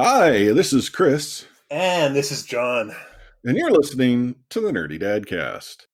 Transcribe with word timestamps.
Hi, 0.00 0.52
this 0.52 0.72
is 0.72 0.88
Chris, 0.88 1.46
And 1.72 2.14
this 2.14 2.30
is 2.30 2.44
John. 2.44 2.94
and 3.42 3.56
you're 3.56 3.72
listening 3.72 4.36
to 4.50 4.60
the 4.60 4.70
Nerdy 4.70 4.96
Dadcast. 4.96 5.86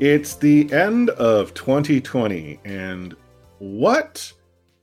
It's 0.00 0.34
the 0.34 0.70
end 0.72 1.10
of 1.10 1.54
2020, 1.54 2.58
and 2.64 3.14
what 3.58 4.32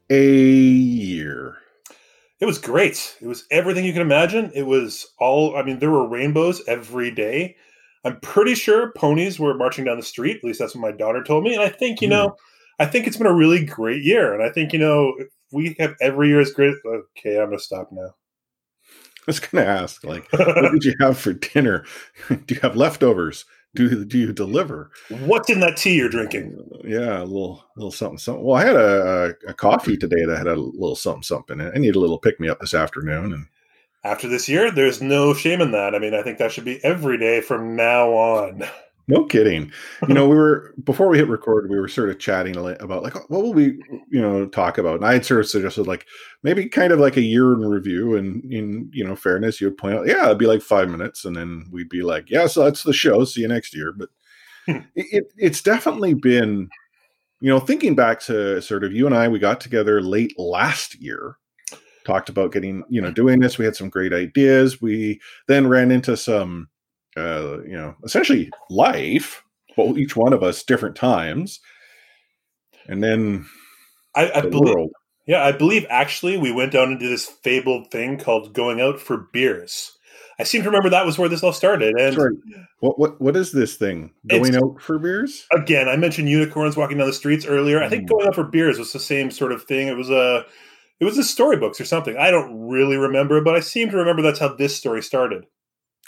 a 0.09 0.25
year! 0.25 1.57
It 2.41 2.45
was 2.45 2.57
great. 2.57 3.15
It 3.21 3.27
was 3.27 3.45
everything 3.51 3.85
you 3.85 3.93
can 3.93 4.01
imagine. 4.01 4.51
It 4.55 4.63
was 4.65 5.07
all, 5.19 5.55
I 5.55 5.63
mean, 5.63 5.79
there 5.79 5.91
were 5.91 6.07
rainbows 6.07 6.61
every 6.67 7.11
day. 7.11 7.55
I'm 8.03 8.19
pretty 8.19 8.55
sure 8.55 8.91
ponies 8.93 9.39
were 9.39 9.53
marching 9.53 9.85
down 9.85 9.97
the 9.97 10.03
street. 10.03 10.37
At 10.37 10.43
least 10.43 10.59
that's 10.59 10.75
what 10.75 10.81
my 10.81 10.91
daughter 10.91 11.23
told 11.23 11.43
me. 11.43 11.53
And 11.53 11.61
I 11.63 11.69
think, 11.69 12.01
you 12.01 12.07
Hmm. 12.07 12.09
know, 12.09 12.35
I 12.79 12.87
think 12.87 13.07
it's 13.07 13.17
been 13.17 13.27
a 13.27 13.33
really 13.33 13.63
great 13.63 14.03
year. 14.03 14.33
And 14.33 14.43
I 14.43 14.49
think, 14.51 14.73
you 14.73 14.79
know, 14.79 15.13
we 15.51 15.75
have 15.79 15.95
every 16.01 16.29
year 16.29 16.41
as 16.41 16.51
great. 16.51 16.75
Okay, 16.85 17.37
I'm 17.39 17.47
going 17.47 17.57
to 17.59 17.63
stop 17.63 17.89
now. 17.91 18.15
I 19.19 19.23
was 19.27 19.39
going 19.39 19.63
to 19.63 19.69
ask, 19.69 20.03
like, 20.03 20.27
what 20.57 20.71
did 20.71 20.83
you 20.83 20.95
have 20.99 21.17
for 21.17 21.33
dinner? 21.33 21.85
Do 22.29 22.55
you 22.55 22.59
have 22.61 22.75
leftovers? 22.75 23.45
Do 23.73 24.03
do 24.03 24.17
you 24.17 24.33
deliver? 24.33 24.91
What's 25.09 25.49
in 25.49 25.61
that 25.61 25.77
tea 25.77 25.95
you're 25.95 26.09
drinking? 26.09 26.57
Uh, 26.73 26.77
yeah, 26.83 27.21
a 27.21 27.23
little 27.23 27.63
little 27.77 27.91
something 27.91 28.17
something. 28.17 28.43
Well, 28.43 28.57
I 28.57 28.65
had 28.65 28.75
a, 28.75 29.35
a, 29.45 29.51
a 29.51 29.53
coffee 29.53 29.95
today 29.95 30.25
that 30.25 30.37
had 30.37 30.47
a 30.47 30.55
little 30.55 30.95
something 30.95 31.23
something. 31.23 31.61
I 31.61 31.77
need 31.77 31.95
a 31.95 31.99
little 31.99 32.19
pick 32.19 32.39
me 32.39 32.49
up 32.49 32.59
this 32.59 32.73
afternoon, 32.73 33.31
and 33.31 33.47
After 34.03 34.27
this 34.27 34.49
year, 34.49 34.71
there's 34.71 35.01
no 35.01 35.33
shame 35.33 35.61
in 35.61 35.71
that. 35.71 35.95
I 35.95 35.99
mean, 35.99 36.13
I 36.13 36.21
think 36.21 36.37
that 36.39 36.51
should 36.51 36.65
be 36.65 36.83
every 36.83 37.17
day 37.17 37.39
from 37.39 37.75
now 37.75 38.09
on. 38.09 38.63
No 39.11 39.25
kidding. 39.25 39.71
You 40.07 40.13
know, 40.13 40.27
we 40.27 40.35
were 40.35 40.73
before 40.83 41.07
we 41.07 41.17
hit 41.17 41.27
record, 41.27 41.69
we 41.69 41.79
were 41.79 41.87
sort 41.87 42.09
of 42.09 42.17
chatting 42.17 42.55
about 42.55 43.03
like 43.03 43.13
what 43.29 43.43
will 43.43 43.53
we 43.53 43.77
you 44.09 44.21
know 44.21 44.47
talk 44.47 44.77
about, 44.77 44.95
and 44.95 45.05
I 45.05 45.13
had 45.13 45.25
sort 45.25 45.41
of 45.41 45.49
suggested 45.49 45.85
like 45.85 46.07
maybe 46.43 46.67
kind 46.69 46.93
of 46.93 46.99
like 46.99 47.17
a 47.17 47.21
year 47.21 47.53
in 47.53 47.59
review, 47.59 48.15
and 48.15 48.43
in 48.51 48.89
you 48.93 49.03
know 49.03 49.15
fairness, 49.15 49.59
you 49.59 49.67
would 49.67 49.77
point 49.77 49.95
out, 49.95 50.07
yeah, 50.07 50.25
it'd 50.25 50.37
be 50.37 50.47
like 50.47 50.61
five 50.61 50.89
minutes, 50.89 51.25
and 51.25 51.35
then 51.35 51.67
we'd 51.71 51.89
be 51.89 52.01
like, 52.01 52.29
yeah, 52.29 52.47
so 52.47 52.63
that's 52.63 52.83
the 52.83 52.93
show. 52.93 53.25
See 53.25 53.41
you 53.41 53.47
next 53.47 53.75
year, 53.75 53.91
but. 53.91 54.09
Hmm. 54.67 54.85
it, 54.93 55.07
it, 55.11 55.33
it's 55.37 55.63
definitely 55.63 56.13
been 56.13 56.69
you 57.39 57.49
know 57.49 57.59
thinking 57.59 57.95
back 57.95 58.19
to 58.19 58.61
sort 58.61 58.83
of 58.83 58.93
you 58.93 59.07
and 59.07 59.15
i 59.15 59.27
we 59.27 59.39
got 59.39 59.59
together 59.59 60.03
late 60.03 60.37
last 60.37 61.01
year 61.01 61.39
talked 62.05 62.29
about 62.29 62.51
getting 62.51 62.83
you 62.87 63.01
know 63.01 63.09
doing 63.09 63.39
this 63.39 63.57
we 63.57 63.65
had 63.65 63.75
some 63.75 63.89
great 63.89 64.13
ideas 64.13 64.79
we 64.79 65.19
then 65.47 65.65
ran 65.65 65.89
into 65.89 66.15
some 66.15 66.69
uh 67.17 67.61
you 67.63 67.73
know 67.73 67.95
essentially 68.03 68.49
life 68.69 69.43
well 69.77 69.97
each 69.97 70.15
one 70.15 70.33
of 70.33 70.43
us 70.43 70.63
different 70.63 70.95
times 70.95 71.59
and 72.87 73.03
then 73.03 73.45
I, 74.15 74.31
I 74.31 74.41
the 74.41 74.49
believe, 74.49 74.75
world 74.75 74.91
Yeah, 75.25 75.43
I 75.43 75.51
believe 75.51 75.85
actually 75.89 76.37
we 76.37 76.51
went 76.51 76.71
down 76.71 76.91
into 76.91 77.07
this 77.07 77.25
fabled 77.25 77.91
thing 77.91 78.17
called 78.17 78.53
going 78.53 78.81
out 78.81 78.99
for 78.99 79.27
beers. 79.31 79.97
I 80.39 80.43
seem 80.43 80.63
to 80.63 80.69
remember 80.69 80.89
that 80.89 81.05
was 81.05 81.17
where 81.19 81.29
this 81.29 81.43
all 81.43 81.53
started. 81.53 81.93
And 81.99 82.17
right. 82.17 82.31
what 82.79 82.99
what 82.99 83.21
what 83.21 83.35
is 83.35 83.51
this 83.51 83.75
thing 83.75 84.11
going 84.27 84.55
out 84.55 84.81
for 84.81 84.97
beers 84.97 85.45
again, 85.53 85.87
I 85.87 85.95
mentioned 85.95 86.29
unicorns 86.29 86.75
walking 86.75 86.97
down 86.97 87.07
the 87.07 87.13
streets 87.13 87.45
earlier. 87.45 87.81
I 87.81 87.89
think 87.89 88.05
Mm. 88.05 88.09
going 88.09 88.27
out 88.27 88.35
for 88.35 88.43
beers 88.43 88.79
was 88.79 88.93
the 88.93 88.99
same 88.99 89.29
sort 89.29 89.51
of 89.51 89.63
thing. 89.63 89.87
It 89.87 89.95
was 89.95 90.09
a 90.09 90.45
it 90.99 91.05
was 91.05 91.17
a 91.17 91.23
storybooks 91.23 91.79
or 91.79 91.85
something. 91.85 92.17
I 92.17 92.31
don't 92.31 92.67
really 92.67 92.97
remember, 92.97 93.41
but 93.41 93.55
I 93.55 93.59
seem 93.59 93.89
to 93.91 93.97
remember 93.97 94.21
that's 94.21 94.39
how 94.39 94.53
this 94.53 94.75
story 94.75 95.01
started. 95.03 95.45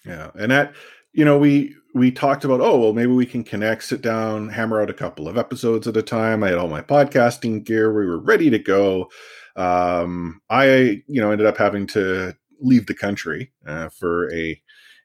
Yeah, 0.06 0.32
and 0.36 0.52
that 0.52 0.74
you 1.14 1.24
know 1.26 1.38
we 1.38 1.76
we 1.94 2.12
talked 2.12 2.44
about 2.44 2.62
oh 2.62 2.80
well 2.80 2.94
maybe 2.94 3.12
we 3.12 3.26
can 3.26 3.44
connect, 3.44 3.84
sit 3.84 4.02
down, 4.02 4.50
hammer 4.50 4.82
out 4.82 4.90
a 4.90 4.94
couple 4.94 5.28
of 5.28 5.38
episodes 5.38 5.88
at 5.88 5.98
a 5.98 6.02
time. 6.02 6.44
I 6.44 6.50
had 6.50 6.58
all 6.58 6.68
my 6.68 6.82
podcasting 6.82 7.64
gear, 7.64 7.94
we 7.94 8.06
were 8.06 8.20
ready 8.20 8.50
to 8.50 8.60
go. 8.60 9.10
Um, 9.56 10.42
I 10.50 11.04
you 11.08 11.22
know 11.22 11.32
ended 11.32 11.48
up 11.48 11.58
having 11.58 11.88
to 11.88 12.36
leave 12.60 12.88
the 12.88 12.94
country 12.94 13.52
uh, 13.68 13.90
for 13.90 14.34
a 14.34 14.62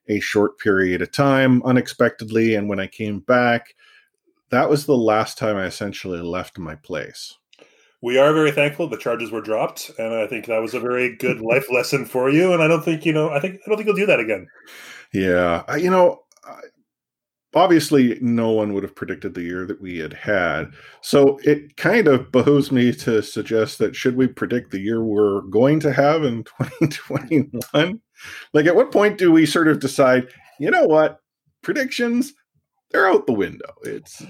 a 0.09 0.21
short 0.21 0.59
period 0.59 1.03
of 1.03 1.13
time 1.13 1.63
unexpectedly, 1.65 2.55
and 2.55 2.69
when 2.69 2.81
I 2.81 2.87
came 2.87 3.21
back, 3.21 3.75
that 4.51 4.71
was 4.71 4.87
the 4.87 4.97
last 4.97 5.37
time 5.37 5.57
I 5.57 5.67
essentially 5.67 6.21
left 6.21 6.59
my 6.59 6.75
place. 6.75 7.37
We 8.01 8.17
are 8.17 8.33
very 8.33 8.53
thankful 8.53 8.89
the 8.89 8.97
charges 8.97 9.31
were 9.31 9.41
dropped, 9.41 9.91
and 9.99 10.15
I 10.15 10.27
think 10.27 10.47
that 10.47 10.63
was 10.63 10.75
a 10.75 10.81
very 10.81 11.17
good 11.17 11.41
life 11.41 11.67
lesson 11.73 12.05
for 12.05 12.31
you. 12.31 12.53
And 12.53 12.63
I 12.63 12.69
don't 12.69 12.85
think 12.85 13.05
you 13.05 13.13
know. 13.13 13.31
I 13.31 13.41
think 13.41 13.57
I 13.57 13.69
don't 13.69 13.77
think 13.77 13.87
you'll 13.87 13.97
do 13.97 14.07
that 14.07 14.21
again. 14.21 14.47
Yeah, 15.13 15.65
I, 15.67 15.77
you 15.77 15.91
know, 15.91 16.21
I, 16.45 16.61
obviously, 17.55 18.19
no 18.21 18.51
one 18.51 18.73
would 18.73 18.83
have 18.83 18.95
predicted 18.95 19.35
the 19.35 19.43
year 19.43 19.67
that 19.67 19.81
we 19.81 19.99
had 19.99 20.13
had. 20.13 20.73
So 21.01 21.39
it 21.43 21.77
kind 21.77 22.09
of 22.09 22.31
behooves 22.31 22.71
me 22.71 22.93
to 22.95 23.23
suggest 23.23 23.79
that 23.79 23.97
should 23.97 24.17
we 24.17 24.27
predict 24.27 24.71
the 24.71 24.81
year 24.81 25.03
we're 25.03 25.43
going 25.43 25.81
to 25.81 25.93
have 25.93 26.25
in 26.25 26.45
2021? 26.81 28.01
Like, 28.53 28.67
at 28.67 28.77
what 28.77 28.93
point 28.93 29.19
do 29.19 29.33
we 29.33 29.47
sort 29.47 29.69
of 29.69 29.81
decide, 29.81 30.29
you 30.59 30.71
know 30.71 30.85
what, 30.85 31.21
predictions, 31.63 32.33
they're 32.91 33.09
out 33.09 33.27
the 33.27 33.33
window? 33.33 33.73
It's 33.83 34.23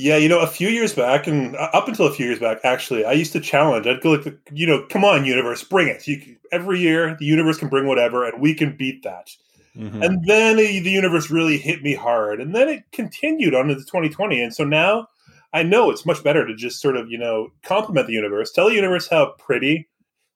Yeah, 0.00 0.16
you 0.16 0.28
know, 0.30 0.38
a 0.40 0.46
few 0.46 0.68
years 0.68 0.94
back, 0.94 1.26
and 1.26 1.54
uh, 1.56 1.68
up 1.74 1.86
until 1.86 2.06
a 2.06 2.12
few 2.12 2.24
years 2.24 2.38
back, 2.38 2.58
actually, 2.64 3.04
I 3.04 3.12
used 3.12 3.32
to 3.32 3.40
challenge. 3.40 3.86
I'd 3.86 4.00
go 4.00 4.12
like, 4.12 4.34
you 4.50 4.66
know, 4.66 4.86
come 4.88 5.04
on, 5.04 5.26
universe, 5.26 5.62
bring 5.62 5.88
it. 5.88 6.06
You, 6.06 6.18
can- 6.20 6.38
every 6.52 6.80
year, 6.80 7.16
the 7.18 7.26
universe 7.26 7.58
can 7.58 7.68
bring 7.68 7.86
whatever, 7.86 8.24
and 8.26 8.40
we 8.40 8.54
can 8.54 8.76
beat 8.76 9.02
that. 9.02 9.28
Mhm. 9.76 10.02
And 10.04 10.24
then 10.26 10.56
the 10.56 10.90
universe 10.90 11.30
really 11.30 11.58
hit 11.58 11.82
me 11.82 11.94
hard, 11.94 12.40
and 12.40 12.54
then 12.54 12.68
it 12.68 12.84
continued 12.92 13.54
on 13.54 13.68
into 13.70 13.84
2020. 13.84 14.40
And 14.42 14.54
so 14.54 14.64
now 14.64 15.06
I 15.52 15.62
know 15.62 15.90
it's 15.90 16.06
much 16.06 16.24
better 16.24 16.46
to 16.46 16.54
just 16.54 16.80
sort 16.80 16.96
of, 16.96 17.10
you 17.10 17.18
know, 17.18 17.48
compliment 17.62 18.06
the 18.06 18.14
universe, 18.14 18.52
tell 18.52 18.68
the 18.68 18.74
universe 18.74 19.06
how 19.08 19.34
pretty, 19.38 19.86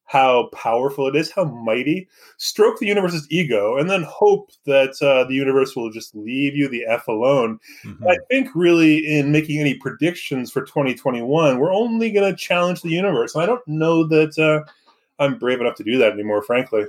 how 0.06 0.48
powerful 0.52 1.08
it 1.08 1.16
is, 1.16 1.30
how 1.30 1.44
mighty, 1.44 2.08
stroke 2.36 2.78
the 2.78 2.86
universe's 2.86 3.26
ego, 3.30 3.76
and 3.76 3.88
then 3.88 4.02
hope 4.02 4.50
that 4.66 4.90
uh, 5.02 5.24
the 5.24 5.34
universe 5.34 5.74
will 5.74 5.90
just 5.90 6.14
leave 6.14 6.54
you 6.54 6.68
the 6.68 6.84
f 6.86 7.08
alone. 7.08 7.58
Mhm. 7.84 8.10
I 8.10 8.18
think 8.30 8.48
really 8.54 8.98
in 8.98 9.32
making 9.32 9.60
any 9.60 9.74
predictions 9.74 10.52
for 10.52 10.62
2021, 10.62 11.58
we're 11.58 11.72
only 11.72 12.10
going 12.10 12.30
to 12.30 12.36
challenge 12.36 12.82
the 12.82 12.90
universe. 12.90 13.34
And 13.34 13.42
I 13.42 13.46
don't 13.46 13.66
know 13.66 14.06
that 14.08 14.38
uh, 14.38 14.70
I'm 15.18 15.38
brave 15.38 15.60
enough 15.60 15.76
to 15.76 15.84
do 15.84 15.98
that 15.98 16.12
anymore, 16.12 16.42
frankly. 16.42 16.84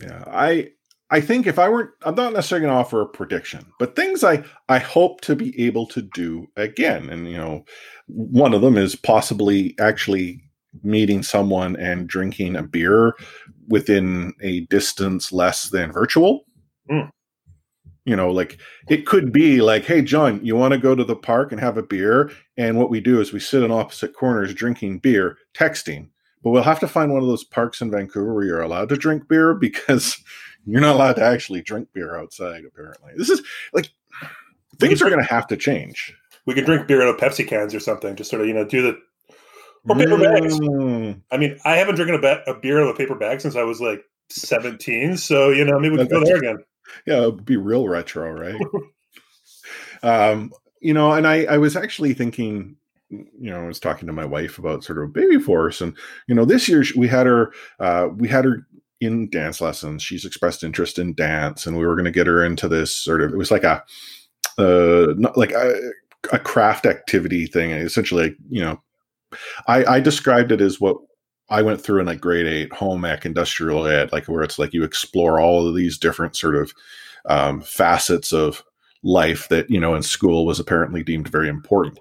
Yeah, 0.00 0.24
I 0.26 0.70
I 1.10 1.20
think 1.20 1.46
if 1.46 1.58
I 1.58 1.68
weren't, 1.68 1.90
I'm 2.02 2.14
not 2.14 2.34
necessarily 2.34 2.66
going 2.66 2.74
to 2.74 2.80
offer 2.80 3.00
a 3.00 3.06
prediction, 3.06 3.66
but 3.78 3.96
things 3.96 4.22
I 4.22 4.44
I 4.68 4.78
hope 4.78 5.20
to 5.22 5.34
be 5.36 5.58
able 5.66 5.86
to 5.88 6.02
do 6.02 6.48
again, 6.56 7.08
and 7.10 7.30
you 7.30 7.36
know, 7.36 7.64
one 8.06 8.54
of 8.54 8.62
them 8.62 8.76
is 8.76 8.94
possibly 8.94 9.74
actually 9.78 10.42
meeting 10.82 11.22
someone 11.22 11.76
and 11.76 12.08
drinking 12.08 12.56
a 12.56 12.62
beer 12.62 13.14
within 13.68 14.34
a 14.42 14.60
distance 14.66 15.32
less 15.32 15.68
than 15.70 15.92
virtual. 15.92 16.44
Hmm. 16.90 17.08
You 18.04 18.16
know, 18.16 18.30
like 18.30 18.58
it 18.88 19.06
could 19.06 19.32
be 19.32 19.60
like, 19.60 19.84
hey, 19.84 20.00
John, 20.00 20.40
you 20.42 20.56
want 20.56 20.72
to 20.72 20.78
go 20.78 20.94
to 20.94 21.04
the 21.04 21.16
park 21.16 21.52
and 21.52 21.60
have 21.60 21.76
a 21.76 21.82
beer? 21.82 22.30
And 22.56 22.78
what 22.78 22.88
we 22.88 23.00
do 23.00 23.20
is 23.20 23.32
we 23.32 23.40
sit 23.40 23.62
in 23.62 23.70
opposite 23.70 24.14
corners 24.14 24.54
drinking 24.54 25.00
beer, 25.00 25.36
texting. 25.54 26.08
But 26.42 26.50
we'll 26.50 26.62
have 26.62 26.80
to 26.80 26.88
find 26.88 27.12
one 27.12 27.20
of 27.20 27.28
those 27.28 27.44
parks 27.44 27.80
in 27.80 27.90
Vancouver 27.90 28.32
where 28.32 28.44
you're 28.44 28.62
allowed 28.62 28.88
to 28.90 28.96
drink 28.96 29.28
beer 29.28 29.54
because 29.54 30.16
you're 30.64 30.80
not 30.80 30.94
allowed 30.94 31.16
to 31.16 31.22
actually 31.22 31.62
drink 31.62 31.88
beer 31.92 32.16
outside, 32.16 32.64
apparently. 32.66 33.12
This 33.16 33.28
is 33.28 33.42
like 33.72 33.90
things 34.78 35.02
are 35.02 35.10
going 35.10 35.22
to 35.22 35.32
have 35.32 35.46
to 35.48 35.56
change. 35.56 36.14
We 36.46 36.54
could 36.54 36.64
drink 36.64 36.86
beer 36.86 37.02
out 37.02 37.14
of 37.14 37.20
Pepsi 37.20 37.46
cans 37.46 37.74
or 37.74 37.80
something, 37.80 38.16
just 38.16 38.30
sort 38.30 38.40
of, 38.40 38.48
you 38.48 38.54
know, 38.54 38.64
do 38.64 38.82
the. 38.82 38.98
Or 39.88 39.96
paper 39.96 40.18
bags. 40.18 40.58
Mm, 40.58 41.22
I 41.30 41.36
mean, 41.36 41.58
I 41.64 41.76
haven't 41.76 41.96
drinking 41.96 42.16
a, 42.16 42.20
ba- 42.20 42.42
a 42.46 42.54
beer 42.54 42.80
out 42.80 42.88
of 42.88 42.94
a 42.94 42.98
paper 42.98 43.14
bag 43.14 43.40
since 43.40 43.56
I 43.56 43.62
was 43.62 43.80
like 43.80 44.02
17. 44.30 45.16
So, 45.16 45.50
you 45.50 45.64
know, 45.64 45.78
maybe 45.78 45.96
we 45.96 46.06
can 46.06 46.08
go 46.08 46.24
there 46.24 46.36
again. 46.36 46.58
yeah, 47.06 47.18
it'd 47.22 47.44
be 47.44 47.56
real 47.56 47.88
retro, 47.88 48.30
right? 48.30 48.60
um, 50.02 50.52
you 50.80 50.94
know, 50.94 51.12
and 51.12 51.26
I, 51.26 51.44
I 51.44 51.58
was 51.58 51.76
actually 51.76 52.14
thinking, 52.14 52.76
you 53.10 53.50
know, 53.50 53.60
I 53.60 53.66
was 53.66 53.80
talking 53.80 54.06
to 54.06 54.12
my 54.12 54.24
wife 54.24 54.58
about 54.58 54.84
sort 54.84 55.02
of 55.02 55.12
baby 55.12 55.38
force, 55.38 55.80
and 55.80 55.96
you 56.26 56.34
know, 56.34 56.44
this 56.44 56.68
year 56.68 56.84
we 56.94 57.08
had 57.08 57.26
her, 57.26 57.52
uh, 57.80 58.08
we 58.14 58.28
had 58.28 58.44
her 58.44 58.66
in 59.00 59.30
dance 59.30 59.60
lessons. 59.60 60.02
She's 60.02 60.24
expressed 60.24 60.62
interest 60.62 60.98
in 60.98 61.14
dance, 61.14 61.66
and 61.66 61.76
we 61.76 61.86
were 61.86 61.94
going 61.94 62.04
to 62.04 62.10
get 62.10 62.26
her 62.26 62.44
into 62.44 62.68
this 62.68 62.94
sort 62.94 63.22
of. 63.22 63.32
It 63.32 63.36
was 63.38 63.50
like 63.50 63.64
a, 63.64 63.82
uh, 64.58 65.14
not 65.16 65.36
like 65.36 65.52
a, 65.52 65.74
a 66.32 66.38
craft 66.38 66.86
activity 66.86 67.46
thing. 67.46 67.70
Essentially, 67.70 68.36
you 68.50 68.60
know, 68.62 68.80
I, 69.66 69.84
I 69.84 70.00
described 70.00 70.52
it 70.52 70.60
as 70.60 70.80
what 70.80 70.96
I 71.50 71.62
went 71.62 71.80
through 71.80 72.00
in 72.00 72.06
like 72.06 72.20
grade 72.20 72.46
eight 72.46 72.72
home 72.72 73.04
ec 73.04 73.24
industrial 73.24 73.86
ed, 73.86 74.12
like 74.12 74.26
where 74.26 74.42
it's 74.42 74.58
like 74.58 74.74
you 74.74 74.84
explore 74.84 75.40
all 75.40 75.66
of 75.66 75.74
these 75.74 75.98
different 75.98 76.36
sort 76.36 76.56
of 76.56 76.72
um, 77.26 77.60
facets 77.62 78.32
of 78.32 78.62
life 79.02 79.48
that 79.48 79.70
you 79.70 79.80
know 79.80 79.94
in 79.94 80.02
school 80.02 80.44
was 80.44 80.60
apparently 80.60 81.02
deemed 81.02 81.28
very 81.28 81.48
important, 81.48 81.98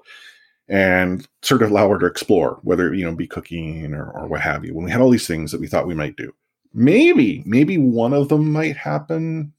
and 0.68 1.27
sort 1.41 1.62
of 1.62 1.71
allow 1.71 1.89
her 1.89 2.00
to 2.00 2.06
explore 2.06 2.59
whether 2.63 2.94
you 2.94 3.06
know 3.06 3.15
be 3.15 3.27
cooking 3.27 3.94
or, 3.94 4.12
or 4.12 4.27
what 4.27 4.41
have 4.41 4.65
you. 4.65 4.73
When 4.73 4.85
we 4.85 4.91
had 4.91 5.01
all 5.01 5.09
these 5.09 5.27
things 5.27 5.51
that 5.51 5.62
we 5.62 5.68
thought 5.68 5.88
we 5.88 5.95
might 5.95 6.18
do, 6.18 6.33
maybe, 6.73 7.44
maybe 7.45 7.77
one 7.77 8.13
of 8.13 8.30
them 8.30 8.51
might 8.51 8.77
happen 8.77 9.53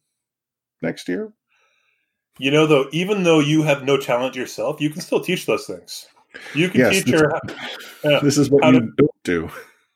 next 0.83 1.09
year. 1.09 1.33
You 2.39 2.53
know, 2.53 2.67
though, 2.67 2.89
even 2.93 3.25
though 3.25 3.41
you 3.41 3.63
have 3.63 3.83
no 3.83 3.97
talent 3.97 4.37
yourself, 4.37 4.81
you 4.81 4.91
can 4.91 5.01
still 5.01 5.21
teach 5.21 5.47
those 5.47 5.67
things. 5.67 6.07
You 6.55 6.69
can 6.69 6.81
Yes, 6.81 7.05
teach 7.05 7.11
her. 7.15 7.33
Yeah, 8.05 8.11
uh, 8.17 8.21
This 8.21 8.39
is 8.39 8.51
what 8.51 8.65
How 8.65 8.71
you 8.71 8.81
to- 8.81 8.93
don't 8.97 9.23
do. 9.25 9.51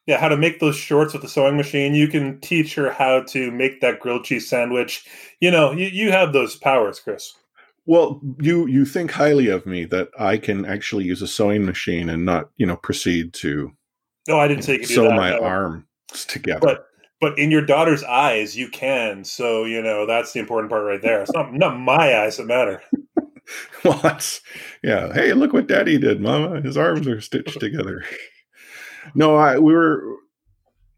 yeah, 0.06 0.18
how 0.18 0.28
to 0.28 0.36
make 0.36 0.60
those 0.60 0.76
shorts 0.76 1.12
with 1.12 1.22
the 1.22 1.28
sewing 1.28 1.56
machine. 1.56 1.94
You 1.94 2.08
can 2.08 2.40
teach 2.40 2.74
her 2.74 2.90
how 2.90 3.22
to 3.28 3.50
make 3.50 3.80
that 3.80 4.00
grilled 4.00 4.24
cheese 4.24 4.48
sandwich. 4.48 5.04
You 5.40 5.50
know, 5.50 5.72
you, 5.72 5.86
you 5.86 6.10
have 6.12 6.32
those 6.32 6.56
powers, 6.56 7.00
Chris. 7.00 7.34
Well, 7.86 8.20
you 8.40 8.66
you 8.68 8.84
think 8.84 9.10
highly 9.10 9.48
of 9.48 9.66
me 9.66 9.84
that 9.86 10.08
I 10.18 10.36
can 10.36 10.64
actually 10.64 11.04
use 11.04 11.20
a 11.20 11.26
sewing 11.26 11.64
machine 11.64 12.08
and 12.08 12.24
not, 12.24 12.50
you 12.56 12.64
know, 12.66 12.76
proceed 12.76 13.32
to 13.34 13.72
No, 14.28 14.38
I 14.38 14.46
didn't 14.46 14.62
say 14.62 14.76
you 14.78 14.84
sew 14.84 15.04
that. 15.08 15.16
my 15.16 15.30
no. 15.30 15.42
arms 15.42 15.84
together. 16.28 16.60
But 16.60 16.86
but 17.20 17.36
in 17.38 17.50
your 17.50 17.64
daughter's 17.66 18.04
eyes, 18.04 18.56
you 18.56 18.68
can. 18.68 19.24
So 19.24 19.64
you 19.64 19.82
know 19.82 20.06
that's 20.06 20.32
the 20.32 20.38
important 20.38 20.70
part 20.70 20.84
right 20.84 21.02
there. 21.02 21.22
It's 21.22 21.32
not 21.32 21.52
not 21.54 21.76
my 21.78 22.18
eyes 22.22 22.36
that 22.36 22.46
matter. 22.46 22.80
well, 23.84 23.98
that's 24.02 24.40
yeah. 24.82 25.12
Hey, 25.12 25.32
look 25.32 25.52
what 25.52 25.66
Daddy 25.66 25.98
did, 25.98 26.20
Mama. 26.20 26.60
His 26.60 26.76
arms 26.76 27.06
are 27.06 27.20
stitched 27.20 27.60
together. 27.60 28.04
No, 29.14 29.36
I 29.36 29.58
we 29.58 29.74
were 29.74 30.16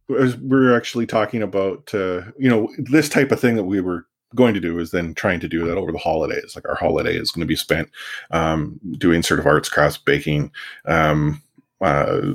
we 0.09 0.37
were 0.41 0.77
actually 0.77 1.07
talking 1.07 1.43
about 1.43 1.95
uh, 1.95 2.23
you 2.39 2.49
know 2.49 2.69
this 2.79 3.09
type 3.09 3.33
of 3.33 3.41
thing 3.41 3.57
that 3.57 3.65
we 3.65 3.81
were 3.81 4.07
going 4.35 4.55
to 4.55 4.61
do 4.61 4.79
is 4.79 4.91
then 4.91 5.15
trying 5.15 5.41
to 5.41 5.49
do 5.49 5.65
that 5.65 5.79
over 5.79 5.93
the 5.93 5.99
holidays. 5.99 6.55
Like 6.55 6.69
our 6.69 6.75
holiday 6.75 7.17
is 7.17 7.31
going 7.31 7.43
to 7.43 7.47
be 7.47 7.57
spent 7.57 7.89
um, 8.31 8.81
doing 8.99 9.23
sort 9.23 9.41
of 9.41 9.47
arts, 9.47 9.69
crafts, 9.69 9.97
baking. 9.99 10.51
Um, 10.87 11.41
uh, 11.81 12.33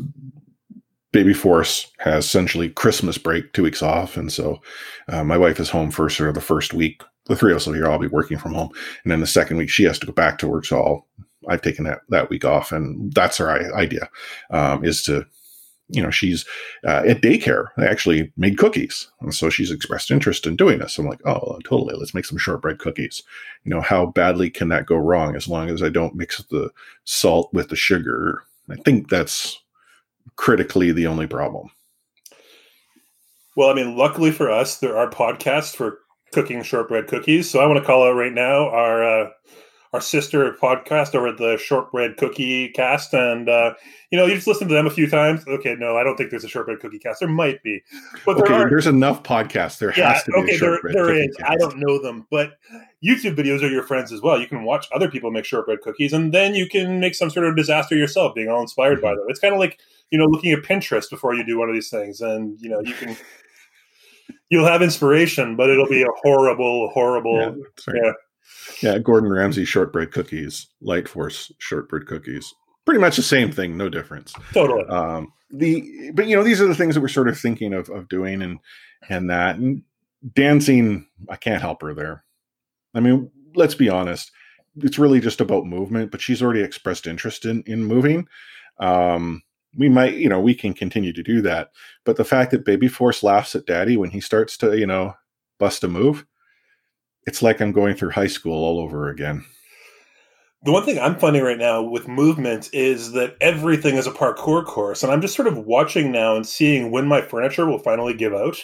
Baby 1.11 1.33
Force 1.33 1.91
has 1.97 2.25
essentially 2.25 2.69
Christmas 2.69 3.17
break, 3.17 3.51
two 3.53 3.63
weeks 3.63 3.81
off, 3.81 4.15
and 4.15 4.31
so 4.31 4.61
uh, 5.07 5.23
my 5.23 5.37
wife 5.37 5.59
is 5.59 5.69
home 5.69 5.89
for 5.89 6.07
sort 6.09 6.29
of 6.29 6.35
the 6.35 6.41
first 6.41 6.73
week. 6.73 7.01
The 7.29 7.35
three 7.35 7.51
of 7.51 7.57
us 7.57 7.67
will 7.67 7.75
here. 7.75 7.87
I'll 7.87 7.99
be 7.99 8.07
working 8.07 8.37
from 8.37 8.53
home, 8.53 8.71
and 9.03 9.11
then 9.11 9.21
the 9.21 9.27
second 9.27 9.55
week 9.57 9.69
she 9.69 9.83
has 9.83 9.97
to 9.99 10.05
go 10.07 10.11
back 10.11 10.39
to 10.39 10.47
work. 10.47 10.65
So 10.65 10.77
I'll, 10.83 11.07
I've 11.47 11.61
taken 11.61 11.85
that 11.85 12.01
that 12.09 12.29
week 12.29 12.43
off, 12.43 12.71
and 12.73 13.13
that's 13.13 13.39
i- 13.39 13.71
idea 13.75 14.09
um, 14.51 14.83
is 14.83 15.03
to, 15.03 15.25
you 15.87 16.01
know, 16.01 16.11
she's 16.11 16.45
uh, 16.85 17.03
at 17.07 17.21
daycare. 17.21 17.67
They 17.77 17.87
actually 17.87 18.33
made 18.35 18.57
cookies, 18.57 19.09
and 19.21 19.33
so 19.33 19.49
she's 19.49 19.71
expressed 19.71 20.11
interest 20.11 20.45
in 20.47 20.55
doing 20.55 20.79
this. 20.79 20.97
I'm 20.97 21.07
like, 21.07 21.25
oh, 21.25 21.59
totally. 21.63 21.95
Let's 21.95 22.13
make 22.13 22.25
some 22.25 22.37
shortbread 22.37 22.79
cookies. 22.79 23.23
You 23.63 23.69
know, 23.73 23.81
how 23.81 24.07
badly 24.07 24.49
can 24.49 24.69
that 24.69 24.85
go 24.87 24.97
wrong? 24.97 25.35
As 25.35 25.47
long 25.47 25.69
as 25.69 25.81
I 25.81 25.89
don't 25.89 26.15
mix 26.15 26.43
the 26.49 26.71
salt 27.05 27.53
with 27.53 27.69
the 27.69 27.75
sugar, 27.75 28.43
I 28.69 28.75
think 28.75 29.09
that's 29.09 29.57
critically 30.35 30.91
the 30.91 31.07
only 31.07 31.27
problem. 31.27 31.69
Well, 33.55 33.69
I 33.69 33.73
mean, 33.73 33.97
luckily 33.97 34.31
for 34.31 34.49
us, 34.49 34.77
there 34.77 34.97
are 34.97 35.09
podcasts 35.09 35.75
for 35.75 35.99
cooking 36.31 36.63
shortbread 36.63 37.07
cookies. 37.07 37.49
So 37.49 37.59
I 37.59 37.65
want 37.65 37.79
to 37.79 37.85
call 37.85 38.03
out 38.03 38.13
right 38.13 38.33
now 38.33 38.69
our 38.69 39.03
uh, 39.03 39.29
our 39.93 40.01
sister 40.01 40.55
podcast 40.61 41.15
over 41.15 41.27
at 41.29 41.37
the 41.37 41.57
Shortbread 41.57 42.17
Cookie 42.17 42.69
Cast, 42.69 43.13
and 43.13 43.49
uh, 43.49 43.73
you 44.11 44.17
know, 44.17 44.25
you 44.27 44.35
just 44.35 44.47
listen 44.47 44.67
to 44.67 44.73
them 44.73 44.85
a 44.85 44.91
few 44.91 45.09
times. 45.09 45.43
Okay, 45.47 45.75
no, 45.75 45.97
I 45.97 46.03
don't 46.03 46.15
think 46.15 46.29
there's 46.29 46.43
a 46.43 46.47
Shortbread 46.49 46.79
cookie 46.79 46.99
cast. 46.99 47.19
There 47.21 47.29
might 47.29 47.63
be, 47.63 47.81
but 48.25 48.37
there 48.37 48.45
Okay, 48.45 48.53
are. 48.53 48.69
there's 48.69 48.85
enough 48.87 49.23
podcasts. 49.23 49.79
There 49.79 49.91
Yeah, 49.97 50.13
has 50.13 50.23
to 50.25 50.31
be 50.31 50.41
okay, 50.41 50.51
a 50.55 50.59
there, 50.59 50.79
shortbread 50.81 50.93
there 50.95 51.09
is. 51.23 51.37
I 51.47 51.55
don't 51.57 51.79
know 51.79 51.99
them, 52.01 52.27
but 52.29 52.53
YouTube 53.03 53.35
videos 53.35 53.63
are 53.63 53.69
your 53.69 53.83
friends 53.83 54.11
as 54.11 54.21
well. 54.21 54.39
You 54.39 54.47
can 54.47 54.63
watch 54.63 54.87
other 54.93 55.09
people 55.09 55.31
make 55.31 55.45
shortbread 55.45 55.81
cookies, 55.81 56.13
and 56.13 56.31
then 56.33 56.53
you 56.53 56.67
can 56.67 56.99
make 56.99 57.15
some 57.15 57.29
sort 57.31 57.47
of 57.47 57.55
disaster 57.55 57.95
yourself, 57.95 58.35
being 58.35 58.49
all 58.49 58.61
inspired 58.61 58.97
Mm-hmm. 58.97 59.01
by 59.01 59.11
them. 59.15 59.25
It's 59.27 59.39
kind 59.39 59.53
of 59.53 59.59
like 59.59 59.79
you 60.11 60.19
know 60.19 60.25
looking 60.25 60.51
at 60.51 60.61
Pinterest 60.63 61.09
before 61.09 61.33
you 61.33 61.43
do 61.43 61.57
one 61.57 61.67
of 61.69 61.73
these 61.73 61.89
things, 61.89 62.21
and 62.21 62.59
you 62.61 62.69
know 62.69 62.81
you 62.81 62.93
can 62.93 63.17
you'll 64.49 64.67
have 64.67 64.81
inspiration, 64.81 65.55
but 65.55 65.69
it'll 65.69 65.87
be 65.87 66.01
a 66.01 66.07
horrible, 66.21 66.89
horrible. 66.89 67.63
Yeah. 67.87 67.93
Yeah. 67.93 68.11
Yeah, 68.81 68.97
Gordon 68.97 69.31
Ramsay 69.31 69.65
shortbread 69.65 70.11
cookies, 70.11 70.67
Light 70.81 71.07
Force 71.07 71.51
shortbread 71.59 72.07
cookies. 72.07 72.53
Pretty 72.85 72.99
much 72.99 73.15
the 73.15 73.21
same 73.21 73.51
thing, 73.51 73.77
no 73.77 73.89
difference. 73.89 74.33
Totally. 74.53 74.85
Um, 74.85 75.31
the 75.51 76.11
but 76.13 76.27
you 76.27 76.35
know 76.35 76.43
these 76.43 76.61
are 76.61 76.67
the 76.67 76.75
things 76.75 76.95
that 76.95 77.01
we're 77.01 77.07
sort 77.07 77.27
of 77.27 77.37
thinking 77.37 77.73
of 77.73 77.89
of 77.89 78.09
doing 78.09 78.41
and 78.41 78.59
and 79.07 79.29
that 79.29 79.57
and 79.57 79.83
dancing. 80.33 81.07
I 81.29 81.35
can't 81.35 81.61
help 81.61 81.81
her 81.81 81.93
there. 81.93 82.23
I 82.93 82.99
mean, 82.99 83.31
let's 83.55 83.75
be 83.75 83.89
honest. 83.89 84.31
It's 84.77 84.99
really 84.99 85.19
just 85.19 85.41
about 85.41 85.65
movement, 85.65 86.11
but 86.11 86.21
she's 86.21 86.41
already 86.41 86.61
expressed 86.61 87.07
interest 87.07 87.45
in 87.45 87.63
in 87.67 87.83
moving. 87.83 88.27
Um, 88.79 89.43
we 89.77 89.89
might, 89.89 90.15
you 90.15 90.29
know, 90.29 90.39
we 90.39 90.55
can 90.55 90.73
continue 90.73 91.13
to 91.13 91.23
do 91.23 91.41
that. 91.41 91.71
But 92.03 92.17
the 92.17 92.25
fact 92.25 92.51
that 92.51 92.65
Baby 92.65 92.87
Force 92.87 93.23
laughs 93.23 93.55
at 93.55 93.65
Daddy 93.65 93.97
when 93.97 94.09
he 94.09 94.19
starts 94.19 94.57
to, 94.57 94.77
you 94.77 94.87
know, 94.87 95.13
bust 95.59 95.83
a 95.83 95.87
move, 95.87 96.25
it's 97.25 97.41
like 97.41 97.61
I'm 97.61 97.71
going 97.71 97.95
through 97.95 98.11
high 98.11 98.27
school 98.27 98.63
all 98.63 98.79
over 98.79 99.09
again. 99.09 99.45
The 100.63 100.71
one 100.73 100.83
thing 100.83 100.99
I'm 100.99 101.17
finding 101.17 101.43
right 101.43 101.57
now 101.57 101.81
with 101.81 102.07
movement 102.07 102.69
is 102.73 103.13
that 103.13 103.37
everything 103.39 103.95
is 103.95 104.07
a 104.07 104.11
parkour 104.11 104.65
course, 104.65 105.03
and 105.03 105.11
I'm 105.11 105.21
just 105.21 105.35
sort 105.35 105.47
of 105.47 105.57
watching 105.57 106.11
now 106.11 106.35
and 106.35 106.45
seeing 106.45 106.91
when 106.91 107.07
my 107.07 107.21
furniture 107.21 107.65
will 107.65 107.79
finally 107.79 108.13
give 108.13 108.33
out. 108.33 108.61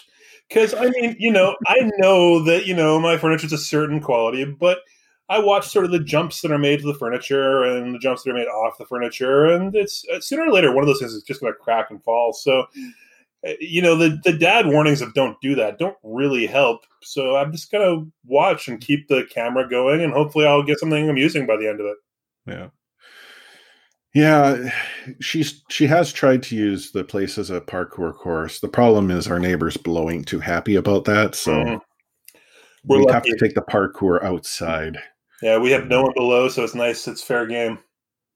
Because 0.50 0.74
I 0.74 0.90
mean, 0.90 1.16
you 1.18 1.32
know, 1.32 1.56
I 1.68 1.90
know 1.98 2.44
that 2.44 2.66
you 2.66 2.76
know 2.76 3.00
my 3.00 3.18
furniture 3.18 3.46
is 3.46 3.54
a 3.54 3.58
certain 3.58 4.02
quality, 4.02 4.44
but 4.44 4.80
I 5.28 5.40
watch 5.40 5.68
sort 5.68 5.86
of 5.86 5.92
the 5.92 6.00
jumps 6.00 6.42
that 6.42 6.52
are 6.52 6.58
made 6.58 6.82
to 6.82 6.86
the 6.86 6.94
furniture 6.94 7.64
and 7.64 7.94
the 7.94 8.00
jumps 8.00 8.24
that 8.24 8.32
are 8.32 8.36
made 8.36 8.48
off 8.48 8.78
the 8.78 8.86
furniture, 8.86 9.46
and 9.46 9.76
it's 9.76 10.06
uh, 10.14 10.20
sooner 10.20 10.44
or 10.44 10.52
later 10.52 10.72
one 10.72 10.84
of 10.84 10.88
those 10.88 11.00
things 11.00 11.14
is 11.14 11.24
just 11.24 11.42
going 11.42 11.52
to 11.52 11.58
crack 11.60 11.90
and 11.90 12.04
fall. 12.04 12.32
So, 12.32 12.66
uh, 13.48 13.54
you 13.60 13.82
know, 13.82 13.96
the 13.96 14.20
the 14.24 14.34
dad 14.38 14.68
warnings 14.68 15.02
of 15.02 15.14
don't 15.16 15.40
do 15.42 15.56
that 15.56 15.80
don't 15.80 15.98
really 16.04 16.46
help. 16.46 16.82
So 17.02 17.36
I'm 17.36 17.52
just 17.52 17.72
going 17.72 17.84
to 17.84 18.12
watch 18.26 18.68
and 18.68 18.80
keep 18.80 19.08
the 19.08 19.26
camera 19.32 19.68
going, 19.68 20.02
and 20.02 20.14
hopefully 20.14 20.46
I'll 20.46 20.64
get 20.64 20.80
something 20.80 21.10
amusing 21.10 21.48
by 21.48 21.58
the 21.58 21.68
end 21.68 21.80
of 21.80 21.88
it. 21.88 21.98
Yeah. 22.46 22.68
Yeah, 24.14 24.70
she's 25.20 25.62
she 25.70 25.88
has 25.88 26.14
tried 26.14 26.42
to 26.44 26.56
use 26.56 26.92
the 26.92 27.04
place 27.04 27.38
as 27.38 27.50
a 27.50 27.60
parkour 27.60 28.16
course. 28.16 28.62
The 28.62 28.70
problem 28.70 29.12
is 29.12 29.28
our 29.28 29.40
neighbors 29.40 29.76
below 29.76 30.10
ain't 30.10 30.26
too 30.26 30.40
happy 30.40 30.76
about 30.76 31.04
that, 31.04 31.36
so 31.36 31.52
Mhm. 31.52 31.82
We're 32.86 33.00
we 33.00 33.12
have 33.12 33.24
to 33.24 33.38
take 33.38 33.56
the 33.56 33.62
parkour 33.62 34.24
outside. 34.24 35.00
Yeah, 35.42 35.58
we 35.58 35.72
have 35.72 35.88
no 35.88 36.04
one 36.04 36.14
below, 36.16 36.48
so 36.50 36.64
it's 36.64 36.76
nice. 36.76 37.08
It's 37.08 37.22
fair 37.22 37.46
game. 37.46 37.80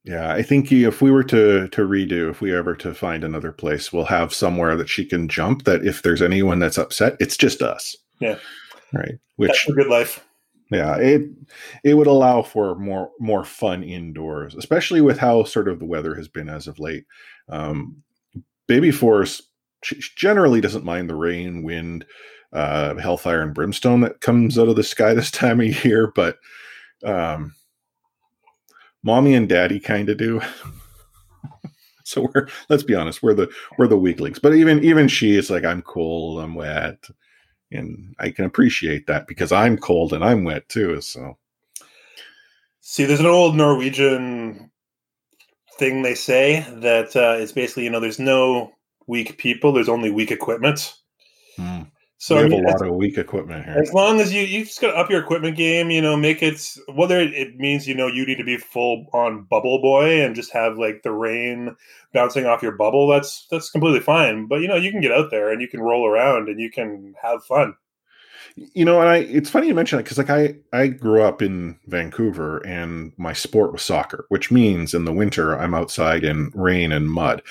Yeah, 0.04 0.32
I 0.32 0.42
think 0.42 0.72
if 0.72 1.02
we 1.02 1.12
were 1.12 1.24
to 1.26 1.68
to 1.68 1.82
redo, 1.82 2.30
if 2.30 2.42
we 2.42 2.56
ever 2.56 2.76
to 2.78 2.94
find 2.94 3.24
another 3.24 3.52
place, 3.52 3.92
we'll 3.92 4.06
have 4.06 4.34
somewhere 4.34 4.76
that 4.78 4.90
she 4.90 5.06
can 5.06 5.28
jump. 5.28 5.64
That 5.64 5.86
if 5.86 6.02
there's 6.02 6.22
anyone 6.22 6.60
that's 6.60 6.78
upset, 6.78 7.16
it's 7.20 7.38
just 7.38 7.62
us. 7.62 7.96
Yeah. 8.20 8.38
Right. 8.94 9.20
That's 9.38 9.66
Which 9.66 9.68
a 9.70 9.74
good 9.74 9.88
life. 9.88 10.26
yeah, 10.72 10.96
it 10.98 11.30
it 11.84 11.94
would 11.96 12.08
allow 12.08 12.42
for 12.42 12.76
more 12.76 13.12
more 13.20 13.44
fun 13.44 13.84
indoors, 13.84 14.56
especially 14.56 15.02
with 15.02 15.18
how 15.18 15.44
sort 15.44 15.68
of 15.68 15.80
the 15.80 15.86
weather 15.86 16.16
has 16.16 16.28
been 16.28 16.50
as 16.50 16.68
of 16.68 16.80
late. 16.80 17.06
Um, 17.50 18.02
Baby 18.68 18.92
Force 18.92 19.42
she 19.84 19.98
generally 20.16 20.62
doesn't 20.62 20.84
mind 20.84 21.10
the 21.10 21.16
rain, 21.16 21.64
wind, 21.64 22.06
uh, 22.52 22.96
hellfire, 22.96 23.42
and 23.42 23.54
brimstone 23.54 24.02
that 24.02 24.22
comes 24.22 24.58
out 24.58 24.68
of 24.68 24.76
the 24.76 24.84
sky 24.84 25.14
this 25.14 25.32
time 25.32 25.60
of 25.62 25.86
year, 25.86 26.12
but 26.16 26.38
um, 27.04 27.56
mommy 29.04 29.34
and 29.34 29.48
daddy 29.50 29.80
kind 29.80 30.10
of 30.10 30.18
do. 30.18 30.42
so 32.04 32.30
we're 32.34 32.48
let's 32.70 32.84
be 32.84 32.96
honest, 32.96 33.24
we're 33.24 33.34
the 33.34 33.52
we're 33.78 33.88
the 33.88 33.98
weaklings. 33.98 34.40
But 34.40 34.54
even 34.54 34.84
even 34.84 35.08
she 35.08 35.36
is 35.36 35.50
like, 35.50 35.66
I'm 35.66 35.82
cold, 35.82 36.40
I'm 36.40 36.56
wet, 36.56 37.08
and 37.72 38.16
I 38.20 38.32
can 38.32 38.46
appreciate 38.46 39.08
that 39.08 39.28
because 39.28 39.52
I'm 39.52 39.78
cold 39.78 40.14
and 40.14 40.24
I'm 40.24 40.44
wet 40.44 40.68
too. 40.70 41.02
So 41.02 41.38
See, 42.82 43.06
there's 43.06 43.20
an 43.20 43.28
old 43.28 43.56
Norwegian 43.56 44.72
thing 45.78 46.02
they 46.02 46.16
say 46.16 46.66
that 46.78 47.16
uh, 47.16 47.36
it's 47.38 47.52
basically, 47.52 47.84
you 47.84 47.92
know, 47.92 48.00
there's 48.00 48.18
no 48.18 48.72
weak 49.06 49.38
people, 49.38 49.72
there's 49.72 49.88
only 49.88 50.10
weak 50.10 50.32
equipment. 50.32 50.96
So 52.20 52.36
we 52.36 52.42
I 52.42 52.44
have 52.44 52.52
mean, 52.52 52.54
a 52.54 52.58
lot 52.58 52.82
of 52.86 52.94
weak 52.96 53.18
equipment 53.18 53.66
here. 53.66 53.82
as 53.82 53.94
long 53.94 54.20
as 54.20 54.34
you 54.34 54.42
you 54.42 54.66
just 54.66 54.82
got 54.82 54.92
to 54.92 54.98
up 54.98 55.10
your 55.10 55.22
equipment 55.22 55.56
game, 55.58 55.90
you 55.90 56.02
know, 56.02 56.18
make 56.18 56.44
it 56.44 56.62
whether 56.94 57.20
it 57.20 57.58
means 57.58 57.88
you 57.88 57.96
know 57.96 58.08
you 58.08 58.26
need 58.26 58.38
to 58.38 58.44
be 58.44 58.58
full 58.58 59.06
on 59.14 59.44
bubble 59.44 59.82
boy 59.82 60.22
and 60.22 60.36
just 60.36 60.52
have 60.52 60.78
like 60.78 61.02
the 61.04 61.12
rain 61.12 61.76
bouncing 62.14 62.46
off 62.46 62.62
your 62.62 62.74
bubble. 62.74 63.08
That's 63.08 63.48
that's 63.50 63.70
completely 63.72 64.02
fine. 64.02 64.48
But 64.48 64.62
you 64.62 64.68
know, 64.68 64.76
you 64.76 64.92
can 64.92 65.02
get 65.02 65.12
out 65.14 65.32
there 65.32 65.52
and 65.52 65.62
you 65.62 65.68
can 65.68 65.82
roll 65.82 66.08
around 66.08 66.50
and 66.50 66.60
you 66.60 66.70
can 66.70 67.16
have 67.22 67.44
fun. 67.46 67.76
You 68.74 68.84
know, 68.84 69.00
and 69.00 69.10
I 69.10 69.18
it's 69.18 69.50
funny 69.50 69.68
you 69.68 69.74
mention 69.74 69.98
that 69.98 70.04
because 70.04 70.18
like 70.18 70.30
I 70.30 70.56
I 70.74 70.88
grew 70.88 71.22
up 71.22 71.42
in 71.42 71.78
Vancouver 71.88 72.66
and 72.66 73.14
my 73.18 73.34
sport 73.34 73.72
was 73.72 73.82
soccer, 73.82 74.26
which 74.30 74.52
means 74.52 74.94
in 74.94 75.06
the 75.06 75.14
winter 75.14 75.58
I'm 75.58 75.74
outside 75.74 76.24
in 76.24 76.52
rain 76.54 76.92
and 76.92 77.10
mud. 77.10 77.42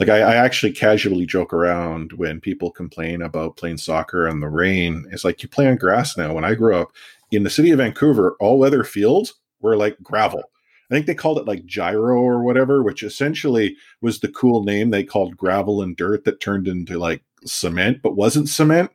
Like 0.00 0.08
I, 0.08 0.20
I 0.20 0.34
actually 0.36 0.72
casually 0.72 1.26
joke 1.26 1.52
around 1.52 2.12
when 2.14 2.40
people 2.40 2.70
complain 2.70 3.22
about 3.22 3.56
playing 3.56 3.78
soccer 3.78 4.26
and 4.26 4.42
the 4.42 4.48
rain. 4.48 5.06
It's 5.12 5.24
like 5.24 5.42
you 5.42 5.48
play 5.48 5.68
on 5.68 5.76
grass 5.76 6.16
now. 6.16 6.32
When 6.34 6.44
I 6.44 6.54
grew 6.54 6.76
up 6.76 6.92
in 7.30 7.42
the 7.42 7.50
city 7.50 7.70
of 7.70 7.78
Vancouver, 7.78 8.36
all 8.40 8.58
weather 8.58 8.84
fields 8.84 9.34
were 9.60 9.76
like 9.76 9.96
gravel. 10.02 10.42
I 10.90 10.94
think 10.94 11.06
they 11.06 11.14
called 11.14 11.38
it 11.38 11.46
like 11.46 11.66
gyro 11.66 12.20
or 12.20 12.42
whatever, 12.42 12.82
which 12.82 13.02
essentially 13.02 13.76
was 14.00 14.20
the 14.20 14.28
cool 14.28 14.62
name 14.62 14.90
they 14.90 15.02
called 15.02 15.36
gravel 15.36 15.82
and 15.82 15.96
dirt 15.96 16.24
that 16.24 16.40
turned 16.40 16.68
into 16.68 16.98
like 16.98 17.22
cement 17.44 18.00
but 18.02 18.16
wasn't 18.16 18.48
cement, 18.48 18.90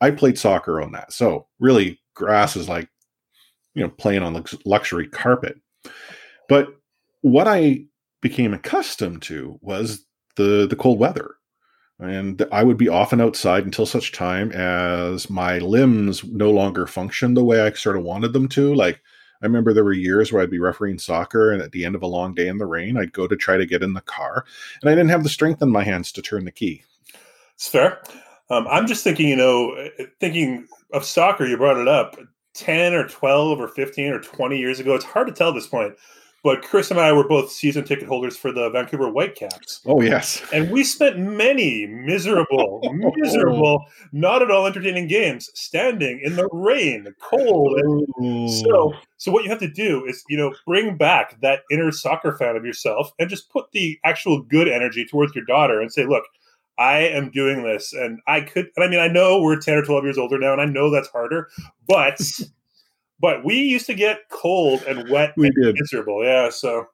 I 0.00 0.10
played 0.10 0.38
soccer 0.38 0.80
on 0.80 0.92
that. 0.92 1.12
So 1.12 1.46
really, 1.58 2.00
grass 2.14 2.56
is 2.56 2.68
like 2.68 2.88
you 3.74 3.82
know 3.82 3.90
playing 3.90 4.22
on 4.22 4.44
luxury 4.64 5.08
carpet. 5.08 5.60
But 6.48 6.68
what 7.22 7.46
I 7.46 7.84
became 8.20 8.54
accustomed 8.54 9.22
to 9.22 9.58
was 9.62 10.04
the 10.36 10.66
the 10.68 10.76
cold 10.76 10.98
weather 10.98 11.36
and 12.00 12.46
I 12.50 12.64
would 12.64 12.78
be 12.78 12.88
often 12.88 13.20
outside 13.20 13.64
until 13.64 13.84
such 13.84 14.12
time 14.12 14.50
as 14.52 15.28
my 15.28 15.58
limbs 15.58 16.24
no 16.24 16.50
longer 16.50 16.86
functioned 16.86 17.36
the 17.36 17.44
way 17.44 17.60
I 17.60 17.70
sort 17.72 17.96
of 17.96 18.04
wanted 18.04 18.32
them 18.32 18.48
to. 18.48 18.74
Like 18.74 19.02
I 19.42 19.46
remember 19.46 19.72
there 19.72 19.84
were 19.84 19.92
years 19.92 20.32
where 20.32 20.42
I'd 20.42 20.50
be 20.50 20.58
refereeing 20.58 20.98
soccer, 20.98 21.52
and 21.52 21.62
at 21.62 21.72
the 21.72 21.84
end 21.84 21.94
of 21.94 22.02
a 22.02 22.06
long 22.06 22.34
day 22.34 22.48
in 22.48 22.58
the 22.58 22.66
rain, 22.66 22.96
I'd 22.96 23.12
go 23.12 23.26
to 23.26 23.36
try 23.36 23.56
to 23.56 23.66
get 23.66 23.82
in 23.82 23.94
the 23.94 24.00
car, 24.02 24.44
and 24.82 24.90
I 24.90 24.94
didn't 24.94 25.10
have 25.10 25.22
the 25.22 25.28
strength 25.28 25.62
in 25.62 25.70
my 25.70 25.84
hands 25.84 26.12
to 26.12 26.22
turn 26.22 26.44
the 26.44 26.50
key. 26.50 26.84
It's 27.54 27.68
fair. 27.68 28.02
Um, 28.50 28.66
I'm 28.68 28.86
just 28.86 29.04
thinking, 29.04 29.28
you 29.28 29.36
know, 29.36 29.88
thinking 30.18 30.66
of 30.92 31.04
soccer. 31.04 31.46
You 31.46 31.56
brought 31.56 31.78
it 31.78 31.88
up. 31.88 32.16
10 32.54 32.94
or 32.94 33.06
12 33.06 33.60
or 33.60 33.68
15 33.68 34.12
or 34.12 34.20
20 34.20 34.58
years 34.58 34.80
ago. 34.80 34.94
It's 34.94 35.04
hard 35.04 35.28
to 35.28 35.32
tell 35.32 35.50
at 35.50 35.54
this 35.54 35.68
point. 35.68 35.94
But 36.42 36.62
Chris 36.62 36.90
and 36.90 36.98
I 36.98 37.12
were 37.12 37.28
both 37.28 37.50
season 37.50 37.84
ticket 37.84 38.08
holders 38.08 38.34
for 38.36 38.50
the 38.50 38.70
Vancouver 38.70 39.10
Whitecaps. 39.10 39.82
Oh 39.84 40.00
yes, 40.00 40.42
and 40.54 40.70
we 40.70 40.84
spent 40.84 41.18
many 41.18 41.86
miserable, 41.86 42.80
miserable, 43.16 43.84
not 44.12 44.40
at 44.40 44.50
all 44.50 44.66
entertaining 44.66 45.06
games 45.06 45.50
standing 45.54 46.18
in 46.24 46.36
the 46.36 46.48
rain, 46.50 47.14
cold. 47.20 47.78
And 47.78 48.50
so, 48.50 48.94
so 49.18 49.30
what 49.30 49.44
you 49.44 49.50
have 49.50 49.58
to 49.58 49.70
do 49.70 50.06
is, 50.06 50.24
you 50.30 50.38
know, 50.38 50.54
bring 50.66 50.96
back 50.96 51.38
that 51.42 51.60
inner 51.70 51.92
soccer 51.92 52.34
fan 52.38 52.56
of 52.56 52.64
yourself 52.64 53.12
and 53.18 53.28
just 53.28 53.50
put 53.50 53.70
the 53.72 53.98
actual 54.04 54.40
good 54.40 54.66
energy 54.66 55.04
towards 55.04 55.34
your 55.34 55.44
daughter 55.44 55.80
and 55.80 55.92
say, 55.92 56.06
look. 56.06 56.24
I 56.80 57.02
am 57.02 57.30
doing 57.30 57.62
this, 57.62 57.92
and 57.92 58.18
I 58.26 58.40
could. 58.40 58.66
And 58.74 58.84
I 58.84 58.88
mean, 58.88 59.00
I 59.00 59.06
know 59.08 59.40
we're 59.40 59.60
ten 59.60 59.78
or 59.78 59.84
twelve 59.84 60.02
years 60.02 60.18
older 60.18 60.38
now, 60.38 60.52
and 60.52 60.60
I 60.60 60.64
know 60.64 60.90
that's 60.90 61.08
harder. 61.08 61.48
But 61.86 62.20
But 63.20 63.44
we 63.44 63.56
used 63.56 63.86
to 63.86 63.94
get 63.94 64.28
cold 64.30 64.82
and 64.88 65.08
wet 65.10 65.34
we 65.36 65.46
and 65.46 65.54
did. 65.62 65.76
miserable. 65.78 66.24
Yeah. 66.24 66.48
So 66.50 66.86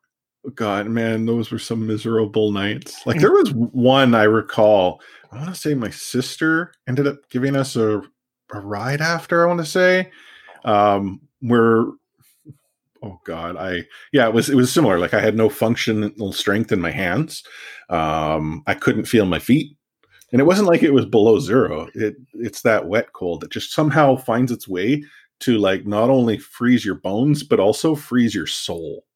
God, 0.54 0.88
man, 0.88 1.26
those 1.26 1.50
were 1.50 1.58
some 1.58 1.86
miserable 1.86 2.50
nights. 2.50 3.06
Like 3.06 3.20
there 3.20 3.32
was 3.32 3.52
one 3.54 4.14
I 4.14 4.24
recall. 4.24 5.00
I 5.30 5.36
want 5.36 5.48
to 5.48 5.60
say 5.60 5.74
my 5.74 5.90
sister 5.90 6.72
ended 6.88 7.06
up 7.06 7.18
giving 7.30 7.56
us 7.56 7.76
a, 7.76 8.02
a 8.52 8.60
ride 8.60 9.00
after. 9.00 9.44
I 9.44 9.46
want 9.46 9.60
to 9.60 9.66
say, 9.66 10.10
um, 10.64 11.20
where 11.40 11.84
oh 13.02 13.20
god, 13.24 13.56
I 13.56 13.84
yeah, 14.12 14.26
it 14.26 14.34
was 14.34 14.48
it 14.48 14.56
was 14.56 14.72
similar. 14.72 14.98
Like 14.98 15.14
I 15.14 15.20
had 15.20 15.36
no 15.36 15.48
functional 15.48 16.32
strength 16.32 16.72
in 16.72 16.80
my 16.80 16.90
hands. 16.90 17.44
Um, 17.88 18.64
I 18.66 18.74
couldn't 18.74 19.04
feel 19.04 19.26
my 19.26 19.38
feet, 19.38 19.75
and 20.36 20.42
it 20.42 20.44
wasn't 20.44 20.68
like 20.68 20.82
it 20.82 20.92
was 20.92 21.06
below 21.06 21.38
zero. 21.38 21.88
It 21.94 22.16
it's 22.34 22.60
that 22.60 22.88
wet 22.88 23.14
cold 23.14 23.40
that 23.40 23.50
just 23.50 23.72
somehow 23.72 24.16
finds 24.16 24.52
its 24.52 24.68
way 24.68 25.02
to 25.40 25.56
like 25.56 25.86
not 25.86 26.10
only 26.10 26.36
freeze 26.36 26.84
your 26.84 26.96
bones 26.96 27.42
but 27.42 27.58
also 27.58 27.94
freeze 27.94 28.34
your 28.34 28.46
soul. 28.46 29.06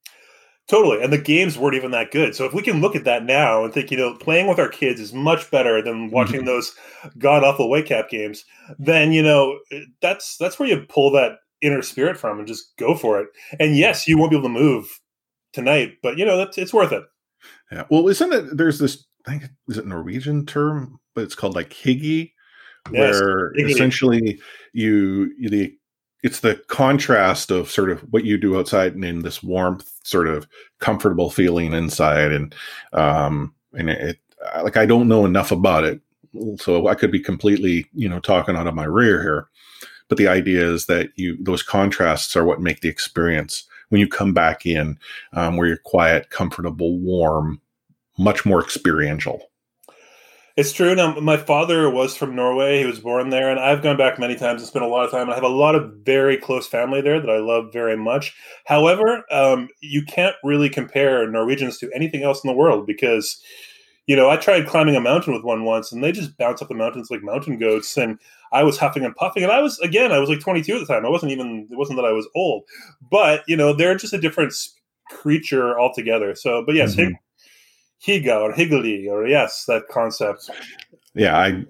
Totally. 0.67 1.03
And 1.03 1.13
the 1.13 1.19
games 1.19 1.59
weren't 1.59 1.75
even 1.75 1.91
that 1.91 2.11
good. 2.11 2.35
So 2.35 2.47
if 2.47 2.55
we 2.55 2.63
can 2.63 2.81
look 2.81 2.97
at 2.97 3.05
that 3.05 3.27
now 3.27 3.63
and 3.63 3.75
think, 3.75 3.91
you 3.91 3.99
know, 3.99 4.17
playing 4.17 4.47
with 4.47 4.59
our 4.59 4.71
kids 4.71 4.99
is 4.99 5.13
much 5.13 5.51
better 5.51 5.83
than 5.83 6.11
watching 6.11 6.37
mm-hmm. 6.37 6.47
those 6.47 6.75
god 7.19 7.45
awful 7.45 7.69
Whitecap 7.69 8.09
games, 8.09 8.47
then, 8.79 9.13
you 9.13 9.23
know, 9.23 9.59
that's 10.01 10.39
that's 10.39 10.59
where 10.59 10.71
you 10.71 10.87
pull 10.89 11.11
that 11.11 11.33
inner 11.61 11.83
spirit 11.83 12.17
from 12.17 12.39
and 12.39 12.49
just 12.49 12.75
go 12.79 12.95
for 12.95 13.21
it. 13.21 13.29
And 13.59 13.77
yes, 13.77 14.09
you 14.09 14.17
won't 14.17 14.31
be 14.31 14.39
able 14.39 14.49
to 14.49 14.55
move 14.55 14.89
tonight, 15.53 15.99
but 16.03 16.17
you 16.17 16.25
know, 16.25 16.39
that's 16.39 16.57
it's 16.57 16.73
worth 16.73 16.93
it. 16.93 17.03
Yeah. 17.71 17.85
Well, 17.91 18.09
isn't 18.09 18.33
it 18.33 18.57
there's 18.57 18.79
this 18.79 19.05
I 19.27 19.31
think 19.31 19.51
is 19.69 19.79
it 19.79 19.87
Norwegian 19.87 20.47
term, 20.47 20.99
but 21.15 21.25
it's 21.25 21.35
called 21.35 21.55
like 21.55 21.71
hygge, 21.71 22.33
where 22.91 23.57
yes, 23.57 23.71
essentially 23.71 24.41
you, 24.73 25.33
you 25.39 25.49
the 25.49 25.77
it's 26.23 26.41
the 26.41 26.57
contrast 26.67 27.51
of 27.51 27.71
sort 27.71 27.91
of 27.91 28.01
what 28.13 28.25
you 28.25 28.37
do 28.37 28.59
outside 28.59 28.95
and 28.95 29.05
in 29.05 29.21
this 29.21 29.43
warmth, 29.43 29.91
sort 30.03 30.29
of 30.29 30.47
comfortable 30.79 31.31
feeling 31.31 31.73
inside, 31.73 32.33
and 32.33 32.55
um, 32.93 33.55
and 33.73 33.91
it 33.91 34.19
like 34.63 34.77
I 34.77 34.87
don't 34.87 35.09
know 35.09 35.25
enough 35.25 35.51
about 35.51 35.85
it, 35.85 36.01
so 36.59 36.89
I 36.89 36.95
could 36.95 37.11
be 37.11 37.21
completely 37.21 37.87
you 37.95 38.09
know 38.09 38.21
talking 38.21 38.57
out 38.57 38.67
of 38.67 38.75
my 38.75 38.85
rear 38.85 39.23
here. 39.23 39.49
But 40.09 40.19
the 40.19 40.29
idea 40.29 40.65
is 40.65 40.87
that 40.87 41.11
you 41.17 41.37
those 41.41 41.63
contrasts 41.63 42.37
are 42.37 42.45
what 42.45 42.61
make 42.61 42.81
the 42.81 42.89
experience 42.89 43.65
when 43.91 44.01
you 44.01 44.09
come 44.09 44.33
back 44.33 44.67
in, 44.67 44.99
um, 45.33 45.57
where 45.57 45.67
you're 45.67 45.77
quiet, 45.77 46.31
comfortable, 46.31 46.99
warm, 46.99 47.61
much 48.19 48.45
more 48.45 48.63
experiential. 48.63 49.51
It's 50.57 50.73
true. 50.73 50.95
Now, 50.95 51.19
my 51.21 51.37
father 51.37 51.89
was 51.89 52.17
from 52.17 52.35
Norway. 52.35 52.81
He 52.81 52.85
was 52.85 52.99
born 52.99 53.31
there, 53.31 53.51
and 53.51 53.61
I've 53.61 53.83
gone 53.83 53.97
back 53.97 54.19
many 54.19 54.35
times 54.35 54.61
and 54.61 54.69
spent 54.69 54.85
a 54.85 54.89
lot 54.89 55.05
of 55.05 55.11
time. 55.11 55.31
I 55.31 55.35
have 55.35 55.45
a 55.45 55.49
lot 55.49 55.75
of 55.75 55.91
very 56.05 56.37
close 56.37 56.67
family 56.67 57.01
there 57.01 57.21
that 57.21 57.31
I 57.31 57.39
love 57.39 57.73
very 57.73 57.97
much. 57.97 58.37
However, 58.67 59.25
um, 59.31 59.69
you 59.81 60.03
can't 60.05 60.37
really 60.45 60.69
compare 60.69 61.27
Norwegians 61.31 61.79
to 61.79 61.91
anything 61.95 62.25
else 62.25 62.45
in 62.45 62.49
the 62.49 62.55
world 62.57 62.87
because, 62.87 63.41
you 64.07 64.17
know, 64.17 64.29
I 64.29 64.37
tried 64.37 64.67
climbing 64.67 64.97
a 64.97 65.01
mountain 65.01 65.33
with 65.33 65.45
one 65.45 65.65
once, 65.65 65.93
and 65.93 66.03
they 66.03 66.13
just 66.13 66.37
bounce 66.37 66.61
up 66.61 66.69
the 66.69 66.75
mountains 66.75 67.11
like 67.11 67.23
mountain 67.23 67.57
goats, 67.57 67.97
and 67.97 68.19
I 68.53 68.65
was 68.65 68.77
huffing 68.77 69.05
and 69.05 69.15
puffing, 69.15 69.45
and 69.45 69.53
I 69.53 69.61
was 69.61 69.79
again, 69.79 70.11
I 70.11 70.19
was 70.19 70.29
like 70.29 70.41
22 70.41 70.75
at 70.75 70.81
the 70.81 70.93
time. 70.93 71.07
I 71.07 71.11
wasn't 71.11 71.33
even. 71.33 71.69
It 71.71 71.79
wasn't 71.79 71.97
that 71.97 72.05
I 72.05 72.13
was 72.13 72.29
old, 72.35 72.65
but 73.09 73.45
you 73.47 73.57
know, 73.57 73.73
they're 73.73 73.95
just 73.95 74.13
a 74.13 74.21
different 74.21 74.53
creature 75.09 75.79
altogether. 75.81 76.35
So, 76.35 76.65
but 76.67 76.75
yes, 76.75 76.97
mm-hmm. 76.97 77.15
Higa 78.07 78.41
or 78.41 78.53
Higgly 78.53 79.09
or 79.09 79.27
yes, 79.27 79.65
that 79.67 79.89
concept. 79.89 80.51
Yeah, 81.15 81.37
I 81.37 81.65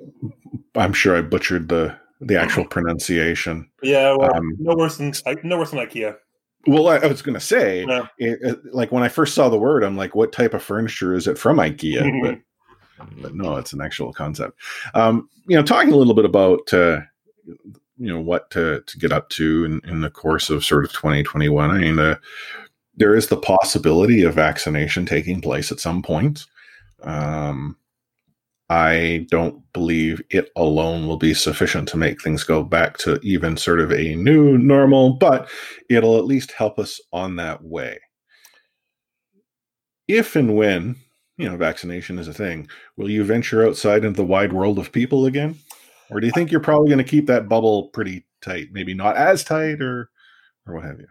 I'm 0.75 0.92
sure 0.92 1.16
I 1.16 1.22
butchered 1.22 1.68
the 1.68 1.96
the 2.20 2.38
actual 2.38 2.66
pronunciation. 2.66 3.70
Yeah, 3.82 4.14
well, 4.16 4.34
um, 4.34 4.56
no 4.58 4.76
worse 4.76 4.99
than 4.99 5.12
no 5.42 5.58
worse 5.58 5.70
than 5.70 5.80
IKEA. 5.80 6.16
Well, 6.66 6.88
I, 6.88 6.96
I 6.96 7.06
was 7.06 7.22
going 7.22 7.34
to 7.34 7.40
say, 7.40 7.87
it, 8.18 8.38
it, 8.42 8.75
like 8.75 8.92
when 8.92 9.02
I 9.02 9.08
first 9.08 9.34
saw 9.34 9.49
the 9.49 9.58
word, 9.58 9.82
I'm 9.82 9.96
like, 9.96 10.14
what 10.14 10.30
type 10.30 10.52
of 10.52 10.62
furniture 10.62 11.14
is 11.14 11.26
it 11.26 11.38
from 11.38 11.56
IKEA? 11.56 12.42
but, 12.99 13.22
but, 13.22 13.34
no, 13.34 13.56
it's 13.56 13.72
an 13.72 13.80
actual 13.80 14.12
concept. 14.12 14.60
Um, 14.92 15.30
you 15.46 15.56
know, 15.56 15.62
talking 15.62 15.90
a 15.90 15.96
little 15.96 16.12
bit 16.12 16.26
about 16.26 16.72
uh, 16.75 17.00
you 18.00 18.08
know 18.08 18.20
what 18.20 18.50
to 18.50 18.82
to 18.87 18.99
get 18.99 19.12
up 19.12 19.28
to 19.30 19.64
in, 19.64 19.80
in 19.90 20.00
the 20.00 20.10
course 20.10 20.50
of 20.50 20.64
sort 20.64 20.84
of 20.84 20.92
2021. 20.92 21.70
I 21.70 21.78
mean, 21.78 21.99
uh, 21.99 22.16
there 23.00 23.16
is 23.16 23.28
the 23.28 23.37
possibility 23.37 24.23
of 24.23 24.35
vaccination 24.35 25.07
taking 25.07 25.40
place 25.40 25.73
at 25.73 25.80
some 25.80 26.02
point. 26.02 26.45
Um, 27.02 27.76
I 28.69 29.26
don't 29.30 29.61
believe 29.73 30.23
it 30.30 30.50
alone 30.54 31.09
will 31.09 31.16
be 31.16 31.35
sufficient 31.35 31.88
to 31.88 31.97
make 31.97 32.23
things 32.23 32.45
go 32.45 32.62
back 32.62 32.99
to 32.99 33.19
even 33.23 33.57
sort 33.57 33.80
of 33.80 33.90
a 33.90 34.14
new 34.14 34.59
normal, 34.59 35.14
but 35.14 35.50
it'll 35.88 36.19
at 36.19 36.26
least 36.26 36.52
help 36.52 36.78
us 36.78 37.00
on 37.11 37.37
that 37.37 37.64
way. 37.64 37.99
If 40.07 40.37
and 40.37 40.54
when, 40.54 40.97
you 41.38 41.49
know, 41.49 41.57
vaccination 41.57 42.19
is 42.19 42.28
a 42.28 42.35
thing, 42.35 42.69
will 42.99 43.11
you 43.11 43.25
venture 43.25 43.66
outside 43.66 44.04
into 44.04 44.19
the 44.19 44.26
wide 44.26 44.52
world 44.52 44.78
of 44.78 44.92
people 44.92 45.25
again? 45.25 45.59
Or 46.11 46.21
do 46.21 46.26
you 46.26 46.33
think 46.33 46.50
you're 46.50 46.61
probably 46.61 46.90
going 46.90 47.04
to 47.04 47.11
keep 47.11 47.26
that 47.26 47.49
bubble 47.49 47.88
pretty 47.88 48.26
tight? 48.42 48.69
Maybe 48.73 48.92
not 48.92 49.16
as 49.16 49.42
tight 49.42 49.80
or 49.80 50.11
or 50.66 50.75
what 50.75 50.85
have 50.85 51.00
you? 51.00 51.07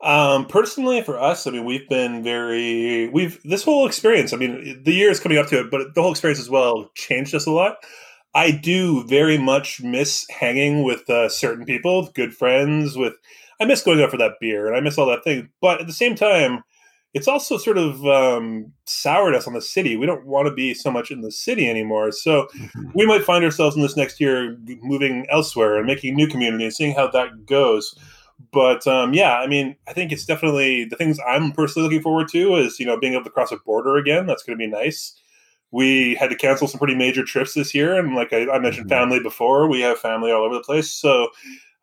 Um, 0.00 0.46
personally, 0.46 1.02
for 1.02 1.18
us, 1.18 1.46
I 1.46 1.50
mean, 1.50 1.64
we've 1.64 1.88
been 1.88 2.22
very 2.22 3.08
we've 3.08 3.40
this 3.42 3.64
whole 3.64 3.86
experience. 3.86 4.32
I 4.32 4.36
mean, 4.36 4.82
the 4.84 4.92
year 4.92 5.10
is 5.10 5.18
coming 5.18 5.38
up 5.38 5.48
to 5.48 5.60
it, 5.60 5.70
but 5.70 5.94
the 5.94 6.02
whole 6.02 6.12
experience 6.12 6.38
as 6.38 6.50
well 6.50 6.90
changed 6.94 7.34
us 7.34 7.46
a 7.46 7.50
lot. 7.50 7.78
I 8.34 8.52
do 8.52 9.04
very 9.04 9.38
much 9.38 9.80
miss 9.82 10.24
hanging 10.30 10.84
with 10.84 11.08
uh, 11.10 11.28
certain 11.28 11.64
people, 11.64 12.10
good 12.14 12.32
friends. 12.32 12.96
With 12.96 13.14
I 13.60 13.64
miss 13.64 13.82
going 13.82 14.00
out 14.00 14.10
for 14.10 14.18
that 14.18 14.34
beer, 14.40 14.68
and 14.68 14.76
I 14.76 14.80
miss 14.80 14.98
all 14.98 15.06
that 15.06 15.24
thing. 15.24 15.48
But 15.60 15.80
at 15.80 15.88
the 15.88 15.92
same 15.92 16.14
time, 16.14 16.62
it's 17.12 17.26
also 17.26 17.56
sort 17.56 17.78
of 17.78 18.06
um, 18.06 18.72
soured 18.84 19.34
us 19.34 19.48
on 19.48 19.54
the 19.54 19.62
city. 19.62 19.96
We 19.96 20.06
don't 20.06 20.26
want 20.26 20.46
to 20.46 20.54
be 20.54 20.74
so 20.74 20.92
much 20.92 21.10
in 21.10 21.22
the 21.22 21.32
city 21.32 21.68
anymore. 21.68 22.12
So 22.12 22.46
mm-hmm. 22.56 22.90
we 22.94 23.04
might 23.04 23.24
find 23.24 23.44
ourselves 23.44 23.74
in 23.74 23.82
this 23.82 23.96
next 23.96 24.20
year 24.20 24.56
moving 24.82 25.26
elsewhere 25.28 25.76
and 25.76 25.86
making 25.86 26.14
new 26.14 26.28
communities, 26.28 26.76
seeing 26.76 26.94
how 26.94 27.08
that 27.08 27.46
goes 27.46 27.96
but 28.52 28.86
um, 28.86 29.14
yeah, 29.14 29.38
I 29.38 29.46
mean, 29.46 29.76
I 29.86 29.92
think 29.92 30.12
it's 30.12 30.24
definitely 30.24 30.84
the 30.84 30.96
things 30.96 31.18
I'm 31.26 31.52
personally 31.52 31.88
looking 31.88 32.02
forward 32.02 32.28
to 32.28 32.56
is 32.56 32.78
you 32.78 32.86
know 32.86 32.98
being 32.98 33.14
able 33.14 33.24
to 33.24 33.30
cross 33.30 33.52
a 33.52 33.56
border 33.56 33.96
again. 33.96 34.26
That's 34.26 34.42
going 34.42 34.58
to 34.58 34.64
be 34.64 34.70
nice. 34.70 35.14
We 35.70 36.14
had 36.14 36.30
to 36.30 36.36
cancel 36.36 36.66
some 36.66 36.78
pretty 36.78 36.94
major 36.94 37.24
trips 37.24 37.54
this 37.54 37.74
year, 37.74 37.98
and 37.98 38.14
like 38.14 38.32
I, 38.32 38.48
I 38.50 38.58
mentioned, 38.58 38.86
mm-hmm. 38.88 39.00
family 39.00 39.20
before. 39.20 39.68
We 39.68 39.80
have 39.80 39.98
family 39.98 40.30
all 40.30 40.44
over 40.44 40.54
the 40.54 40.62
place, 40.62 40.92
so 40.92 41.28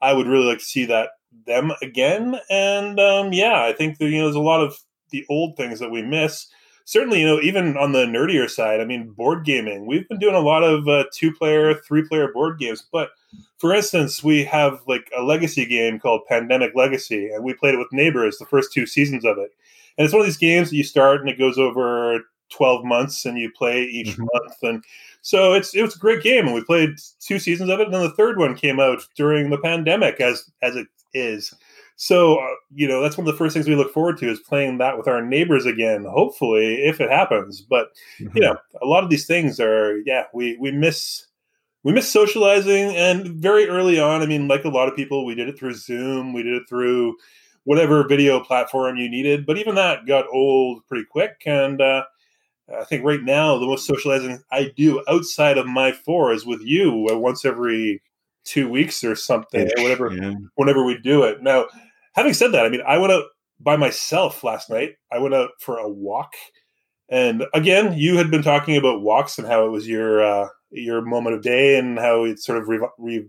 I 0.02 0.14
would 0.14 0.28
really 0.28 0.46
like 0.46 0.60
to 0.60 0.66
see 0.66 0.86
that 0.86 1.10
them 1.46 1.72
again. 1.82 2.40
And 2.50 3.00
um, 3.00 3.34
yeah, 3.34 3.64
I 3.64 3.74
think 3.74 3.98
that, 3.98 4.06
you 4.06 4.18
know 4.18 4.26
there's 4.26 4.36
a 4.36 4.40
lot 4.40 4.62
of 4.62 4.78
the 5.12 5.26
old 5.30 5.58
things 5.58 5.80
that 5.80 5.92
we 5.92 6.02
miss. 6.02 6.48
Certainly, 6.88 7.22
you 7.22 7.26
know, 7.26 7.42
even 7.42 7.78
on 7.78 7.94
the 7.94 8.06
nerdier 8.06 8.50
side, 8.50 8.80
I 8.80 8.86
mean, 8.86 9.10
board 9.10 9.44
gaming. 9.44 9.88
We've 9.88 10.08
been 10.08 10.20
doing 10.20 10.36
a 10.36 10.40
lot 10.40 10.64
of 10.64 10.88
uh, 10.88 11.06
two 11.12 11.34
player, 11.34 11.74
three 11.74 12.08
player 12.08 12.32
board 12.32 12.60
games, 12.60 12.84
but 12.92 13.10
for 13.58 13.74
instance, 13.74 14.24
we 14.24 14.44
have 14.46 14.82
like 14.88 15.10
a 15.18 15.24
legacy 15.24 15.66
game 15.66 16.00
called 16.00 16.28
Pandemic 16.28 16.74
Legacy, 16.76 17.30
and 17.30 17.44
we 17.44 17.56
played 17.56 17.74
it 17.74 17.80
with 17.80 17.92
neighbors 17.92 18.38
the 18.38 18.46
first 18.46 18.72
two 18.72 18.86
seasons 18.86 19.26
of 19.26 19.40
it. 19.40 19.52
And 19.98 20.06
it's 20.06 20.14
one 20.14 20.22
of 20.22 20.28
these 20.28 20.38
games 20.38 20.70
that 20.70 20.76
you 20.76 20.84
start 20.84 21.22
and 21.22 21.30
it 21.30 21.40
goes 21.40 21.58
over 21.58 22.20
12 22.50 22.86
months 22.86 23.26
and 23.26 23.38
you 23.38 23.52
play 23.52 23.84
each 23.84 24.10
mm-hmm. 24.10 24.28
month 24.34 24.58
and 24.62 24.84
so 25.22 25.54
it's 25.54 25.74
it 25.74 25.82
was 25.82 25.96
a 25.96 26.00
great 26.00 26.22
game 26.22 26.46
and 26.46 26.54
we 26.54 26.64
played 26.64 26.92
two 27.20 27.40
seasons 27.40 27.70
of 27.70 27.80
it 27.80 27.86
and 27.86 27.94
then 27.94 28.04
the 28.04 28.12
third 28.12 28.38
one 28.38 28.56
came 28.56 28.80
out 28.80 29.02
during 29.16 29.50
the 29.50 29.58
pandemic 29.58 30.22
as 30.22 30.52
as 30.62 30.76
it 30.76 30.88
is 31.14 31.56
so 31.96 32.38
uh, 32.38 32.56
you 32.74 32.88
know 32.88 33.02
that's 33.02 33.18
one 33.18 33.28
of 33.28 33.34
the 33.34 33.38
first 33.38 33.54
things 33.54 33.68
we 33.68 33.76
look 33.76 33.94
forward 33.94 34.18
to 34.18 34.30
is 34.30 34.40
playing 34.40 34.78
that 34.78 34.98
with 34.98 35.08
our 35.08 35.22
neighbors 35.22 35.66
again 35.66 36.06
hopefully 36.06 36.76
if 36.84 37.00
it 37.00 37.10
happens 37.10 37.62
but 37.62 37.90
mm-hmm. 38.20 38.36
you 38.36 38.42
know 38.42 38.58
a 38.82 38.86
lot 38.86 39.04
of 39.04 39.10
these 39.10 39.26
things 39.26 39.60
are 39.60 39.98
yeah 40.06 40.24
we 40.34 40.58
we 40.60 40.72
miss 40.72 41.26
we 41.84 41.94
miss 41.94 42.10
socializing 42.10 42.96
and 42.96 43.28
very 43.28 43.68
early 43.68 44.00
on 44.00 44.22
i 44.22 44.26
mean 44.26 44.48
like 44.48 44.66
a 44.66 44.70
lot 44.70 44.88
of 44.88 44.96
people 44.96 45.26
we 45.26 45.36
did 45.36 45.48
it 45.48 45.58
through 45.58 45.74
zoom 45.74 46.34
we 46.34 46.44
did 46.44 46.54
it 46.54 46.68
through 46.68 47.16
whatever 47.64 48.08
video 48.08 48.40
platform 48.40 48.98
you 48.98 49.10
needed 49.10 49.46
but 49.46 49.58
even 49.58 49.76
that 49.76 50.06
got 50.06 50.26
old 50.32 50.86
pretty 50.88 51.06
quick 51.10 51.42
and 51.46 51.82
uh, 51.82 52.04
I 52.80 52.84
think 52.84 53.04
right 53.04 53.22
now 53.22 53.58
the 53.58 53.68
most 53.68 53.86
socializing 53.86 54.42
I 54.52 54.72
do 54.76 55.04
outside 55.08 55.58
of 55.58 55.68
my 55.68 55.92
four 55.92 56.34
is 56.34 56.46
with 56.46 56.62
you 56.62 57.08
uh, 57.12 57.18
once 57.18 57.46
every 57.46 58.02
two 58.46 58.70
weeks 58.70 59.04
or 59.04 59.16
something, 59.16 59.70
or 59.78 59.84
whatever. 59.84 60.12
Yeah. 60.14 60.36
Whenever 60.56 60.84
we 60.84 60.98
do 60.98 61.24
it. 61.24 61.42
Now, 61.42 61.66
having 62.14 62.34
said 62.34 62.52
that, 62.54 62.66
I 62.66 62.70
mean, 62.70 62.82
I 62.88 62.98
went 62.98 63.14
out 63.14 63.26
by 63.60 63.76
myself 63.76 64.44
last 64.44 64.70
night. 64.70 64.96
I 65.12 65.20
went 65.20 65.34
out 65.34 65.52
for 65.60 65.78
a 65.78 65.90
walk, 65.90 66.34
and 67.10 67.46
again, 67.54 67.98
you 67.98 68.18
had 68.18 68.32
been 68.32 68.44
talking 68.44 68.78
about 68.78 69.02
walks 69.02 69.38
and 69.38 69.48
how 69.48 69.66
it 69.66 69.70
was 69.70 69.88
your 69.88 70.24
uh, 70.24 70.48
your 70.72 71.02
moment 71.02 71.36
of 71.36 71.42
day 71.42 71.78
and 71.78 72.00
how 72.00 72.24
it 72.24 72.40
sort 72.40 72.58
of 72.58 72.68
rev- 72.68 72.90
re- 72.98 73.28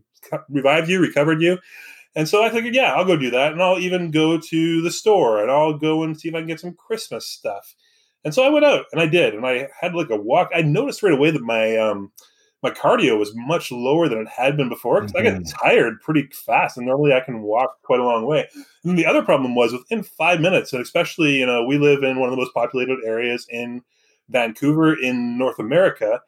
revived 0.48 0.88
you, 0.88 1.00
recovered 1.00 1.42
you. 1.42 1.58
And 2.14 2.26
so 2.26 2.42
I 2.42 2.48
figured, 2.48 2.74
yeah, 2.74 2.94
I'll 2.94 3.04
go 3.04 3.16
do 3.16 3.30
that, 3.30 3.52
and 3.52 3.62
I'll 3.62 3.78
even 3.78 4.10
go 4.10 4.38
to 4.38 4.82
the 4.82 4.90
store 4.90 5.42
and 5.42 5.50
I'll 5.50 5.76
go 5.76 6.02
and 6.02 6.18
see 6.18 6.28
if 6.28 6.34
I 6.34 6.38
can 6.38 6.46
get 6.48 6.60
some 6.60 6.72
Christmas 6.74 7.26
stuff 7.26 7.74
and 8.26 8.34
so 8.34 8.42
I 8.42 8.48
went 8.48 8.64
out 8.64 8.86
and 8.90 9.00
I 9.00 9.06
did, 9.06 9.34
and 9.34 9.46
I 9.46 9.68
had 9.80 9.94
like 9.94 10.10
a 10.10 10.16
walk. 10.16 10.50
I 10.52 10.60
noticed 10.60 11.04
right 11.04 11.12
away 11.12 11.30
that 11.30 11.42
my 11.42 11.76
um, 11.76 12.10
my 12.66 12.72
cardio 12.72 13.16
was 13.16 13.32
much 13.34 13.70
lower 13.70 14.08
than 14.08 14.18
it 14.18 14.28
had 14.28 14.56
been 14.56 14.68
before 14.68 15.00
because 15.00 15.12
mm-hmm. 15.12 15.36
I 15.36 15.38
get 15.38 15.48
tired 15.48 16.00
pretty 16.00 16.28
fast, 16.32 16.76
and 16.76 16.86
normally 16.86 17.12
I 17.12 17.20
can 17.20 17.42
walk 17.42 17.80
quite 17.82 18.00
a 18.00 18.04
long 18.04 18.26
way. 18.26 18.48
And 18.82 18.98
the 18.98 19.06
other 19.06 19.22
problem 19.22 19.54
was 19.54 19.72
within 19.72 20.02
five 20.02 20.40
minutes, 20.40 20.72
and 20.72 20.82
especially 20.82 21.36
you 21.36 21.46
know 21.46 21.64
we 21.64 21.78
live 21.78 22.02
in 22.02 22.18
one 22.18 22.28
of 22.28 22.32
the 22.32 22.40
most 22.40 22.54
populated 22.54 22.98
areas 23.04 23.46
in 23.48 23.82
Vancouver 24.28 24.98
in 25.00 25.38
North 25.38 25.60
America. 25.60 26.20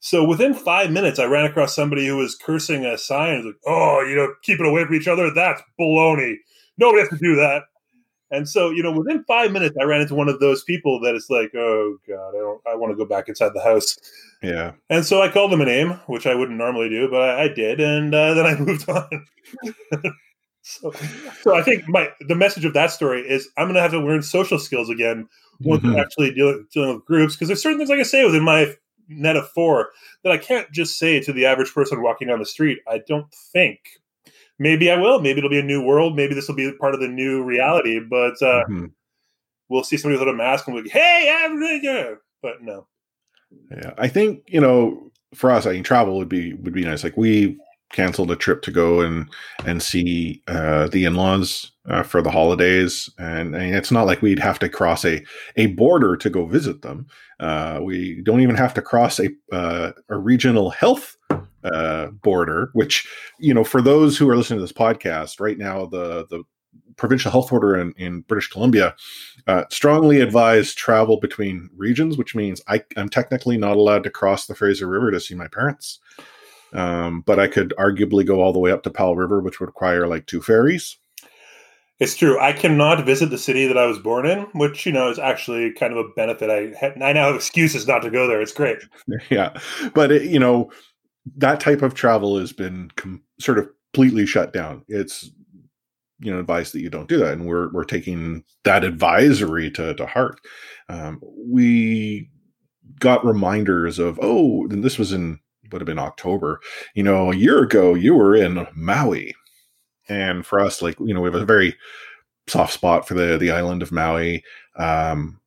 So 0.00 0.24
within 0.24 0.52
five 0.52 0.90
minutes, 0.90 1.18
I 1.18 1.24
ran 1.26 1.46
across 1.46 1.74
somebody 1.74 2.06
who 2.06 2.16
was 2.16 2.34
cursing 2.34 2.84
a 2.84 2.98
sign, 2.98 3.46
like, 3.46 3.54
"Oh, 3.64 4.00
you 4.02 4.16
know, 4.16 4.34
keep 4.42 4.58
it 4.58 4.66
away 4.66 4.84
from 4.84 4.96
each 4.96 5.08
other. 5.08 5.30
That's 5.32 5.62
baloney. 5.80 6.38
Nobody 6.76 7.02
has 7.02 7.10
to 7.10 7.18
do 7.18 7.36
that." 7.36 7.62
And 8.34 8.48
so, 8.48 8.70
you 8.70 8.82
know, 8.82 8.92
within 8.92 9.24
five 9.24 9.52
minutes, 9.52 9.76
I 9.80 9.84
ran 9.84 10.00
into 10.00 10.14
one 10.14 10.28
of 10.28 10.40
those 10.40 10.64
people 10.64 11.00
that 11.00 11.14
is 11.14 11.26
like, 11.30 11.54
"Oh 11.54 11.96
God, 12.08 12.30
I 12.30 12.38
don't, 12.38 12.60
I 12.66 12.74
want 12.74 12.92
to 12.92 12.96
go 12.96 13.04
back 13.04 13.28
inside 13.28 13.52
the 13.54 13.62
house." 13.62 13.96
Yeah. 14.42 14.72
And 14.90 15.04
so 15.04 15.22
I 15.22 15.30
called 15.30 15.52
them 15.52 15.60
a 15.60 15.64
name, 15.64 15.90
which 16.06 16.26
I 16.26 16.34
wouldn't 16.34 16.58
normally 16.58 16.88
do, 16.88 17.08
but 17.08 17.22
I, 17.22 17.44
I 17.44 17.48
did, 17.48 17.80
and 17.80 18.14
uh, 18.14 18.34
then 18.34 18.46
I 18.46 18.54
moved 18.58 18.88
on. 18.88 19.26
so, 20.62 20.92
so 21.42 21.54
I 21.54 21.62
think 21.62 21.88
my 21.88 22.10
the 22.20 22.34
message 22.34 22.64
of 22.64 22.74
that 22.74 22.90
story 22.90 23.20
is 23.20 23.48
I'm 23.56 23.66
going 23.66 23.76
to 23.76 23.82
have 23.82 23.92
to 23.92 24.00
learn 24.00 24.22
social 24.22 24.58
skills 24.58 24.90
again 24.90 25.28
once 25.60 25.82
mm-hmm. 25.82 25.94
I'm 25.94 26.00
actually 26.00 26.34
dealing, 26.34 26.66
dealing 26.72 26.94
with 26.94 27.04
groups 27.04 27.34
because 27.34 27.48
there's 27.48 27.62
certain 27.62 27.78
things 27.78 27.90
I 27.90 27.96
can 27.96 28.04
say 28.04 28.24
within 28.24 28.42
my 28.42 28.74
net 29.08 29.36
of 29.36 29.48
four 29.50 29.90
that 30.22 30.32
I 30.32 30.38
can't 30.38 30.70
just 30.72 30.98
say 30.98 31.20
to 31.20 31.32
the 31.32 31.46
average 31.46 31.72
person 31.72 32.02
walking 32.02 32.28
down 32.28 32.38
the 32.38 32.46
street. 32.46 32.78
I 32.88 33.00
don't 33.06 33.32
think 33.52 33.78
maybe 34.58 34.90
I 34.90 34.96
will. 34.96 35.20
Maybe 35.20 35.38
it'll 35.38 35.50
be 35.50 35.60
a 35.60 35.64
new 35.64 35.82
world. 35.82 36.16
Maybe 36.16 36.34
this 36.34 36.48
will 36.48 36.54
be 36.54 36.72
part 36.72 36.94
of 36.94 37.00
the 37.00 37.08
new 37.08 37.42
reality. 37.42 38.00
But 38.00 38.34
uh, 38.42 38.64
mm-hmm. 38.64 38.86
we'll 39.68 39.84
see 39.84 39.96
somebody 39.96 40.18
without 40.18 40.34
a 40.34 40.36
mask 40.36 40.66
and 40.66 40.74
we'll 40.74 40.84
be, 40.84 40.90
hey, 40.90 41.34
everything. 41.44 42.16
But 42.42 42.62
no. 42.62 42.86
Yeah, 43.70 43.94
I 43.98 44.08
think 44.08 44.42
you 44.46 44.60
know, 44.60 45.10
for 45.34 45.50
us, 45.50 45.66
I 45.66 45.72
mean, 45.72 45.82
travel 45.82 46.16
would 46.18 46.28
be 46.28 46.54
would 46.54 46.72
be 46.72 46.84
nice. 46.84 47.04
Like 47.04 47.16
we 47.16 47.58
canceled 47.92 48.30
a 48.30 48.36
trip 48.36 48.62
to 48.62 48.70
go 48.70 49.00
and 49.00 49.28
and 49.64 49.82
see 49.82 50.42
uh, 50.48 50.88
the 50.88 51.04
in-laws 51.04 51.70
uh, 51.88 52.02
for 52.02 52.22
the 52.22 52.30
holidays, 52.30 53.10
and, 53.18 53.54
and, 53.54 53.74
it's 53.74 53.90
not 53.90 54.06
like 54.06 54.22
we'd 54.22 54.38
have 54.38 54.58
to 54.58 54.68
cross 54.68 55.04
a 55.04 55.22
a 55.56 55.66
border 55.66 56.16
to 56.16 56.30
go 56.30 56.46
visit 56.46 56.82
them. 56.82 57.06
Uh, 57.40 57.80
we 57.82 58.22
don't 58.22 58.40
even 58.40 58.56
have 58.56 58.72
to 58.74 58.82
cross 58.82 59.20
a 59.20 59.28
uh, 59.52 59.92
a 60.08 60.16
regional 60.16 60.70
health 60.70 61.16
uh, 61.64 62.06
border, 62.06 62.70
which 62.72 63.06
you 63.38 63.52
know, 63.52 63.64
for 63.64 63.82
those 63.82 64.16
who 64.16 64.28
are 64.28 64.36
listening 64.36 64.58
to 64.58 64.64
this 64.64 64.72
podcast 64.72 65.40
right 65.40 65.58
now, 65.58 65.84
the 65.86 66.26
the 66.30 66.42
provincial 66.96 67.30
health 67.30 67.52
order 67.52 67.76
in, 67.76 67.92
in 67.96 68.20
British 68.22 68.48
Columbia 68.48 68.94
uh, 69.46 69.64
strongly 69.70 70.20
advise 70.20 70.74
travel 70.74 71.18
between 71.18 71.68
regions, 71.76 72.16
which 72.16 72.34
means 72.34 72.62
I, 72.68 72.82
am 72.96 73.08
technically 73.08 73.56
not 73.56 73.76
allowed 73.76 74.04
to 74.04 74.10
cross 74.10 74.46
the 74.46 74.54
Fraser 74.54 74.86
River 74.86 75.10
to 75.10 75.20
see 75.20 75.34
my 75.34 75.48
parents. 75.48 75.98
Um, 76.72 77.20
but 77.20 77.38
I 77.38 77.46
could 77.46 77.72
arguably 77.78 78.26
go 78.26 78.40
all 78.40 78.52
the 78.52 78.58
way 78.58 78.72
up 78.72 78.82
to 78.84 78.90
Powell 78.90 79.16
River, 79.16 79.40
which 79.40 79.60
would 79.60 79.66
require 79.66 80.08
like 80.08 80.26
two 80.26 80.42
ferries. 80.42 80.96
It's 82.00 82.16
true. 82.16 82.40
I 82.40 82.52
cannot 82.52 83.06
visit 83.06 83.30
the 83.30 83.38
city 83.38 83.68
that 83.68 83.78
I 83.78 83.86
was 83.86 84.00
born 84.00 84.26
in, 84.26 84.40
which 84.52 84.84
you 84.84 84.92
know 84.92 85.10
is 85.10 85.18
actually 85.18 85.72
kind 85.72 85.92
of 85.92 86.04
a 86.04 86.08
benefit. 86.16 86.50
I 86.50 86.94
I 87.04 87.12
now 87.12 87.26
have 87.26 87.36
excuses 87.36 87.86
not 87.86 88.00
to 88.00 88.10
go 88.10 88.26
there. 88.26 88.40
It's 88.40 88.52
great. 88.52 88.78
Yeah, 89.30 89.56
but 89.94 90.10
it, 90.10 90.22
you 90.22 90.38
know, 90.38 90.72
that 91.36 91.60
type 91.60 91.82
of 91.82 91.94
travel 91.94 92.38
has 92.38 92.52
been 92.52 92.90
com- 92.96 93.22
sort 93.38 93.58
of 93.58 93.68
completely 93.92 94.26
shut 94.26 94.52
down. 94.52 94.84
It's 94.88 95.30
you 96.18 96.32
know 96.32 96.40
advice 96.40 96.72
that 96.72 96.80
you 96.80 96.90
don't 96.90 97.08
do 97.08 97.18
that, 97.18 97.32
and 97.32 97.46
we're 97.46 97.70
we're 97.72 97.84
taking 97.84 98.44
that 98.64 98.84
advisory 98.84 99.70
to 99.72 99.94
to 99.94 100.06
heart. 100.06 100.40
Um, 100.88 101.20
we 101.48 102.30
got 102.98 103.24
reminders 103.24 103.98
of 103.98 104.18
oh, 104.20 104.64
and 104.64 104.82
this 104.82 104.98
was 104.98 105.12
in 105.12 105.38
would 105.70 105.80
have 105.80 105.86
been 105.86 105.98
October. 105.98 106.60
You 106.94 107.04
know, 107.04 107.30
a 107.30 107.36
year 107.36 107.62
ago 107.62 107.94
you 107.94 108.14
were 108.14 108.34
in 108.34 108.66
Maui, 108.74 109.34
and 110.08 110.44
for 110.44 110.60
us, 110.60 110.82
like 110.82 110.98
you 111.00 111.14
know, 111.14 111.20
we 111.20 111.30
have 111.30 111.40
a 111.40 111.44
very 111.44 111.76
soft 112.46 112.72
spot 112.72 113.06
for 113.08 113.14
the 113.14 113.38
the 113.38 113.50
island 113.50 113.82
of 113.82 113.92
Maui. 113.92 114.42
Um, 114.76 115.40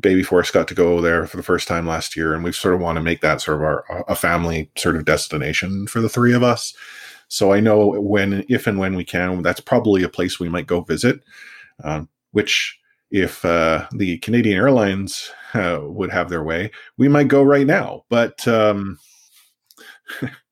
baby 0.00 0.22
force 0.22 0.50
got 0.50 0.68
to 0.68 0.74
go 0.74 1.00
there 1.00 1.26
for 1.26 1.36
the 1.36 1.42
first 1.42 1.68
time 1.68 1.86
last 1.86 2.16
year 2.16 2.32
and 2.32 2.42
we 2.42 2.52
sort 2.52 2.74
of 2.74 2.80
want 2.80 2.96
to 2.96 3.02
make 3.02 3.20
that 3.20 3.40
sort 3.40 3.58
of 3.58 3.62
our 3.62 4.04
a 4.08 4.14
family 4.14 4.70
sort 4.76 4.96
of 4.96 5.04
destination 5.04 5.86
for 5.86 6.00
the 6.00 6.08
three 6.08 6.32
of 6.32 6.42
us 6.42 6.72
so 7.28 7.52
i 7.52 7.60
know 7.60 8.00
when 8.00 8.44
if 8.48 8.66
and 8.66 8.78
when 8.78 8.94
we 8.94 9.04
can 9.04 9.42
that's 9.42 9.60
probably 9.60 10.02
a 10.02 10.08
place 10.08 10.40
we 10.40 10.48
might 10.48 10.66
go 10.66 10.80
visit 10.80 11.20
um, 11.84 12.08
which 12.32 12.78
if 13.10 13.44
uh, 13.44 13.86
the 13.92 14.18
canadian 14.18 14.56
airlines 14.56 15.30
uh, 15.54 15.80
would 15.82 16.10
have 16.10 16.30
their 16.30 16.44
way 16.44 16.70
we 16.96 17.08
might 17.08 17.28
go 17.28 17.42
right 17.42 17.66
now 17.66 18.04
but 18.08 18.46
um, 18.48 18.98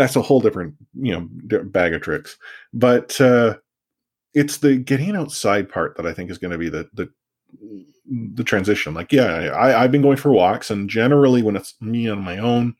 that's 0.00 0.16
a 0.16 0.22
whole 0.22 0.40
different 0.40 0.74
you 0.94 1.12
know 1.12 1.28
bag 1.64 1.94
of 1.94 2.00
tricks 2.00 2.36
but 2.72 3.20
uh, 3.20 3.56
it's 4.34 4.58
the 4.58 4.76
getting 4.76 5.14
outside 5.14 5.68
part 5.68 5.96
that 5.96 6.06
i 6.06 6.12
think 6.12 6.30
is 6.30 6.38
going 6.38 6.50
to 6.50 6.58
be 6.58 6.68
the 6.68 6.88
the 6.94 7.08
the 8.10 8.44
transition. 8.44 8.94
Like, 8.94 9.12
yeah, 9.12 9.50
I, 9.54 9.82
I've 9.82 9.92
been 9.92 10.02
going 10.02 10.16
for 10.16 10.32
walks, 10.32 10.70
and 10.70 10.90
generally 10.90 11.42
when 11.42 11.56
it's 11.56 11.74
me 11.80 12.08
on 12.08 12.22
my 12.22 12.38
own, 12.38 12.74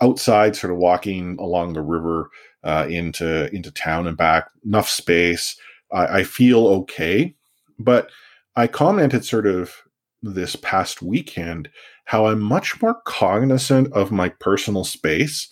outside, 0.00 0.56
sort 0.56 0.72
of 0.72 0.78
walking 0.78 1.36
along 1.38 1.72
the 1.72 1.82
river 1.82 2.30
uh, 2.64 2.86
into 2.88 3.54
into 3.54 3.70
town 3.70 4.06
and 4.06 4.16
back, 4.16 4.48
enough 4.64 4.88
space. 4.88 5.58
I, 5.92 6.18
I 6.18 6.24
feel 6.24 6.66
okay, 6.66 7.34
but 7.78 8.10
I 8.56 8.66
commented 8.66 9.24
sort 9.24 9.46
of 9.46 9.74
this 10.22 10.56
past 10.56 11.02
weekend 11.02 11.68
how 12.04 12.26
I'm 12.26 12.40
much 12.40 12.80
more 12.80 13.00
cognizant 13.04 13.92
of 13.92 14.10
my 14.10 14.30
personal 14.30 14.82
space 14.82 15.48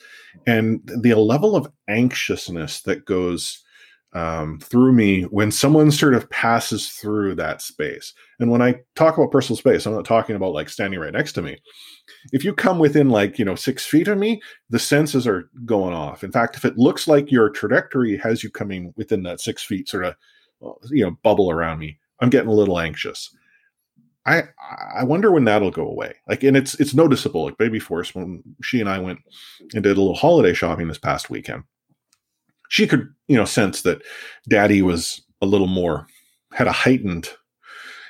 and 0.46 0.80
the 0.84 1.14
level 1.14 1.56
of 1.56 1.70
anxiousness 1.88 2.82
that 2.82 3.04
goes 3.04 3.62
um, 4.12 4.58
through 4.60 4.92
me 4.92 5.22
when 5.24 5.52
someone 5.52 5.90
sort 5.90 6.14
of 6.14 6.30
passes 6.30 6.88
through 6.88 7.34
that 7.34 7.60
space. 7.60 8.14
And 8.40 8.50
when 8.50 8.62
I 8.62 8.76
talk 8.94 9.18
about 9.18 9.30
personal 9.30 9.58
space, 9.58 9.84
I'm 9.84 9.92
not 9.92 10.06
talking 10.06 10.36
about 10.36 10.54
like 10.54 10.70
standing 10.70 10.98
right 10.98 11.12
next 11.12 11.32
to 11.32 11.42
me. 11.42 11.58
If 12.32 12.42
you 12.42 12.54
come 12.54 12.78
within 12.78 13.10
like, 13.10 13.38
you 13.38 13.44
know, 13.44 13.56
six 13.56 13.84
feet 13.84 14.08
of 14.08 14.16
me, 14.16 14.40
the 14.70 14.78
senses 14.78 15.26
are 15.26 15.50
going 15.66 15.92
off. 15.92 16.24
In 16.24 16.32
fact, 16.32 16.56
if 16.56 16.64
it 16.64 16.78
looks 16.78 17.06
like 17.06 17.30
your 17.30 17.50
trajectory 17.50 18.16
has 18.16 18.42
you 18.42 18.50
coming 18.50 18.94
within 18.96 19.22
that 19.24 19.40
six 19.40 19.62
feet 19.62 19.86
sort 19.86 20.06
of, 20.06 20.14
you 20.90 21.04
know, 21.04 21.16
bubble 21.22 21.50
around 21.50 21.78
me, 21.78 21.98
I'm 22.20 22.30
getting 22.30 22.48
a 22.48 22.54
little 22.54 22.78
anxious. 22.78 23.36
I 24.26 24.42
I 24.94 25.04
wonder 25.04 25.30
when 25.30 25.44
that'll 25.44 25.70
go 25.70 25.88
away. 25.88 26.16
Like, 26.28 26.42
and 26.42 26.56
it's 26.56 26.74
it's 26.80 26.94
noticeable. 26.94 27.44
Like 27.44 27.58
Baby 27.58 27.78
Force, 27.78 28.14
when 28.14 28.42
she 28.62 28.80
and 28.80 28.88
I 28.88 28.98
went 28.98 29.20
and 29.72 29.82
did 29.82 29.96
a 29.96 30.00
little 30.00 30.14
holiday 30.14 30.52
shopping 30.52 30.88
this 30.88 30.98
past 30.98 31.30
weekend, 31.30 31.62
she 32.68 32.86
could, 32.86 33.08
you 33.28 33.36
know, 33.36 33.44
sense 33.44 33.82
that 33.82 34.02
daddy 34.48 34.82
was 34.82 35.22
a 35.40 35.46
little 35.46 35.66
more, 35.66 36.06
had 36.52 36.66
a 36.66 36.72
heightened, 36.72 37.30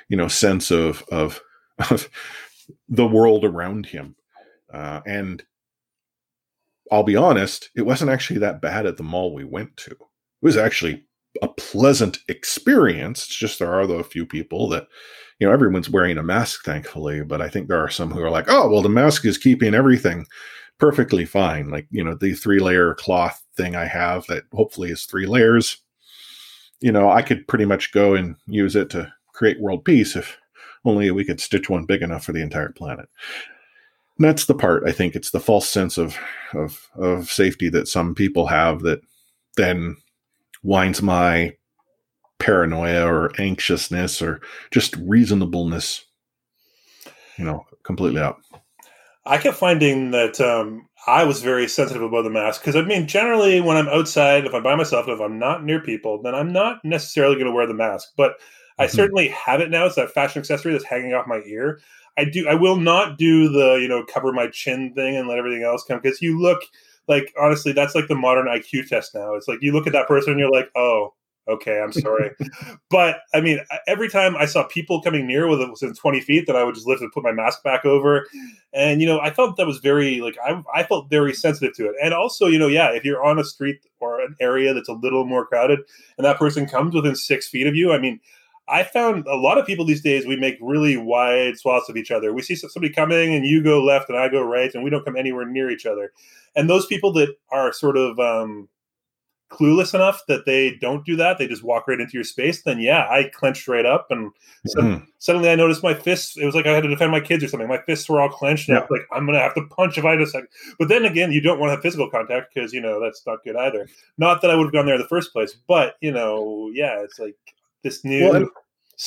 you 0.09 0.17
know, 0.17 0.27
sense 0.27 0.71
of, 0.71 1.03
of, 1.11 1.41
of 1.89 2.09
the 2.89 3.07
world 3.07 3.45
around 3.45 3.85
him. 3.85 4.15
Uh, 4.73 5.01
and 5.05 5.43
I'll 6.91 7.03
be 7.03 7.15
honest, 7.15 7.69
it 7.75 7.83
wasn't 7.83 8.11
actually 8.11 8.39
that 8.39 8.61
bad 8.61 8.85
at 8.85 8.97
the 8.97 9.03
mall 9.03 9.33
we 9.33 9.43
went 9.43 9.75
to. 9.77 9.91
It 9.91 9.97
was 10.41 10.57
actually 10.57 11.05
a 11.41 11.47
pleasant 11.47 12.19
experience. 12.27 13.25
It's 13.25 13.35
just 13.35 13.59
there 13.59 13.73
are 13.73 13.87
the 13.87 14.03
few 14.03 14.25
people 14.25 14.69
that, 14.69 14.87
you 15.39 15.47
know, 15.47 15.53
everyone's 15.53 15.89
wearing 15.89 16.17
a 16.17 16.23
mask, 16.23 16.63
thankfully, 16.63 17.23
but 17.23 17.41
I 17.41 17.49
think 17.49 17.67
there 17.67 17.83
are 17.83 17.89
some 17.89 18.11
who 18.11 18.21
are 18.21 18.29
like, 18.29 18.45
oh, 18.47 18.69
well, 18.69 18.81
the 18.81 18.89
mask 18.89 19.25
is 19.25 19.37
keeping 19.37 19.73
everything 19.73 20.25
perfectly 20.79 21.25
fine. 21.25 21.69
Like, 21.69 21.87
you 21.91 22.03
know, 22.03 22.15
the 22.15 22.33
three 22.33 22.59
layer 22.59 22.93
cloth 22.95 23.43
thing 23.55 23.75
I 23.75 23.85
have 23.85 24.25
that 24.27 24.43
hopefully 24.53 24.91
is 24.91 25.05
three 25.05 25.25
layers. 25.25 25.77
You 26.79 26.91
know, 26.91 27.09
I 27.09 27.21
could 27.21 27.47
pretty 27.47 27.65
much 27.65 27.91
go 27.91 28.13
and 28.13 28.35
use 28.45 28.75
it 28.75 28.89
to 28.91 29.11
create 29.33 29.59
world 29.59 29.85
peace 29.85 30.15
if 30.15 30.37
only 30.85 31.11
we 31.11 31.25
could 31.25 31.39
stitch 31.41 31.69
one 31.69 31.85
big 31.85 32.01
enough 32.01 32.23
for 32.23 32.33
the 32.33 32.41
entire 32.41 32.69
planet. 32.69 33.09
And 34.17 34.25
that's 34.25 34.45
the 34.45 34.55
part 34.55 34.83
I 34.87 34.91
think 34.91 35.15
it's 35.15 35.31
the 35.31 35.39
false 35.39 35.69
sense 35.69 35.97
of 35.97 36.17
of 36.53 36.87
of 36.95 37.29
safety 37.29 37.69
that 37.69 37.87
some 37.87 38.15
people 38.15 38.47
have 38.47 38.81
that 38.81 39.01
then 39.55 39.97
winds 40.63 41.01
my 41.01 41.55
paranoia 42.39 43.05
or 43.05 43.31
anxiousness 43.39 44.21
or 44.21 44.41
just 44.71 44.95
reasonableness, 44.97 46.05
you 47.37 47.45
know, 47.45 47.65
completely 47.83 48.21
up. 48.21 48.39
I 49.25 49.37
kept 49.37 49.57
finding 49.57 50.11
that 50.11 50.39
um, 50.39 50.87
I 51.05 51.25
was 51.25 51.41
very 51.41 51.67
sensitive 51.67 52.01
about 52.01 52.23
the 52.23 52.29
mask 52.29 52.61
because 52.61 52.75
I 52.75 52.81
mean, 52.81 53.07
generally, 53.07 53.59
when 53.59 53.77
I'm 53.77 53.89
outside, 53.89 54.45
if 54.45 54.53
I'm 54.53 54.63
by 54.63 54.75
myself, 54.75 55.07
if 55.07 55.19
I'm 55.19 55.39
not 55.39 55.63
near 55.63 55.81
people, 55.81 56.21
then 56.21 56.33
I'm 56.33 56.53
not 56.53 56.83
necessarily 56.83 57.35
going 57.35 57.47
to 57.47 57.51
wear 57.51 57.67
the 57.67 57.73
mask. 57.73 58.09
But 58.15 58.35
I 58.79 58.85
mm-hmm. 58.85 58.95
certainly 58.95 59.27
have 59.29 59.59
it 59.59 59.69
now. 59.69 59.85
It's 59.85 59.95
that 59.95 60.11
fashion 60.11 60.39
accessory 60.39 60.71
that's 60.71 60.85
hanging 60.85 61.13
off 61.13 61.27
my 61.27 61.41
ear. 61.45 61.79
I 62.17 62.25
do. 62.25 62.47
I 62.47 62.55
will 62.55 62.77
not 62.77 63.17
do 63.17 63.49
the 63.49 63.75
you 63.75 63.87
know 63.87 64.05
cover 64.05 64.31
my 64.31 64.47
chin 64.47 64.93
thing 64.93 65.15
and 65.15 65.27
let 65.27 65.37
everything 65.37 65.63
else 65.63 65.83
come 65.83 65.99
because 66.01 66.21
you 66.21 66.39
look 66.39 66.61
like 67.07 67.33
honestly, 67.39 67.71
that's 67.71 67.95
like 67.95 68.07
the 68.07 68.15
modern 68.15 68.47
IQ 68.47 68.87
test 68.87 69.15
now. 69.15 69.33
It's 69.35 69.47
like 69.47 69.59
you 69.61 69.71
look 69.71 69.87
at 69.87 69.93
that 69.93 70.07
person 70.07 70.31
and 70.31 70.39
you're 70.39 70.51
like, 70.51 70.69
oh, 70.75 71.13
okay, 71.47 71.79
I'm 71.79 71.91
sorry. 71.93 72.31
but 72.89 73.19
I 73.33 73.41
mean, 73.41 73.59
every 73.87 74.09
time 74.09 74.35
I 74.35 74.45
saw 74.45 74.63
people 74.63 75.01
coming 75.01 75.25
near 75.25 75.47
with 75.47 75.61
it 75.61 75.69
within 75.69 75.93
20 75.93 76.19
feet, 76.21 76.47
that 76.47 76.55
I 76.55 76.63
would 76.63 76.75
just 76.75 76.87
lift 76.87 77.01
and 77.01 77.11
put 77.11 77.23
my 77.23 77.31
mask 77.31 77.63
back 77.63 77.85
over. 77.85 78.27
And, 78.73 79.01
you 79.01 79.07
know, 79.07 79.19
I 79.19 79.31
felt 79.31 79.57
that 79.57 79.65
was 79.65 79.77
very, 79.77 80.19
like, 80.19 80.37
I, 80.45 80.61
I 80.73 80.83
felt 80.83 81.09
very 81.09 81.33
sensitive 81.33 81.73
to 81.75 81.85
it. 81.85 81.95
And 82.03 82.13
also, 82.13 82.47
you 82.47 82.59
know, 82.59 82.67
yeah, 82.67 82.91
if 82.91 83.05
you're 83.05 83.23
on 83.23 83.39
a 83.39 83.43
street 83.43 83.79
or 83.99 84.21
an 84.21 84.35
area 84.39 84.73
that's 84.73 84.89
a 84.89 84.93
little 84.93 85.25
more 85.25 85.45
crowded 85.45 85.79
and 86.17 86.25
that 86.25 86.37
person 86.37 86.67
comes 86.67 86.93
within 86.93 87.15
six 87.15 87.47
feet 87.47 87.67
of 87.67 87.75
you, 87.75 87.93
I 87.93 87.97
mean, 87.97 88.19
I 88.69 88.83
found 88.83 89.25
a 89.27 89.35
lot 89.35 89.57
of 89.57 89.65
people 89.65 89.85
these 89.85 90.01
days, 90.01 90.25
we 90.25 90.35
make 90.35 90.57
really 90.61 90.97
wide 90.97 91.57
swaths 91.57 91.89
of 91.89 91.95
each 91.95 92.11
other. 92.11 92.33
We 92.33 92.41
see 92.41 92.55
somebody 92.55 92.93
coming 92.93 93.33
and 93.33 93.45
you 93.45 93.63
go 93.63 93.81
left 93.81 94.09
and 94.09 94.17
I 94.17 94.27
go 94.27 94.41
right 94.41 94.73
and 94.73 94.83
we 94.83 94.89
don't 94.89 95.05
come 95.05 95.15
anywhere 95.15 95.45
near 95.45 95.69
each 95.69 95.85
other. 95.85 96.11
And 96.55 96.69
those 96.69 96.85
people 96.85 97.13
that 97.13 97.35
are 97.49 97.71
sort 97.71 97.95
of 97.95 98.19
um, 98.19 98.67
clueless 99.49 99.93
enough 99.93 100.21
that 100.27 100.45
they 100.45 100.75
don't 100.81 101.05
do 101.05 101.15
that, 101.15 101.37
they 101.37 101.47
just 101.47 101.63
walk 101.63 101.87
right 101.87 101.99
into 102.01 102.13
your 102.13 102.25
space, 102.25 102.63
then 102.63 102.79
yeah, 102.79 103.07
I 103.09 103.31
clenched 103.33 103.69
right 103.69 103.85
up. 103.85 104.07
And 104.09 104.31
mm-hmm. 104.75 105.05
suddenly 105.19 105.49
I 105.49 105.55
noticed 105.55 105.83
my 105.83 105.93
fists, 105.93 106.35
it 106.37 106.45
was 106.45 106.55
like 106.55 106.65
I 106.65 106.73
had 106.73 106.83
to 106.83 106.89
defend 106.89 107.11
my 107.11 107.21
kids 107.21 107.45
or 107.45 107.47
something. 107.47 107.69
My 107.69 107.81
fists 107.85 108.09
were 108.09 108.19
all 108.19 108.27
clenched. 108.29 108.67
And 108.67 108.77
yeah. 108.77 108.87
like, 108.89 109.07
I'm 109.13 109.25
going 109.25 109.37
to 109.37 109.41
have 109.41 109.55
to 109.55 109.65
punch 109.67 109.97
if 109.97 110.03
I 110.03 110.17
just 110.17 110.35
like, 110.35 110.49
but 110.77 110.89
then 110.89 111.05
again, 111.05 111.31
you 111.31 111.39
don't 111.39 111.59
want 111.59 111.69
to 111.69 111.75
have 111.75 111.81
physical 111.81 112.09
contact 112.09 112.53
because, 112.53 112.73
you 112.73 112.81
know, 112.81 112.99
that's 112.99 113.25
not 113.25 113.43
good 113.45 113.55
either. 113.55 113.87
Not 114.17 114.41
that 114.41 114.51
I 114.51 114.55
would 114.55 114.65
have 114.65 114.73
gone 114.73 114.85
there 114.85 114.95
in 114.95 115.01
the 115.01 115.07
first 115.07 115.31
place, 115.31 115.55
but, 115.67 115.95
you 116.01 116.11
know, 116.11 116.69
yeah, 116.73 117.01
it's 117.01 117.17
like, 117.17 117.35
this 117.87 118.03
new. 118.03 118.25
Well, 118.25 118.35
and, 118.35 118.49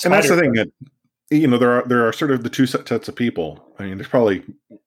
and, 0.04 0.12
that's 0.12 0.28
the 0.28 0.36
thing 0.36 0.52
that 0.52 0.70
you 1.30 1.46
know 1.46 1.58
there 1.58 1.70
are 1.70 1.86
there 1.86 2.06
are 2.06 2.12
sort 2.12 2.30
of 2.30 2.42
the 2.42 2.50
two 2.50 2.66
sets 2.66 3.08
of 3.08 3.16
people. 3.16 3.72
I 3.78 3.84
mean, 3.84 3.98
there's 3.98 4.08
probably 4.08 4.42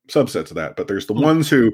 subsets 0.10 0.50
of 0.50 0.56
that, 0.56 0.76
but 0.76 0.88
there's 0.88 1.08
the 1.08 1.14
mm-hmm. 1.14 1.24
ones 1.24 1.50
who 1.50 1.72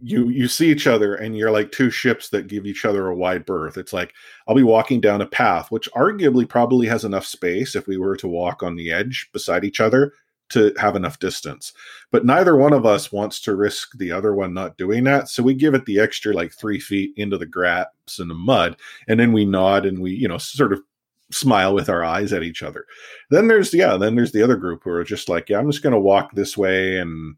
you 0.00 0.28
you 0.28 0.48
see 0.48 0.70
each 0.70 0.86
other 0.86 1.14
and 1.14 1.36
you're 1.36 1.50
like 1.50 1.72
two 1.72 1.90
ships 1.90 2.28
that 2.30 2.48
give 2.48 2.66
each 2.66 2.84
other 2.84 3.08
a 3.08 3.16
wide 3.16 3.46
berth. 3.46 3.76
It's 3.76 3.92
like 3.92 4.12
I'll 4.46 4.54
be 4.54 4.62
walking 4.62 5.00
down 5.00 5.20
a 5.20 5.26
path 5.26 5.70
which 5.70 5.90
arguably 5.92 6.48
probably 6.48 6.86
has 6.86 7.04
enough 7.04 7.24
space 7.24 7.74
if 7.74 7.86
we 7.86 7.96
were 7.96 8.16
to 8.16 8.28
walk 8.28 8.62
on 8.62 8.76
the 8.76 8.90
edge 8.90 9.28
beside 9.32 9.64
each 9.64 9.80
other 9.80 10.12
to 10.48 10.72
have 10.78 10.96
enough 10.96 11.18
distance. 11.18 11.72
But 12.10 12.24
neither 12.24 12.56
one 12.56 12.72
of 12.72 12.86
us 12.86 13.10
wants 13.10 13.40
to 13.42 13.56
risk 13.56 13.96
the 13.98 14.12
other 14.12 14.34
one 14.34 14.54
not 14.54 14.76
doing 14.76 15.04
that. 15.04 15.28
So 15.28 15.42
we 15.42 15.54
give 15.54 15.74
it 15.74 15.84
the 15.86 15.98
extra 15.98 16.32
like 16.32 16.52
three 16.52 16.78
feet 16.78 17.12
into 17.16 17.38
the 17.38 17.46
grass 17.46 17.86
and 18.18 18.30
the 18.30 18.34
mud, 18.34 18.76
and 19.08 19.18
then 19.18 19.32
we 19.32 19.44
nod 19.44 19.86
and 19.86 19.98
we, 20.00 20.12
you 20.12 20.28
know, 20.28 20.38
sort 20.38 20.72
of 20.72 20.80
smile 21.30 21.74
with 21.74 21.88
our 21.88 22.04
eyes 22.04 22.32
at 22.32 22.42
each 22.42 22.62
other. 22.62 22.86
Then 23.30 23.48
there's 23.48 23.74
yeah, 23.74 23.96
then 23.96 24.14
there's 24.14 24.32
the 24.32 24.42
other 24.42 24.56
group 24.56 24.82
who 24.84 24.90
are 24.90 25.04
just 25.04 25.28
like, 25.28 25.48
yeah, 25.48 25.58
I'm 25.58 25.70
just 25.70 25.82
going 25.82 25.92
to 25.92 25.98
walk 25.98 26.32
this 26.32 26.56
way 26.56 26.98
and 26.98 27.36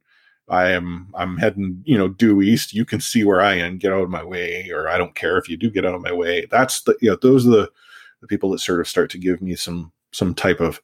I 0.48 0.70
am 0.70 1.08
I'm 1.14 1.36
heading, 1.36 1.82
you 1.84 1.96
know, 1.96 2.08
due 2.08 2.42
east. 2.42 2.74
You 2.74 2.84
can 2.84 3.00
see 3.00 3.24
where 3.24 3.40
I 3.40 3.54
am. 3.54 3.78
Get 3.78 3.92
out 3.92 4.02
of 4.02 4.10
my 4.10 4.24
way 4.24 4.70
or 4.70 4.88
I 4.88 4.98
don't 4.98 5.14
care 5.14 5.38
if 5.38 5.48
you 5.48 5.56
do 5.56 5.70
get 5.70 5.84
out 5.84 5.94
of 5.94 6.02
my 6.02 6.12
way. 6.12 6.46
That's 6.50 6.82
the 6.82 6.96
you 7.00 7.10
know, 7.10 7.18
those 7.20 7.46
are 7.46 7.50
the 7.50 7.70
the 8.20 8.26
people 8.26 8.50
that 8.50 8.58
sort 8.58 8.80
of 8.80 8.88
start 8.88 9.10
to 9.10 9.18
give 9.18 9.40
me 9.40 9.54
some 9.54 9.92
some 10.12 10.34
type 10.34 10.60
of 10.60 10.80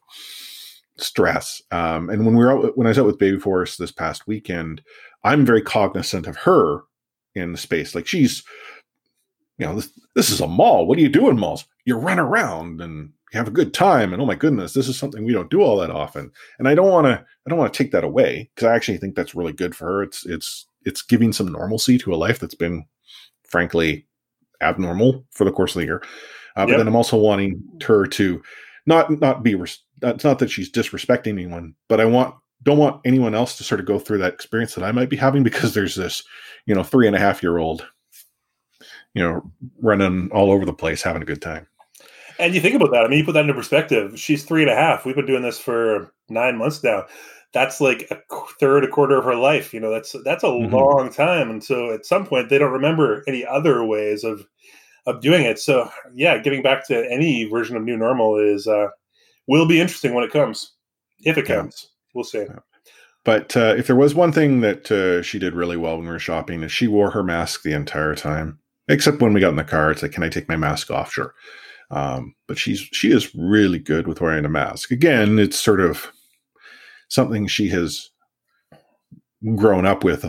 stress. 0.97 1.61
Um, 1.71 2.09
and 2.09 2.25
when 2.25 2.35
we 2.35 2.43
were 2.43 2.51
out, 2.51 2.77
when 2.77 2.87
I 2.87 2.91
was 2.91 2.99
out 2.99 3.05
with 3.05 3.19
Baby 3.19 3.39
Force 3.39 3.77
this 3.77 3.91
past 3.91 4.27
weekend, 4.27 4.81
I'm 5.23 5.45
very 5.45 5.61
cognizant 5.61 6.27
of 6.27 6.37
her 6.37 6.81
in 7.33 7.51
the 7.51 7.57
space. 7.57 7.93
Like 7.93 8.07
she's 8.07 8.43
you 9.57 9.65
know, 9.65 9.75
this, 9.75 9.91
this 10.15 10.29
is 10.29 10.41
a 10.41 10.47
mall. 10.47 10.85
What 10.85 10.97
do 10.97 11.03
you 11.03 11.09
do 11.09 11.29
in 11.29 11.39
malls? 11.39 11.65
You 11.85 11.95
run 11.95 12.19
around 12.19 12.81
and 12.81 13.11
you 13.31 13.37
have 13.37 13.47
a 13.47 13.51
good 13.51 13.73
time. 13.73 14.11
And 14.11 14.21
oh 14.21 14.25
my 14.25 14.35
goodness, 14.35 14.73
this 14.73 14.87
is 14.87 14.97
something 14.97 15.23
we 15.23 15.33
don't 15.33 15.49
do 15.49 15.61
all 15.61 15.77
that 15.77 15.91
often. 15.91 16.31
And 16.59 16.67
I 16.67 16.75
don't 16.75 16.91
want 16.91 17.05
to, 17.05 17.13
I 17.13 17.49
don't 17.49 17.59
want 17.59 17.73
to 17.73 17.77
take 17.83 17.91
that 17.91 18.03
away 18.03 18.49
because 18.53 18.67
I 18.67 18.75
actually 18.75 18.97
think 18.97 19.15
that's 19.15 19.35
really 19.35 19.53
good 19.53 19.75
for 19.75 19.85
her. 19.85 20.03
It's, 20.03 20.25
it's, 20.25 20.67
it's 20.83 21.01
giving 21.01 21.33
some 21.33 21.51
normalcy 21.51 21.97
to 21.99 22.13
a 22.13 22.17
life 22.17 22.39
that's 22.39 22.55
been, 22.55 22.85
frankly, 23.47 24.05
abnormal 24.61 25.25
for 25.31 25.45
the 25.45 25.51
course 25.51 25.75
of 25.75 25.79
the 25.79 25.85
year. 25.85 26.03
Uh, 26.57 26.61
yep. 26.61 26.69
But 26.69 26.77
then 26.77 26.87
I'm 26.87 26.95
also 26.95 27.17
wanting 27.17 27.61
her 27.85 28.05
to 28.07 28.41
not, 28.85 29.19
not 29.19 29.43
be, 29.43 29.55
res- 29.55 29.83
it's 30.01 30.23
not 30.23 30.39
that 30.39 30.51
she's 30.51 30.71
disrespecting 30.71 31.27
anyone, 31.27 31.75
but 31.87 31.99
I 31.99 32.05
want, 32.05 32.35
don't 32.63 32.77
want 32.77 33.01
anyone 33.05 33.35
else 33.35 33.57
to 33.57 33.63
sort 33.63 33.79
of 33.79 33.85
go 33.85 33.99
through 33.99 34.17
that 34.19 34.33
experience 34.33 34.75
that 34.75 34.83
I 34.83 34.91
might 34.91 35.09
be 35.09 35.17
having 35.17 35.43
because 35.43 35.73
there's 35.73 35.95
this, 35.95 36.23
you 36.65 36.75
know, 36.75 36.83
three 36.83 37.07
and 37.07 37.15
a 37.15 37.19
half 37.19 37.43
year 37.43 37.57
old 37.57 37.85
you 39.15 39.23
know, 39.23 39.51
running 39.81 40.29
all 40.31 40.51
over 40.51 40.65
the 40.65 40.73
place, 40.73 41.01
having 41.01 41.21
a 41.21 41.25
good 41.25 41.41
time. 41.41 41.65
And 42.37 42.53
you 42.53 42.59
think 42.59 42.75
about 42.75 42.91
that. 42.91 43.05
I 43.05 43.07
mean, 43.07 43.19
you 43.19 43.25
put 43.25 43.31
that 43.31 43.41
into 43.41 43.53
perspective. 43.53 44.19
She's 44.19 44.43
three 44.43 44.61
and 44.61 44.69
a 44.69 44.75
half. 44.75 45.05
We've 45.05 45.15
been 45.15 45.25
doing 45.25 45.41
this 45.41 45.57
for 45.57 46.13
nine 46.29 46.57
months 46.57 46.83
now. 46.83 47.05
That's 47.53 47.79
like 47.79 48.07
a 48.11 48.17
third, 48.59 48.83
a 48.83 48.89
quarter 48.89 49.17
of 49.17 49.23
her 49.23 49.35
life. 49.35 49.73
You 49.73 49.79
know, 49.79 49.89
that's 49.89 50.13
that's 50.25 50.43
a 50.43 50.47
mm-hmm. 50.47 50.75
long 50.75 51.09
time. 51.11 51.49
And 51.49 51.63
so, 51.63 51.93
at 51.93 52.05
some 52.05 52.25
point, 52.25 52.49
they 52.49 52.57
don't 52.57 52.73
remember 52.73 53.23
any 53.27 53.45
other 53.45 53.85
ways 53.85 54.25
of 54.25 54.45
of 55.05 55.21
doing 55.21 55.45
it. 55.45 55.59
So, 55.59 55.89
yeah, 56.13 56.37
getting 56.37 56.61
back 56.61 56.85
to 56.87 57.09
any 57.09 57.45
version 57.45 57.77
of 57.77 57.83
new 57.83 57.95
normal 57.95 58.37
is 58.37 58.67
uh, 58.67 58.87
will 59.47 59.65
be 59.65 59.79
interesting 59.79 60.13
when 60.13 60.25
it 60.25 60.33
comes, 60.33 60.73
if 61.21 61.37
it 61.37 61.45
comes. 61.45 61.83
Yeah. 61.83 61.89
We'll 62.13 62.23
see. 62.25 62.39
Yeah. 62.39 62.59
But 63.23 63.55
uh, 63.55 63.75
if 63.77 63.87
there 63.87 63.95
was 63.95 64.13
one 64.13 64.33
thing 64.33 64.59
that 64.59 64.91
uh, 64.91 65.21
she 65.21 65.39
did 65.39 65.55
really 65.55 65.77
well 65.77 65.95
when 65.95 66.05
we 66.05 66.11
were 66.11 66.19
shopping, 66.19 66.61
is 66.61 66.71
she 66.71 66.87
wore 66.87 67.11
her 67.11 67.23
mask 67.23 67.63
the 67.63 67.73
entire 67.73 68.15
time 68.15 68.59
except 68.87 69.21
when 69.21 69.33
we 69.33 69.41
got 69.41 69.49
in 69.49 69.55
the 69.55 69.63
car 69.63 69.91
it's 69.91 70.01
like 70.01 70.11
can 70.11 70.23
i 70.23 70.29
take 70.29 70.49
my 70.49 70.55
mask 70.55 70.91
off? 70.91 71.11
Sure. 71.11 71.33
Um, 71.91 72.33
but 72.47 72.57
she's 72.57 72.79
she 72.79 73.11
is 73.11 73.33
really 73.35 73.79
good 73.79 74.07
with 74.07 74.21
wearing 74.21 74.45
a 74.45 74.49
mask. 74.49 74.91
Again 74.91 75.39
it's 75.39 75.59
sort 75.59 75.81
of 75.81 76.11
something 77.09 77.47
she 77.47 77.69
has 77.69 78.09
grown 79.55 79.85
up 79.85 80.03
with 80.03 80.25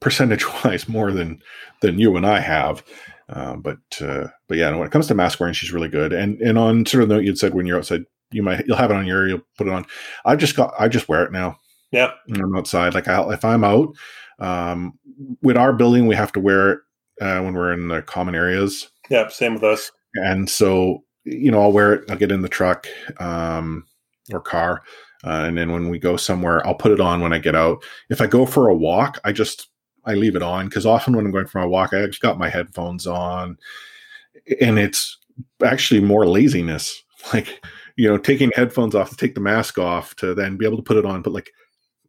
percentage 0.00 0.46
wise 0.64 0.88
more 0.96 1.12
than 1.12 1.42
than 1.80 1.98
you 1.98 2.16
and 2.16 2.26
i 2.26 2.40
have. 2.40 2.82
Uh, 3.28 3.56
but 3.56 3.78
uh, 4.00 4.28
but 4.48 4.58
yeah 4.58 4.74
when 4.74 4.86
it 4.86 4.92
comes 4.92 5.06
to 5.06 5.14
mask 5.14 5.40
wearing 5.40 5.54
she's 5.54 5.72
really 5.72 5.88
good. 5.88 6.12
And 6.12 6.40
and 6.40 6.58
on 6.58 6.86
sort 6.86 7.02
of 7.02 7.08
the 7.08 7.16
note 7.16 7.24
you'd 7.24 7.38
said 7.38 7.54
when 7.54 7.66
you're 7.66 7.78
outside 7.78 8.04
you 8.30 8.42
might 8.42 8.66
you'll 8.66 8.76
have 8.76 8.90
it 8.90 8.96
on 8.96 9.06
your 9.06 9.22
ear, 9.22 9.28
you'll 9.28 9.46
put 9.58 9.66
it 9.66 9.72
on. 9.72 9.84
I've 10.24 10.38
just 10.38 10.56
got 10.56 10.72
i 10.78 10.88
just 10.88 11.08
wear 11.08 11.24
it 11.24 11.32
now. 11.32 11.58
Yeah. 11.92 12.12
I'm 12.34 12.56
outside 12.56 12.94
like 12.94 13.06
I, 13.06 13.22
if 13.32 13.44
i'm 13.44 13.64
out 13.64 13.94
um, 14.38 14.98
with 15.42 15.56
our 15.56 15.72
building 15.72 16.06
we 16.06 16.16
have 16.16 16.32
to 16.32 16.40
wear 16.40 16.72
it 16.72 16.78
uh, 17.22 17.40
when 17.40 17.54
we're 17.54 17.72
in 17.72 17.88
the 17.88 18.02
common 18.02 18.34
areas. 18.34 18.90
Yeah, 19.08 19.28
same 19.28 19.54
with 19.54 19.62
us. 19.62 19.92
And 20.14 20.50
so, 20.50 21.04
you 21.24 21.50
know, 21.50 21.62
I'll 21.62 21.72
wear 21.72 21.94
it. 21.94 22.10
I'll 22.10 22.16
get 22.16 22.32
in 22.32 22.42
the 22.42 22.48
truck 22.48 22.86
um, 23.18 23.86
or 24.32 24.40
car, 24.40 24.82
uh, 25.24 25.44
and 25.46 25.56
then 25.56 25.72
when 25.72 25.88
we 25.88 25.98
go 25.98 26.16
somewhere, 26.16 26.66
I'll 26.66 26.74
put 26.74 26.90
it 26.90 27.00
on 27.00 27.20
when 27.20 27.32
I 27.32 27.38
get 27.38 27.54
out. 27.54 27.84
If 28.10 28.20
I 28.20 28.26
go 28.26 28.44
for 28.44 28.68
a 28.68 28.74
walk, 28.74 29.20
I 29.24 29.32
just 29.32 29.68
I 30.04 30.14
leave 30.14 30.34
it 30.34 30.42
on 30.42 30.68
because 30.68 30.84
often 30.84 31.14
when 31.14 31.24
I'm 31.24 31.32
going 31.32 31.46
for 31.46 31.60
a 31.60 31.68
walk, 31.68 31.92
I 31.92 32.04
just 32.06 32.20
got 32.20 32.38
my 32.38 32.48
headphones 32.48 33.06
on, 33.06 33.56
and 34.60 34.78
it's 34.78 35.16
actually 35.64 36.00
more 36.00 36.26
laziness. 36.26 37.02
Like 37.32 37.64
you 37.96 38.08
know, 38.08 38.18
taking 38.18 38.50
headphones 38.56 38.96
off 38.96 39.10
to 39.10 39.16
take 39.16 39.36
the 39.36 39.40
mask 39.40 39.78
off 39.78 40.16
to 40.16 40.34
then 40.34 40.56
be 40.56 40.66
able 40.66 40.76
to 40.76 40.82
put 40.82 40.96
it 40.96 41.04
on, 41.04 41.22
but 41.22 41.32
like, 41.32 41.52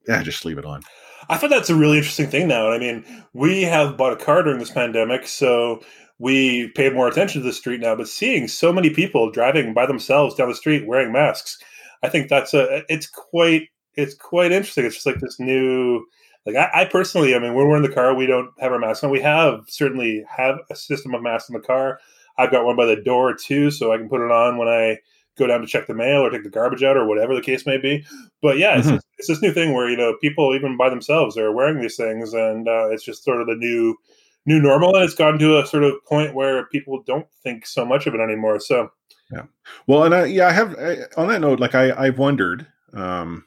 yeah, 0.07 0.23
just 0.23 0.43
leave 0.43 0.57
it 0.57 0.65
on. 0.65 0.81
I 1.29 1.37
thought 1.37 1.49
that's 1.49 1.69
a 1.69 1.75
really 1.75 1.97
interesting 1.97 2.27
thing 2.27 2.47
now. 2.47 2.71
I 2.71 2.79
mean, 2.79 3.05
we 3.33 3.63
have 3.63 3.97
bought 3.97 4.13
a 4.13 4.23
car 4.23 4.43
during 4.43 4.59
this 4.59 4.71
pandemic, 4.71 5.27
so 5.27 5.81
we 6.19 6.69
paid 6.69 6.93
more 6.93 7.07
attention 7.07 7.41
to 7.41 7.47
the 7.47 7.53
street 7.53 7.81
now. 7.81 7.95
But 7.95 8.07
seeing 8.07 8.47
so 8.47 8.71
many 8.71 8.89
people 8.89 9.31
driving 9.31 9.73
by 9.73 9.85
themselves 9.85 10.35
down 10.35 10.49
the 10.49 10.55
street 10.55 10.87
wearing 10.87 11.11
masks, 11.11 11.57
I 12.03 12.09
think 12.09 12.29
that's 12.29 12.53
a 12.53 12.83
it's 12.89 13.07
quite 13.07 13.69
it's 13.95 14.15
quite 14.15 14.51
interesting. 14.51 14.85
It's 14.85 14.95
just 14.95 15.05
like 15.05 15.19
this 15.19 15.39
new 15.39 16.05
like 16.45 16.55
I, 16.55 16.81
I, 16.81 16.85
personally, 16.85 17.35
I 17.35 17.39
mean, 17.39 17.53
when 17.53 17.67
we're 17.67 17.77
in 17.77 17.83
the 17.83 17.89
car, 17.89 18.13
we 18.13 18.25
don't 18.25 18.49
have 18.59 18.71
our 18.71 18.79
masks 18.79 19.03
on. 19.03 19.09
We 19.09 19.21
have 19.21 19.61
certainly 19.67 20.25
have 20.29 20.57
a 20.69 20.75
system 20.75 21.13
of 21.15 21.23
masks 21.23 21.49
in 21.49 21.53
the 21.53 21.61
car. 21.61 21.99
I've 22.37 22.51
got 22.51 22.65
one 22.65 22.75
by 22.75 22.85
the 22.85 23.01
door 23.01 23.33
too, 23.33 23.71
so 23.71 23.93
I 23.93 23.97
can 23.97 24.09
put 24.09 24.21
it 24.21 24.31
on 24.31 24.57
when 24.57 24.67
I 24.67 24.97
go 25.37 25.47
down 25.47 25.61
to 25.61 25.67
check 25.67 25.87
the 25.87 25.93
mail 25.93 26.21
or 26.21 26.29
take 26.29 26.43
the 26.43 26.49
garbage 26.49 26.83
out 26.83 26.95
or 26.97 27.05
whatever 27.07 27.33
the 27.33 27.41
case 27.41 27.65
may 27.65 27.77
be. 27.77 28.05
But 28.41 28.57
yeah, 28.57 28.77
it's, 28.77 28.87
Mhm. 28.87 28.99
it's 29.17 29.27
this 29.27 29.41
new 29.41 29.51
thing 29.51 29.73
where 29.73 29.89
you 29.89 29.97
know 29.97 30.15
people 30.21 30.53
even 30.55 30.77
by 30.77 30.89
themselves 30.89 31.37
are 31.37 31.51
wearing 31.51 31.81
these 31.81 31.95
things, 31.95 32.33
and 32.33 32.67
uh, 32.67 32.89
it's 32.91 33.03
just 33.03 33.23
sort 33.23 33.41
of 33.41 33.47
the 33.47 33.55
new 33.55 33.95
new 34.45 34.59
normal, 34.61 34.93
and 34.95 35.03
it's 35.05 35.15
gotten 35.15 35.39
to 35.39 35.59
a 35.59 35.65
sort 35.65 35.83
of 35.83 35.93
point 36.05 36.35
where 36.35 36.65
people 36.67 37.01
don't 37.07 37.27
think 37.43 37.65
so 37.65 37.85
much 37.85 38.05
of 38.07 38.13
it 38.13 38.19
anymore. 38.19 38.59
So 38.59 38.91
yeah, 39.31 39.43
Well, 39.87 40.03
and 40.03 40.13
I, 40.13 40.25
yeah, 40.25 40.47
I 40.47 40.51
have 40.51 40.75
I, 40.77 40.97
on 41.17 41.29
that 41.29 41.41
note, 41.41 41.59
like 41.59 41.73
I, 41.75 41.91
I've 41.93 42.19
wondered, 42.19 42.67
um, 42.93 43.45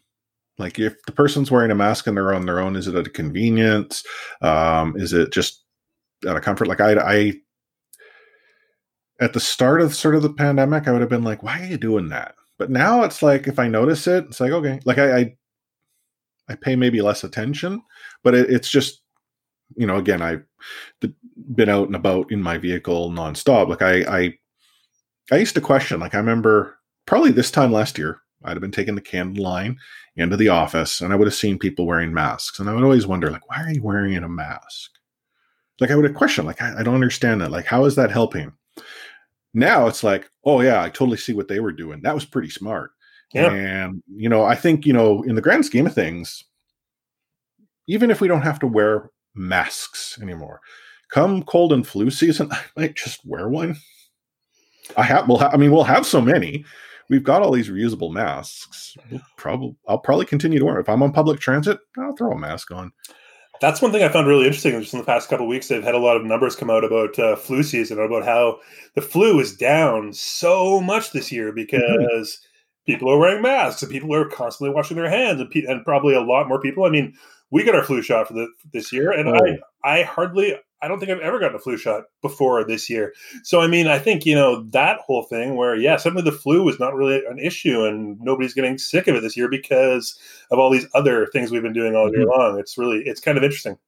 like 0.58 0.78
if 0.78 0.94
the 1.04 1.12
person's 1.12 1.50
wearing 1.50 1.70
a 1.70 1.74
mask 1.74 2.06
and 2.06 2.16
they're 2.16 2.34
on 2.34 2.46
their 2.46 2.60
own, 2.60 2.76
is 2.76 2.88
it 2.88 2.94
at 2.94 3.06
a 3.06 3.10
convenience? 3.10 4.02
Um, 4.40 4.94
is 4.96 5.12
it 5.12 5.32
just 5.32 5.62
out 6.26 6.36
of 6.36 6.42
comfort? 6.42 6.66
Like 6.66 6.80
I, 6.80 6.94
I, 6.94 7.32
at 9.20 9.32
the 9.32 9.40
start 9.40 9.80
of 9.80 9.94
sort 9.94 10.14
of 10.14 10.22
the 10.22 10.32
pandemic, 10.32 10.86
I 10.86 10.92
would 10.92 11.00
have 11.00 11.10
been 11.10 11.24
like, 11.24 11.42
why 11.42 11.60
are 11.60 11.66
you 11.66 11.78
doing 11.78 12.08
that? 12.08 12.34
But 12.58 12.70
now 12.70 13.02
it's 13.02 13.22
like, 13.22 13.46
if 13.46 13.58
I 13.58 13.68
notice 13.68 14.06
it, 14.06 14.24
it's 14.24 14.40
like, 14.40 14.52
okay, 14.52 14.80
like 14.84 14.98
I, 14.98 15.18
I, 15.18 15.36
I 16.48 16.54
pay 16.54 16.76
maybe 16.76 17.02
less 17.02 17.24
attention, 17.24 17.82
but 18.22 18.34
it, 18.34 18.50
it's 18.50 18.70
just, 18.70 19.02
you 19.76 19.86
know, 19.86 19.96
again, 19.96 20.22
I've 20.22 20.44
been 21.54 21.68
out 21.68 21.86
and 21.86 21.96
about 21.96 22.30
in 22.30 22.42
my 22.42 22.56
vehicle 22.56 23.10
nonstop. 23.10 23.68
Like 23.68 23.82
I, 23.82 24.18
I, 24.18 24.34
I 25.32 25.36
used 25.36 25.54
to 25.56 25.60
question, 25.60 25.98
like 26.00 26.14
I 26.14 26.18
remember 26.18 26.78
probably 27.04 27.32
this 27.32 27.50
time 27.50 27.72
last 27.72 27.98
year, 27.98 28.20
I'd 28.44 28.52
have 28.52 28.60
been 28.60 28.70
taking 28.70 28.94
the 28.94 29.00
Canada 29.00 29.42
Line 29.42 29.76
into 30.14 30.36
the 30.36 30.50
office 30.50 31.00
and 31.00 31.12
I 31.12 31.16
would 31.16 31.26
have 31.26 31.34
seen 31.34 31.58
people 31.58 31.86
wearing 31.86 32.14
masks. 32.14 32.60
And 32.60 32.70
I 32.70 32.74
would 32.74 32.84
always 32.84 33.06
wonder, 33.06 33.30
like, 33.30 33.48
why 33.48 33.62
are 33.62 33.72
you 33.72 33.82
wearing 33.82 34.14
a 34.16 34.28
mask? 34.28 34.92
Like 35.80 35.90
I 35.90 35.96
would 35.96 36.04
have 36.04 36.14
questioned, 36.14 36.46
like, 36.46 36.62
I, 36.62 36.78
I 36.78 36.82
don't 36.82 36.94
understand 36.94 37.40
that. 37.40 37.50
Like, 37.50 37.66
how 37.66 37.86
is 37.86 37.96
that 37.96 38.10
helping? 38.10 38.52
Now 39.56 39.86
it's 39.86 40.04
like, 40.04 40.30
oh 40.44 40.60
yeah, 40.60 40.82
I 40.82 40.90
totally 40.90 41.16
see 41.16 41.32
what 41.32 41.48
they 41.48 41.60
were 41.60 41.72
doing. 41.72 42.02
That 42.02 42.14
was 42.14 42.26
pretty 42.26 42.50
smart. 42.50 42.90
Yeah. 43.32 43.50
And 43.50 44.02
you 44.06 44.28
know, 44.28 44.44
I 44.44 44.54
think, 44.54 44.84
you 44.84 44.92
know, 44.92 45.22
in 45.22 45.34
the 45.34 45.40
grand 45.40 45.64
scheme 45.64 45.86
of 45.86 45.94
things, 45.94 46.44
even 47.88 48.10
if 48.10 48.20
we 48.20 48.28
don't 48.28 48.42
have 48.42 48.58
to 48.60 48.66
wear 48.66 49.10
masks 49.34 50.18
anymore, 50.20 50.60
come 51.10 51.42
cold 51.42 51.72
and 51.72 51.86
flu 51.86 52.10
season, 52.10 52.48
I 52.52 52.60
might 52.76 52.96
just 52.96 53.24
wear 53.24 53.48
one. 53.48 53.76
I 54.94 55.02
have. 55.04 55.26
We'll. 55.26 55.38
Ha- 55.38 55.50
I 55.52 55.56
mean, 55.56 55.72
we'll 55.72 55.84
have 55.84 56.06
so 56.06 56.20
many. 56.20 56.64
We've 57.08 57.24
got 57.24 57.40
all 57.40 57.52
these 57.52 57.70
reusable 57.70 58.12
masks. 58.12 58.94
We'll 59.10 59.22
probably. 59.38 59.74
I'll 59.88 59.98
probably 59.98 60.26
continue 60.26 60.58
to 60.58 60.64
wear. 60.66 60.78
If 60.78 60.88
I'm 60.88 61.02
on 61.02 61.12
public 61.12 61.40
transit, 61.40 61.78
I'll 61.98 62.14
throw 62.14 62.32
a 62.32 62.38
mask 62.38 62.70
on. 62.72 62.92
That's 63.60 63.80
one 63.82 63.92
thing 63.92 64.02
I 64.02 64.08
found 64.08 64.26
really 64.26 64.46
interesting. 64.46 64.78
Just 64.80 64.92
in 64.92 65.00
the 65.00 65.06
past 65.06 65.28
couple 65.28 65.46
of 65.46 65.50
weeks, 65.50 65.68
they've 65.68 65.82
had 65.82 65.94
a 65.94 65.98
lot 65.98 66.16
of 66.16 66.24
numbers 66.24 66.56
come 66.56 66.70
out 66.70 66.84
about 66.84 67.18
uh, 67.18 67.36
flu 67.36 67.62
season, 67.62 67.98
about 67.98 68.24
how 68.24 68.58
the 68.94 69.02
flu 69.02 69.38
is 69.40 69.56
down 69.56 70.12
so 70.12 70.80
much 70.80 71.12
this 71.12 71.30
year 71.32 71.52
because 71.52 72.40
people 72.86 73.10
are 73.10 73.18
wearing 73.18 73.42
masks 73.42 73.82
and 73.82 73.90
people 73.90 74.14
are 74.14 74.28
constantly 74.28 74.74
washing 74.74 74.96
their 74.96 75.10
hands, 75.10 75.40
and, 75.40 75.50
pe- 75.50 75.64
and 75.64 75.84
probably 75.84 76.14
a 76.14 76.20
lot 76.20 76.48
more 76.48 76.60
people. 76.60 76.84
I 76.84 76.90
mean, 76.90 77.14
we 77.50 77.64
got 77.64 77.74
our 77.74 77.82
flu 77.84 78.02
shot 78.02 78.28
for 78.28 78.34
the 78.34 78.48
this 78.72 78.92
year, 78.92 79.10
and 79.12 79.28
Oh. 79.28 79.34
I 79.84 80.00
I 80.00 80.02
hardly. 80.02 80.54
I 80.82 80.88
don't 80.88 80.98
think 80.98 81.10
I've 81.10 81.20
ever 81.20 81.40
gotten 81.40 81.56
a 81.56 81.60
flu 81.60 81.76
shot 81.76 82.04
before 82.20 82.64
this 82.64 82.90
year. 82.90 83.14
So, 83.42 83.60
I 83.60 83.66
mean, 83.66 83.86
I 83.86 83.98
think, 83.98 84.26
you 84.26 84.34
know, 84.34 84.62
that 84.70 85.00
whole 85.00 85.22
thing 85.22 85.56
where, 85.56 85.74
yeah, 85.74 85.96
suddenly 85.96 86.22
the 86.22 86.36
flu 86.36 86.62
was 86.62 86.78
not 86.78 86.94
really 86.94 87.22
an 87.28 87.38
issue 87.38 87.84
and 87.84 88.20
nobody's 88.20 88.54
getting 88.54 88.76
sick 88.76 89.08
of 89.08 89.16
it 89.16 89.22
this 89.22 89.36
year 89.36 89.48
because 89.48 90.18
of 90.50 90.58
all 90.58 90.70
these 90.70 90.86
other 90.94 91.26
things 91.28 91.50
we've 91.50 91.62
been 91.62 91.72
doing 91.72 91.96
all 91.96 92.10
year 92.10 92.26
long. 92.26 92.58
It's 92.58 92.76
really, 92.76 93.02
it's 93.06 93.20
kind 93.20 93.38
of 93.38 93.44
interesting. 93.44 93.78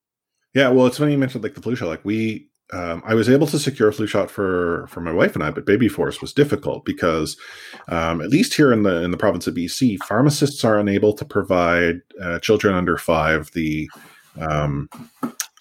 Yeah. 0.55 0.71
Well, 0.71 0.87
it's 0.87 0.99
funny 0.99 1.13
you 1.13 1.19
mentioned 1.19 1.45
like 1.45 1.55
the 1.55 1.63
flu 1.63 1.77
shot. 1.77 1.89
Like 1.89 2.05
we, 2.05 2.49
um, 2.73 3.03
I 3.05 3.15
was 3.15 3.29
able 3.29 3.47
to 3.47 3.59
secure 3.59 3.89
a 3.89 3.93
flu 3.93 4.07
shot 4.07 4.31
for 4.31 4.87
for 4.89 5.01
my 5.01 5.13
wife 5.13 5.35
and 5.35 5.43
I, 5.43 5.51
but 5.51 5.65
baby 5.65 5.89
force 5.89 6.21
was 6.21 6.35
difficult 6.35 6.85
because, 6.85 7.37
um, 7.89 8.21
at 8.21 8.29
least 8.29 8.55
here 8.55 8.73
in 8.73 8.83
the 8.83 9.03
in 9.03 9.11
the 9.11 9.17
province 9.17 9.47
of 9.47 9.55
BC, 9.55 9.99
pharmacists 10.01 10.65
are 10.65 10.79
unable 10.79 11.15
to 11.15 11.25
provide 11.25 12.01
uh, 12.23 12.39
children 12.41 12.75
under 12.75 12.99
five 12.99 13.51
the 13.53 13.91
um, 14.39 14.91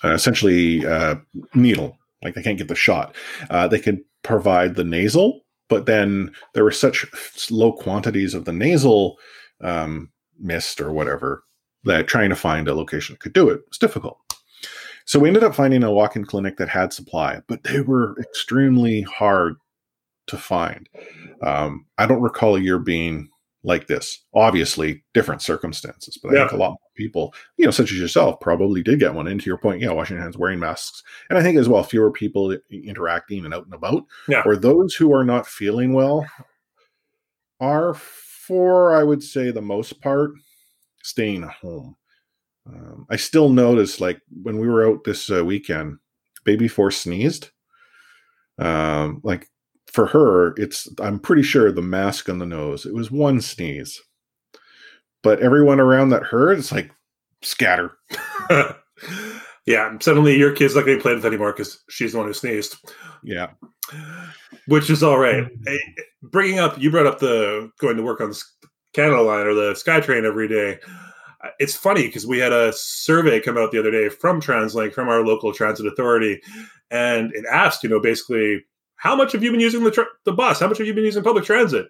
uh, 0.04 0.14
essentially 0.14 0.86
uh, 0.86 1.16
needle. 1.54 1.98
Like 2.24 2.34
they 2.34 2.44
can't 2.44 2.58
get 2.58 2.68
the 2.68 2.76
shot. 2.76 3.16
Uh, 3.50 3.68
they 3.68 3.80
can 3.80 4.04
provide 4.24 4.76
the 4.76 4.84
nasal, 4.84 5.42
but 5.70 5.86
then 5.86 6.32
there 6.54 6.64
were 6.64 6.72
such 6.72 7.06
low 7.52 7.72
quantities 7.72 8.34
of 8.34 8.46
the 8.46 8.54
nasal 8.54 9.18
um, 9.62 10.12
mist 10.40 10.82
or 10.82 10.92
whatever 10.92 11.44
that 11.84 12.08
trying 12.08 12.30
to 12.30 12.36
find 12.36 12.68
a 12.68 12.76
location 12.76 13.14
that 13.14 13.20
could 13.20 13.34
do 13.34 13.50
it 13.50 13.62
was 13.70 13.78
difficult. 13.78 14.20
So 15.06 15.20
we 15.20 15.30
ended 15.30 15.44
up 15.44 15.56
finding 15.56 15.84
a 15.84 15.92
walk-in 15.92 16.26
clinic 16.26 16.58
that 16.58 16.68
had 16.68 16.92
supply, 16.92 17.42
but 17.48 17.64
they 17.64 17.80
were 17.80 18.20
extremely 18.20 19.04
hard 19.04 19.56
to 20.28 20.38
find. 20.38 20.90
Um, 21.42 21.86
I 21.98 22.06
don't 22.06 22.22
recall 22.22 22.58
a 22.58 22.60
year 22.60 22.78
being 22.78 23.30
like 23.64 23.88
this. 23.88 24.22
Obviously, 24.34 25.04
different 25.14 25.42
circumstances, 25.42 26.18
but 26.22 26.36
I 26.36 26.40
think 26.40 26.52
a 26.52 26.58
lot 26.58 26.72
more 26.72 26.78
people, 26.98 27.34
you 27.56 27.66
know, 27.66 27.72
such 27.72 27.92
as 27.92 28.00
yourself, 28.00 28.40
probably 28.42 28.84
did 28.84 29.00
get 29.00 29.14
one. 29.14 29.28
And 29.28 29.40
to 29.40 29.46
your 29.46 29.58
point, 29.58 29.82
yeah, 29.82 29.92
washing 29.92 30.18
hands, 30.18 30.38
wearing 30.38 30.60
masks, 30.60 31.04
and 31.30 31.40
I 31.40 31.44
think 31.44 31.58
as 31.58 31.70
well, 31.70 31.84
fewer 31.84 32.12
people 32.12 32.58
interacting 32.70 33.46
and 33.46 33.54
out 33.54 33.66
and 33.66 33.74
about. 33.74 34.04
Yeah. 34.28 34.44
Or 34.46 34.56
those 34.56 34.96
who 34.96 35.14
are 35.14 35.24
not 35.24 35.48
feeling 35.48 35.94
well 35.94 36.26
are, 37.60 37.94
for 37.94 38.96
I 38.96 39.04
would 39.04 39.24
say, 39.24 39.52
the 39.52 39.62
most 39.62 40.02
part, 40.02 40.32
staying 41.04 41.44
home. 41.44 41.96
Um, 42.68 43.06
I 43.10 43.16
still 43.16 43.50
notice, 43.50 44.02
like 44.02 44.22
when 44.44 44.58
we 44.58 44.68
were 44.68 44.86
out 44.86 45.06
this 45.06 45.30
uh, 45.30 45.46
weekend, 45.46 46.00
baby 46.44 46.68
force 46.68 46.98
sneezed. 46.98 47.52
Um, 48.60 49.22
like 49.24 49.48
for 49.86 50.08
her, 50.08 50.54
it's 50.58 50.90
I'm 51.00 51.20
pretty 51.20 51.44
sure 51.44 51.72
the 51.72 51.82
mask 51.82 52.30
on 52.30 52.40
the 52.40 52.46
nose. 52.46 52.86
It 52.86 52.94
was 52.94 53.12
one 53.12 53.40
sneeze, 53.42 54.02
but 55.24 55.40
everyone 55.40 55.80
around 55.80 56.10
that 56.10 56.24
heard, 56.24 56.60
it's 56.60 56.72
like 56.72 56.92
scatter. 57.42 57.98
yeah, 59.66 59.98
suddenly 60.00 60.38
your 60.38 60.54
kid's 60.54 60.76
not 60.76 60.86
going 60.86 60.98
to 60.98 61.00
be 61.00 61.02
playing 61.02 61.18
with 61.18 61.26
anymore 61.26 61.54
because 61.54 61.84
she's 61.90 62.12
the 62.12 62.18
one 62.18 62.28
who 62.28 62.34
sneezed. 62.34 62.76
Yeah, 63.24 63.52
which 64.68 64.90
is 64.90 65.04
all 65.04 65.20
right. 65.20 65.44
Mm. 65.44 65.50
Hey, 65.66 65.80
bringing 66.24 66.60
up, 66.60 66.78
you 66.80 66.92
brought 66.92 67.08
up 67.08 67.20
the 67.20 67.72
going 67.80 67.98
to 67.98 68.04
work 68.04 68.22
on 68.22 68.30
the 68.30 68.44
Canada 68.94 69.22
Line 69.22 69.46
or 69.48 69.54
the 69.54 69.74
SkyTrain 69.74 70.24
every 70.24 70.48
day. 70.48 70.80
It's 71.60 71.76
funny 71.76 72.08
because 72.08 72.26
we 72.26 72.40
had 72.40 72.52
a 72.52 72.74
survey 72.74 73.40
come 73.40 73.58
out 73.58 73.72
the 73.72 73.80
other 73.80 73.92
day 73.92 74.10
from 74.10 74.42
TransLink, 74.42 74.94
from 74.94 75.08
our 75.08 75.24
local 75.24 75.54
transit 75.54 75.86
authority, 75.86 76.42
and 76.90 77.32
it 77.34 77.46
asked, 77.52 77.84
you 77.84 77.90
know, 77.90 78.00
basically, 78.00 78.66
how 78.96 79.16
much 79.16 79.32
have 79.34 79.44
you 79.44 79.52
been 79.52 79.60
using 79.60 79.84
the 79.84 79.92
tr- 79.92 80.02
the 80.26 80.32
bus? 80.34 80.60
How 80.60 80.68
much 80.68 80.80
have 80.80 80.88
you 80.88 80.94
been 80.94 81.06
using 81.06 81.24
public 81.24 81.46
transit? 81.46 81.88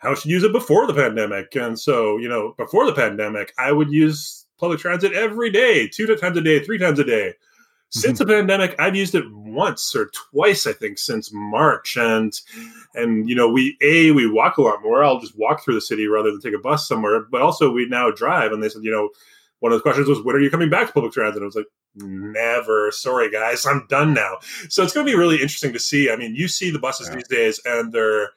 How 0.00 0.10
you 0.10 0.32
use 0.32 0.42
it 0.42 0.52
before 0.52 0.86
the 0.86 0.94
pandemic? 0.94 1.54
And 1.54 1.78
so, 1.78 2.16
you 2.16 2.28
know, 2.28 2.54
before 2.56 2.86
the 2.86 2.94
pandemic, 2.94 3.52
I 3.58 3.70
would 3.70 3.90
use 3.90 4.46
public 4.58 4.80
transit 4.80 5.12
every 5.12 5.50
day, 5.50 5.88
two 5.88 6.06
times 6.16 6.36
a 6.36 6.42
day, 6.42 6.64
three 6.64 6.78
times 6.78 6.98
a 6.98 7.04
day. 7.04 7.34
Since 7.92 8.18
mm-hmm. 8.18 8.28
the 8.28 8.34
pandemic, 8.34 8.76
I've 8.78 8.94
used 8.96 9.14
it 9.14 9.24
once 9.32 9.94
or 9.96 10.10
twice, 10.32 10.66
I 10.66 10.72
think, 10.72 10.98
since 10.98 11.30
March. 11.32 11.96
And 11.96 12.32
and 12.94 13.28
you 13.28 13.34
know, 13.34 13.50
we 13.50 13.76
a 13.82 14.12
we 14.12 14.30
walk 14.30 14.58
a 14.58 14.62
lot 14.62 14.82
more. 14.82 15.04
I'll 15.04 15.20
just 15.20 15.38
walk 15.38 15.62
through 15.62 15.74
the 15.74 15.80
city 15.80 16.06
rather 16.06 16.30
than 16.30 16.40
take 16.40 16.54
a 16.54 16.58
bus 16.58 16.86
somewhere. 16.86 17.26
But 17.30 17.42
also, 17.42 17.70
we 17.70 17.86
now 17.86 18.10
drive. 18.10 18.52
And 18.52 18.62
they 18.62 18.68
said, 18.68 18.84
you 18.84 18.92
know, 18.92 19.10
one 19.58 19.72
of 19.72 19.78
the 19.78 19.82
questions 19.82 20.08
was, 20.08 20.22
when 20.22 20.36
are 20.36 20.40
you 20.40 20.50
coming 20.50 20.70
back 20.70 20.86
to 20.86 20.92
public 20.92 21.12
transit? 21.12 21.42
I 21.42 21.46
was 21.46 21.56
like, 21.56 21.66
never. 21.96 22.90
Sorry, 22.92 23.30
guys, 23.30 23.66
I'm 23.66 23.86
done 23.88 24.14
now. 24.14 24.36
So 24.68 24.82
it's 24.82 24.94
going 24.94 25.04
to 25.04 25.12
be 25.12 25.18
really 25.18 25.36
interesting 25.36 25.72
to 25.72 25.80
see. 25.80 26.10
I 26.10 26.16
mean, 26.16 26.34
you 26.34 26.48
see 26.48 26.70
the 26.70 26.78
buses 26.78 27.08
yeah. 27.08 27.16
these 27.16 27.28
days, 27.28 27.60
and 27.64 27.92
they're 27.92 28.30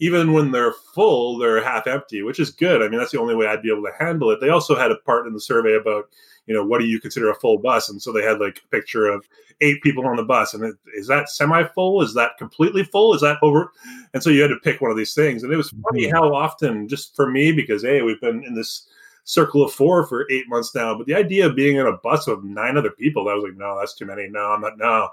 even 0.00 0.32
when 0.32 0.50
they're 0.50 0.72
full, 0.72 1.38
they're 1.38 1.62
half 1.62 1.86
empty, 1.86 2.22
which 2.22 2.40
is 2.40 2.50
good. 2.50 2.82
I 2.82 2.88
mean, 2.88 2.98
that's 2.98 3.12
the 3.12 3.20
only 3.20 3.34
way 3.34 3.46
I'd 3.46 3.62
be 3.62 3.70
able 3.70 3.84
to 3.84 4.04
handle 4.04 4.30
it. 4.30 4.40
They 4.40 4.48
also 4.48 4.74
had 4.74 4.90
a 4.90 4.96
part 4.96 5.26
in 5.26 5.32
the 5.32 5.40
survey 5.40 5.74
about, 5.74 6.08
you 6.46 6.54
know, 6.54 6.64
what 6.64 6.80
do 6.80 6.86
you 6.86 7.00
consider 7.00 7.30
a 7.30 7.34
full 7.34 7.58
bus? 7.58 7.88
And 7.88 8.02
so 8.02 8.12
they 8.12 8.22
had 8.22 8.40
like 8.40 8.62
a 8.64 8.68
picture 8.68 9.06
of 9.06 9.24
eight 9.60 9.82
people 9.82 10.06
on 10.06 10.16
the 10.16 10.24
bus. 10.24 10.52
And 10.52 10.64
it, 10.64 10.74
is 10.96 11.06
that 11.06 11.30
semi 11.30 11.64
full? 11.64 12.02
Is 12.02 12.12
that 12.14 12.36
completely 12.38 12.82
full? 12.82 13.14
Is 13.14 13.20
that 13.20 13.38
over? 13.42 13.72
And 14.12 14.22
so 14.22 14.30
you 14.30 14.42
had 14.42 14.48
to 14.48 14.56
pick 14.56 14.80
one 14.80 14.90
of 14.90 14.96
these 14.96 15.14
things. 15.14 15.42
And 15.42 15.52
it 15.52 15.56
was 15.56 15.70
funny 15.70 16.06
mm-hmm. 16.06 16.16
how 16.16 16.34
often, 16.34 16.88
just 16.88 17.14
for 17.14 17.30
me, 17.30 17.52
because, 17.52 17.82
hey, 17.82 18.02
we've 18.02 18.20
been 18.20 18.42
in 18.44 18.54
this 18.54 18.88
circle 19.24 19.64
of 19.64 19.72
four 19.72 20.06
for 20.06 20.30
eight 20.30 20.48
months 20.48 20.74
now. 20.74 20.96
But 20.96 21.06
the 21.06 21.14
idea 21.14 21.46
of 21.46 21.56
being 21.56 21.76
in 21.76 21.86
a 21.86 21.96
bus 21.96 22.26
with 22.26 22.44
nine 22.44 22.76
other 22.76 22.90
people, 22.90 23.28
I 23.28 23.34
was 23.34 23.44
like, 23.44 23.56
no, 23.56 23.78
that's 23.78 23.94
too 23.94 24.06
many. 24.06 24.28
No, 24.28 24.52
I'm 24.52 24.60
not. 24.60 24.78
No. 24.78 25.08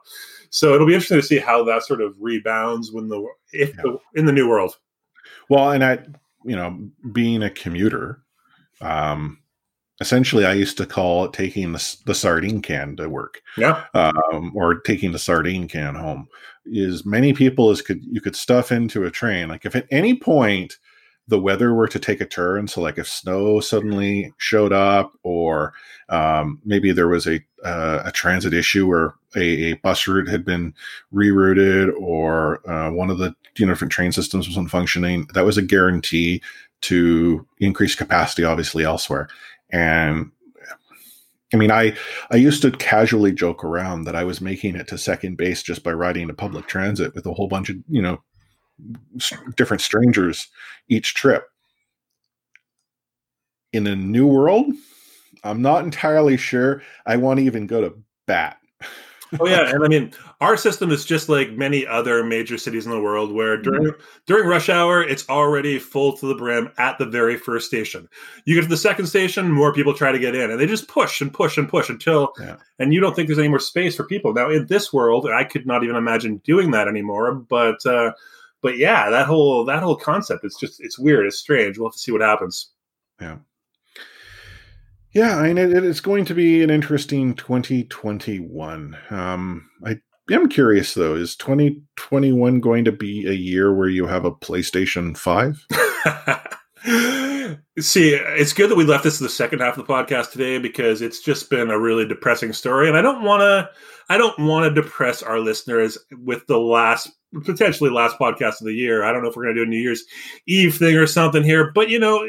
So 0.49 0.73
it'll 0.73 0.87
be 0.87 0.93
interesting 0.93 1.19
to 1.19 1.25
see 1.25 1.39
how 1.39 1.63
that 1.63 1.83
sort 1.83 2.01
of 2.01 2.15
rebounds 2.19 2.91
when 2.91 3.07
the 3.07 3.25
if 3.53 3.75
yeah. 3.75 3.81
the, 3.83 3.97
in 4.15 4.25
the 4.25 4.33
new 4.33 4.47
world. 4.47 4.77
Well, 5.49 5.71
and 5.71 5.83
I, 5.83 5.99
you 6.43 6.55
know, 6.55 6.89
being 7.11 7.43
a 7.43 7.49
commuter, 7.49 8.21
um, 8.81 9.39
essentially, 10.01 10.45
I 10.45 10.53
used 10.53 10.77
to 10.77 10.85
call 10.85 11.25
it 11.25 11.33
taking 11.33 11.71
the, 11.71 11.97
the 12.05 12.15
sardine 12.15 12.61
can 12.61 12.97
to 12.97 13.07
work. 13.07 13.41
Yeah. 13.57 13.85
Um, 13.93 14.51
or 14.55 14.81
taking 14.81 15.11
the 15.11 15.19
sardine 15.19 15.67
can 15.67 15.95
home. 15.95 16.27
Is 16.65 17.05
many 17.05 17.33
people 17.33 17.69
as 17.69 17.81
could 17.81 18.03
you 18.03 18.21
could 18.21 18.35
stuff 18.35 18.71
into 18.71 19.05
a 19.05 19.11
train. 19.11 19.47
Like 19.47 19.65
if 19.65 19.75
at 19.75 19.87
any 19.89 20.15
point 20.15 20.77
the 21.31 21.39
weather 21.39 21.73
were 21.73 21.87
to 21.87 21.97
take 21.97 22.19
a 22.19 22.25
turn, 22.25 22.67
so 22.67 22.81
like 22.81 22.97
if 22.97 23.07
snow 23.07 23.61
suddenly 23.61 24.33
showed 24.37 24.73
up, 24.73 25.13
or 25.23 25.73
um, 26.09 26.59
maybe 26.65 26.91
there 26.91 27.07
was 27.07 27.25
a 27.25 27.39
uh, 27.63 28.03
a 28.05 28.11
transit 28.11 28.53
issue 28.53 28.85
where 28.85 29.13
a, 29.35 29.71
a, 29.71 29.73
bus 29.75 30.07
route 30.07 30.27
had 30.27 30.43
been 30.43 30.73
rerouted, 31.13 31.89
or 31.97 32.69
uh, 32.69 32.91
one 32.91 33.09
of 33.09 33.17
the 33.17 33.33
you 33.57 33.65
know 33.65 33.71
different 33.71 33.93
train 33.93 34.11
systems 34.11 34.49
wasn't 34.49 34.69
functioning, 34.69 35.25
that 35.33 35.45
was 35.45 35.57
a 35.57 35.61
guarantee 35.61 36.41
to 36.81 37.47
increase 37.59 37.95
capacity, 37.95 38.43
obviously 38.43 38.83
elsewhere. 38.83 39.29
And 39.71 40.31
I 41.53 41.57
mean, 41.57 41.71
I 41.71 41.95
I 42.29 42.35
used 42.35 42.61
to 42.63 42.71
casually 42.71 43.31
joke 43.31 43.63
around 43.63 44.03
that 44.03 44.17
I 44.17 44.25
was 44.25 44.41
making 44.41 44.75
it 44.75 44.89
to 44.89 44.97
second 44.97 45.37
base 45.37 45.63
just 45.63 45.81
by 45.81 45.93
riding 45.93 46.29
a 46.29 46.33
public 46.33 46.67
transit 46.67 47.15
with 47.15 47.25
a 47.25 47.33
whole 47.33 47.47
bunch 47.47 47.69
of 47.69 47.77
you 47.87 48.01
know 48.01 48.21
different 49.55 49.81
strangers 49.81 50.47
each 50.87 51.13
trip. 51.13 51.47
In 53.73 53.87
a 53.87 53.95
new 53.95 54.27
world, 54.27 54.73
I'm 55.43 55.61
not 55.61 55.83
entirely 55.83 56.37
sure 56.37 56.81
I 57.05 57.17
want 57.17 57.39
to 57.39 57.45
even 57.45 57.67
go 57.67 57.81
to 57.81 57.95
bat 58.27 58.57
oh 59.39 59.47
yeah, 59.47 59.69
and 59.69 59.83
I 59.83 59.87
mean, 59.87 60.11
our 60.41 60.57
system 60.57 60.91
is 60.91 61.05
just 61.05 61.29
like 61.29 61.51
many 61.51 61.87
other 61.87 62.21
major 62.21 62.57
cities 62.57 62.85
in 62.85 62.91
the 62.91 62.99
world, 62.99 63.31
where 63.31 63.55
mm-hmm. 63.55 63.63
during 63.63 63.83
mm-hmm. 63.83 64.01
during 64.25 64.47
rush 64.47 64.67
hour, 64.67 65.01
it's 65.01 65.27
already 65.29 65.79
full 65.79 66.17
to 66.17 66.27
the 66.27 66.35
brim 66.35 66.69
at 66.77 66.97
the 66.97 67.05
very 67.05 67.37
first 67.37 67.67
station. 67.67 68.09
You 68.43 68.55
get 68.55 68.63
to 68.63 68.67
the 68.67 68.75
second 68.75 69.05
station, 69.05 69.49
more 69.49 69.73
people 69.73 69.93
try 69.93 70.11
to 70.11 70.19
get 70.19 70.35
in, 70.35 70.51
and 70.51 70.59
they 70.59 70.65
just 70.65 70.89
push 70.89 71.21
and 71.21 71.33
push 71.33 71.57
and 71.57 71.69
push 71.69 71.89
until, 71.89 72.33
yeah. 72.39 72.57
and 72.77 72.93
you 72.93 72.99
don't 72.99 73.15
think 73.15 73.27
there's 73.27 73.39
any 73.39 73.47
more 73.47 73.59
space 73.59 73.95
for 73.95 74.03
people. 74.03 74.33
Now 74.33 74.49
in 74.49 74.67
this 74.67 74.91
world, 74.91 75.25
I 75.29 75.45
could 75.45 75.65
not 75.65 75.83
even 75.85 75.95
imagine 75.95 76.41
doing 76.43 76.71
that 76.71 76.89
anymore. 76.89 77.33
But 77.33 77.85
uh, 77.85 78.11
but 78.61 78.77
yeah, 78.77 79.09
that 79.09 79.27
whole 79.27 79.65
that 79.65 79.83
whole 79.83 79.95
concept, 79.95 80.43
it's 80.43 80.59
just 80.59 80.79
it's 80.79 80.99
weird, 80.99 81.25
it's 81.25 81.39
strange. 81.39 81.77
We'll 81.77 81.89
have 81.89 81.93
to 81.93 81.99
see 81.99 82.11
what 82.11 82.21
happens. 82.21 82.71
Yeah. 83.19 83.37
Yeah, 85.13 85.37
I 85.37 85.47
mean, 85.47 85.57
it, 85.57 85.83
it's 85.83 85.99
going 85.99 86.23
to 86.25 86.33
be 86.33 86.63
an 86.63 86.69
interesting 86.69 87.35
2021. 87.35 88.97
Um, 89.09 89.69
I 89.85 89.99
am 90.31 90.47
curious 90.47 90.93
though, 90.93 91.15
is 91.15 91.35
2021 91.35 92.61
going 92.61 92.85
to 92.85 92.93
be 92.93 93.27
a 93.27 93.33
year 93.33 93.73
where 93.73 93.89
you 93.89 94.05
have 94.07 94.23
a 94.23 94.31
PlayStation 94.31 95.17
5? 95.17 95.67
See, 97.79 98.13
it's 98.13 98.53
good 98.53 98.69
that 98.69 98.75
we 98.75 98.85
left 98.85 99.03
this 99.03 99.17
to 99.17 99.23
the 99.23 99.29
second 99.29 99.59
half 99.59 99.77
of 99.77 99.85
the 99.85 99.93
podcast 99.93 100.31
today 100.31 100.57
because 100.57 101.01
it's 101.01 101.21
just 101.21 101.49
been 101.49 101.69
a 101.69 101.79
really 101.79 102.07
depressing 102.07 102.53
story, 102.53 102.87
and 102.87 102.97
I 102.97 103.01
don't 103.01 103.23
want 103.23 103.41
to. 103.41 103.69
I 104.09 104.17
don't 104.17 104.39
want 104.39 104.63
to 104.73 104.81
depress 104.81 105.23
our 105.23 105.39
listeners 105.39 105.97
with 106.11 106.45
the 106.47 106.57
last, 106.59 107.09
potentially 107.43 107.89
last 107.89 108.17
podcast 108.17 108.59
of 108.59 108.65
the 108.65 108.73
year. 108.73 109.03
I 109.03 109.11
don't 109.11 109.23
know 109.23 109.29
if 109.29 109.35
we're 109.35 109.43
going 109.43 109.55
to 109.55 109.61
do 109.61 109.67
a 109.67 109.69
New 109.69 109.79
Year's 109.79 110.03
Eve 110.47 110.75
thing 110.75 110.95
or 110.95 111.07
something 111.07 111.43
here, 111.43 111.71
but 111.73 111.89
you 111.89 111.99
know, 111.99 112.19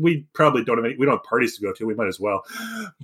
we 0.00 0.26
probably 0.32 0.64
don't 0.64 0.78
have 0.78 0.84
any. 0.84 0.96
We 0.96 1.06
don't 1.06 1.16
have 1.16 1.24
parties 1.24 1.56
to 1.56 1.62
go 1.62 1.72
to. 1.72 1.86
We 1.86 1.94
might 1.94 2.08
as 2.08 2.20
well. 2.20 2.44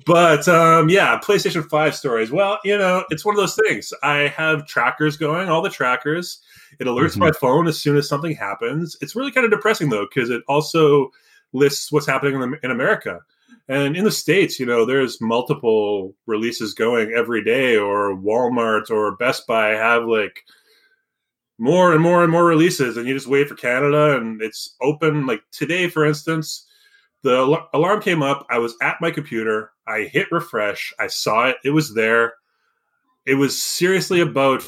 But 0.06 0.46
um, 0.48 0.88
yeah, 0.88 1.18
PlayStation 1.18 1.68
Five 1.68 1.94
stories. 1.94 2.30
Well, 2.30 2.58
you 2.64 2.78
know, 2.78 3.04
it's 3.10 3.24
one 3.24 3.34
of 3.34 3.40
those 3.40 3.56
things. 3.56 3.92
I 4.02 4.28
have 4.28 4.66
trackers 4.66 5.16
going, 5.16 5.48
all 5.48 5.62
the 5.62 5.70
trackers. 5.70 6.40
It 6.78 6.86
alerts 6.86 7.12
mm-hmm. 7.12 7.20
my 7.20 7.32
phone 7.32 7.66
as 7.66 7.80
soon 7.80 7.96
as 7.96 8.08
something 8.08 8.34
happens. 8.34 8.96
It's 9.00 9.16
really 9.16 9.32
kind 9.32 9.44
of 9.44 9.50
depressing 9.50 9.88
though, 9.90 10.06
because 10.12 10.30
it 10.30 10.42
also 10.48 11.10
lists 11.52 11.90
what's 11.90 12.06
happening 12.06 12.40
in, 12.40 12.58
in 12.62 12.70
America. 12.70 13.20
And 13.70 13.96
in 13.96 14.04
the 14.04 14.10
States, 14.10 14.58
you 14.58 14.64
know, 14.64 14.86
there's 14.86 15.20
multiple 15.20 16.14
releases 16.26 16.72
going 16.72 17.12
every 17.12 17.44
day, 17.44 17.76
or 17.76 18.16
Walmart 18.16 18.90
or 18.90 19.16
Best 19.16 19.46
Buy 19.46 19.70
have 19.70 20.04
like 20.04 20.44
more 21.58 21.92
and 21.92 22.02
more 22.02 22.22
and 22.22 22.32
more 22.32 22.46
releases. 22.46 22.96
And 22.96 23.06
you 23.06 23.14
just 23.14 23.26
wait 23.26 23.48
for 23.48 23.54
Canada 23.54 24.16
and 24.16 24.40
it's 24.40 24.76
open. 24.80 25.26
Like 25.26 25.42
today, 25.50 25.88
for 25.88 26.04
instance, 26.06 26.66
the 27.22 27.60
alarm 27.74 28.00
came 28.00 28.22
up. 28.22 28.46
I 28.48 28.58
was 28.58 28.74
at 28.80 29.00
my 29.00 29.10
computer. 29.10 29.72
I 29.86 30.02
hit 30.02 30.30
refresh. 30.30 30.92
I 30.98 31.08
saw 31.08 31.48
it. 31.48 31.56
It 31.64 31.70
was 31.70 31.94
there. 31.94 32.34
It 33.26 33.34
was 33.34 33.60
seriously 33.60 34.20
about 34.20 34.62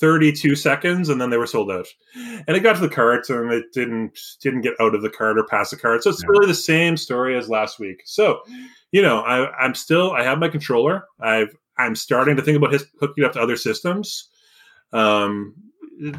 32 0.00 0.56
seconds 0.56 1.10
and 1.10 1.20
then 1.20 1.28
they 1.28 1.36
were 1.36 1.46
sold 1.46 1.70
out 1.70 1.86
and 2.16 2.56
it 2.56 2.60
got 2.60 2.74
to 2.74 2.80
the 2.80 2.88
cart 2.88 3.28
and 3.28 3.52
it 3.52 3.66
didn't 3.72 4.18
didn't 4.40 4.62
get 4.62 4.74
out 4.80 4.94
of 4.94 5.02
the 5.02 5.10
cart 5.10 5.38
or 5.38 5.44
past 5.44 5.70
the 5.70 5.76
cart 5.76 6.02
so 6.02 6.08
it's 6.08 6.22
yeah. 6.22 6.28
really 6.30 6.46
the 6.46 6.54
same 6.54 6.96
story 6.96 7.36
as 7.36 7.50
last 7.50 7.78
week 7.78 8.00
so 8.06 8.40
you 8.92 9.02
know 9.02 9.20
I, 9.20 9.50
i'm 9.58 9.74
still 9.74 10.12
i 10.12 10.22
have 10.22 10.38
my 10.38 10.48
controller 10.48 11.04
i've 11.20 11.54
i'm 11.76 11.94
starting 11.94 12.34
to 12.36 12.42
think 12.42 12.56
about 12.56 12.72
his, 12.72 12.86
hooking 12.98 13.24
up 13.24 13.34
to 13.34 13.40
other 13.40 13.58
systems 13.58 14.30
um 14.94 15.54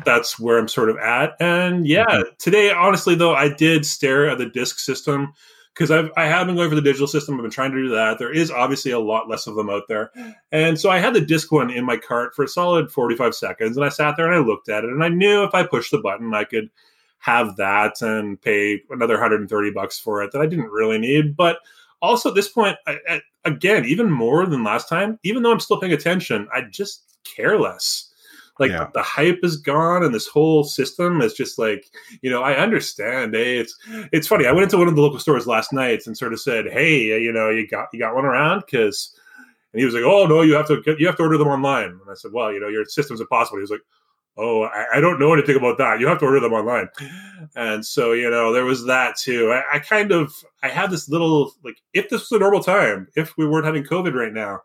that's 0.05 0.39
where 0.39 0.57
i'm 0.57 0.67
sort 0.67 0.89
of 0.89 0.97
at 0.97 1.35
and 1.39 1.87
yeah 1.87 2.05
mm-hmm. 2.05 2.29
today 2.37 2.71
honestly 2.71 3.15
though 3.15 3.33
i 3.33 3.51
did 3.53 3.85
stare 3.85 4.29
at 4.29 4.37
the 4.37 4.45
disk 4.45 4.79
system 4.79 5.33
because 5.73 5.91
I've 5.91 6.11
I 6.17 6.25
have 6.25 6.47
been 6.47 6.55
going 6.55 6.69
for 6.69 6.75
the 6.75 6.81
digital 6.81 7.07
system. 7.07 7.35
I've 7.35 7.41
been 7.41 7.51
trying 7.51 7.71
to 7.71 7.81
do 7.81 7.89
that. 7.89 8.19
There 8.19 8.31
is 8.31 8.51
obviously 8.51 8.91
a 8.91 8.99
lot 8.99 9.29
less 9.29 9.47
of 9.47 9.55
them 9.55 9.69
out 9.69 9.83
there, 9.87 10.11
and 10.51 10.79
so 10.79 10.89
I 10.89 10.99
had 10.99 11.13
the 11.13 11.21
disc 11.21 11.51
one 11.51 11.69
in 11.69 11.85
my 11.85 11.97
cart 11.97 12.35
for 12.35 12.43
a 12.43 12.47
solid 12.47 12.91
forty 12.91 13.15
five 13.15 13.33
seconds, 13.35 13.77
and 13.77 13.85
I 13.85 13.89
sat 13.89 14.15
there 14.17 14.25
and 14.25 14.35
I 14.35 14.45
looked 14.45 14.69
at 14.69 14.83
it, 14.83 14.89
and 14.89 15.03
I 15.03 15.09
knew 15.09 15.43
if 15.43 15.53
I 15.53 15.65
pushed 15.65 15.91
the 15.91 15.99
button, 15.99 16.33
I 16.33 16.43
could 16.43 16.69
have 17.19 17.55
that 17.57 18.01
and 18.01 18.41
pay 18.41 18.81
another 18.89 19.19
hundred 19.19 19.41
and 19.41 19.49
thirty 19.49 19.71
bucks 19.71 19.99
for 19.99 20.21
it 20.23 20.31
that 20.31 20.41
I 20.41 20.47
didn't 20.47 20.69
really 20.69 20.97
need, 20.97 21.35
but. 21.35 21.59
Also, 22.03 22.29
at 22.29 22.35
this 22.35 22.49
point, 22.49 22.75
I, 22.87 22.97
I, 23.07 23.21
again, 23.45 23.85
even 23.85 24.09
more 24.09 24.47
than 24.47 24.63
last 24.63 24.89
time, 24.89 25.19
even 25.21 25.43
though 25.43 25.51
I'm 25.51 25.59
still 25.59 25.79
paying 25.79 25.93
attention, 25.93 26.47
I 26.51 26.63
just 26.63 27.19
care 27.23 27.59
less 27.59 28.10
like 28.59 28.71
yeah. 28.71 28.89
the 28.93 29.01
hype 29.01 29.39
is 29.43 29.57
gone 29.57 30.03
and 30.03 30.13
this 30.13 30.27
whole 30.27 30.63
system 30.63 31.21
is 31.21 31.33
just 31.33 31.57
like 31.57 31.85
you 32.21 32.29
know 32.29 32.43
i 32.43 32.53
understand 32.53 33.33
hey 33.33 33.57
it's 33.57 33.75
it's 34.11 34.27
funny 34.27 34.45
i 34.45 34.51
went 34.51 34.63
into 34.63 34.77
one 34.77 34.87
of 34.87 34.95
the 34.95 35.01
local 35.01 35.19
stores 35.19 35.47
last 35.47 35.73
night 35.73 36.05
and 36.05 36.17
sort 36.17 36.33
of 36.33 36.39
said 36.39 36.65
hey 36.71 37.11
eh, 37.11 37.17
you 37.17 37.31
know 37.31 37.49
you 37.49 37.67
got 37.67 37.87
you 37.93 37.99
got 37.99 38.15
one 38.15 38.25
around? 38.25 38.61
Because 38.61 39.15
and 39.73 39.79
he 39.79 39.85
was 39.85 39.93
like 39.93 40.03
oh 40.03 40.25
no 40.25 40.41
you 40.41 40.53
have 40.53 40.67
to 40.67 40.81
you 40.99 41.07
have 41.07 41.15
to 41.17 41.23
order 41.23 41.37
them 41.37 41.47
online. 41.47 41.89
And 41.89 42.09
i 42.09 42.13
said 42.13 42.31
well 42.33 42.51
you 42.51 42.59
know 42.59 42.67
your 42.67 42.85
system's 42.85 43.21
impossible. 43.21 43.57
He 43.57 43.61
was 43.61 43.71
like 43.71 43.81
oh 44.37 44.63
I, 44.63 44.85
I, 44.95 44.99
don't 45.01 45.19
know 45.19 45.33
anything 45.33 45.57
about 45.57 45.77
that. 45.79 45.99
You 45.99 46.07
have 46.07 46.19
to 46.19 46.25
order 46.25 46.39
them 46.39 46.53
online. 46.53 46.87
And 47.55 47.85
so 47.85 48.13
you 48.13 48.29
know 48.29 48.53
there 48.53 48.65
was 48.65 48.85
that 48.85 49.17
too. 49.17 49.51
I, 49.51 49.75
I 49.75 49.79
kind 49.79 50.11
of 50.11 50.33
i 50.63 50.69
had 50.69 50.91
this 50.91 51.09
little 51.09 51.53
like 51.63 51.77
if 51.93 52.09
this 52.09 52.29
was 52.29 52.31
a 52.31 52.39
normal 52.39 52.63
time 52.63 53.07
if 53.15 53.35
we 53.37 53.47
weren't 53.47 53.65
having 53.65 53.83
covid 53.83 54.13
right 54.13 54.33
now 54.33 54.59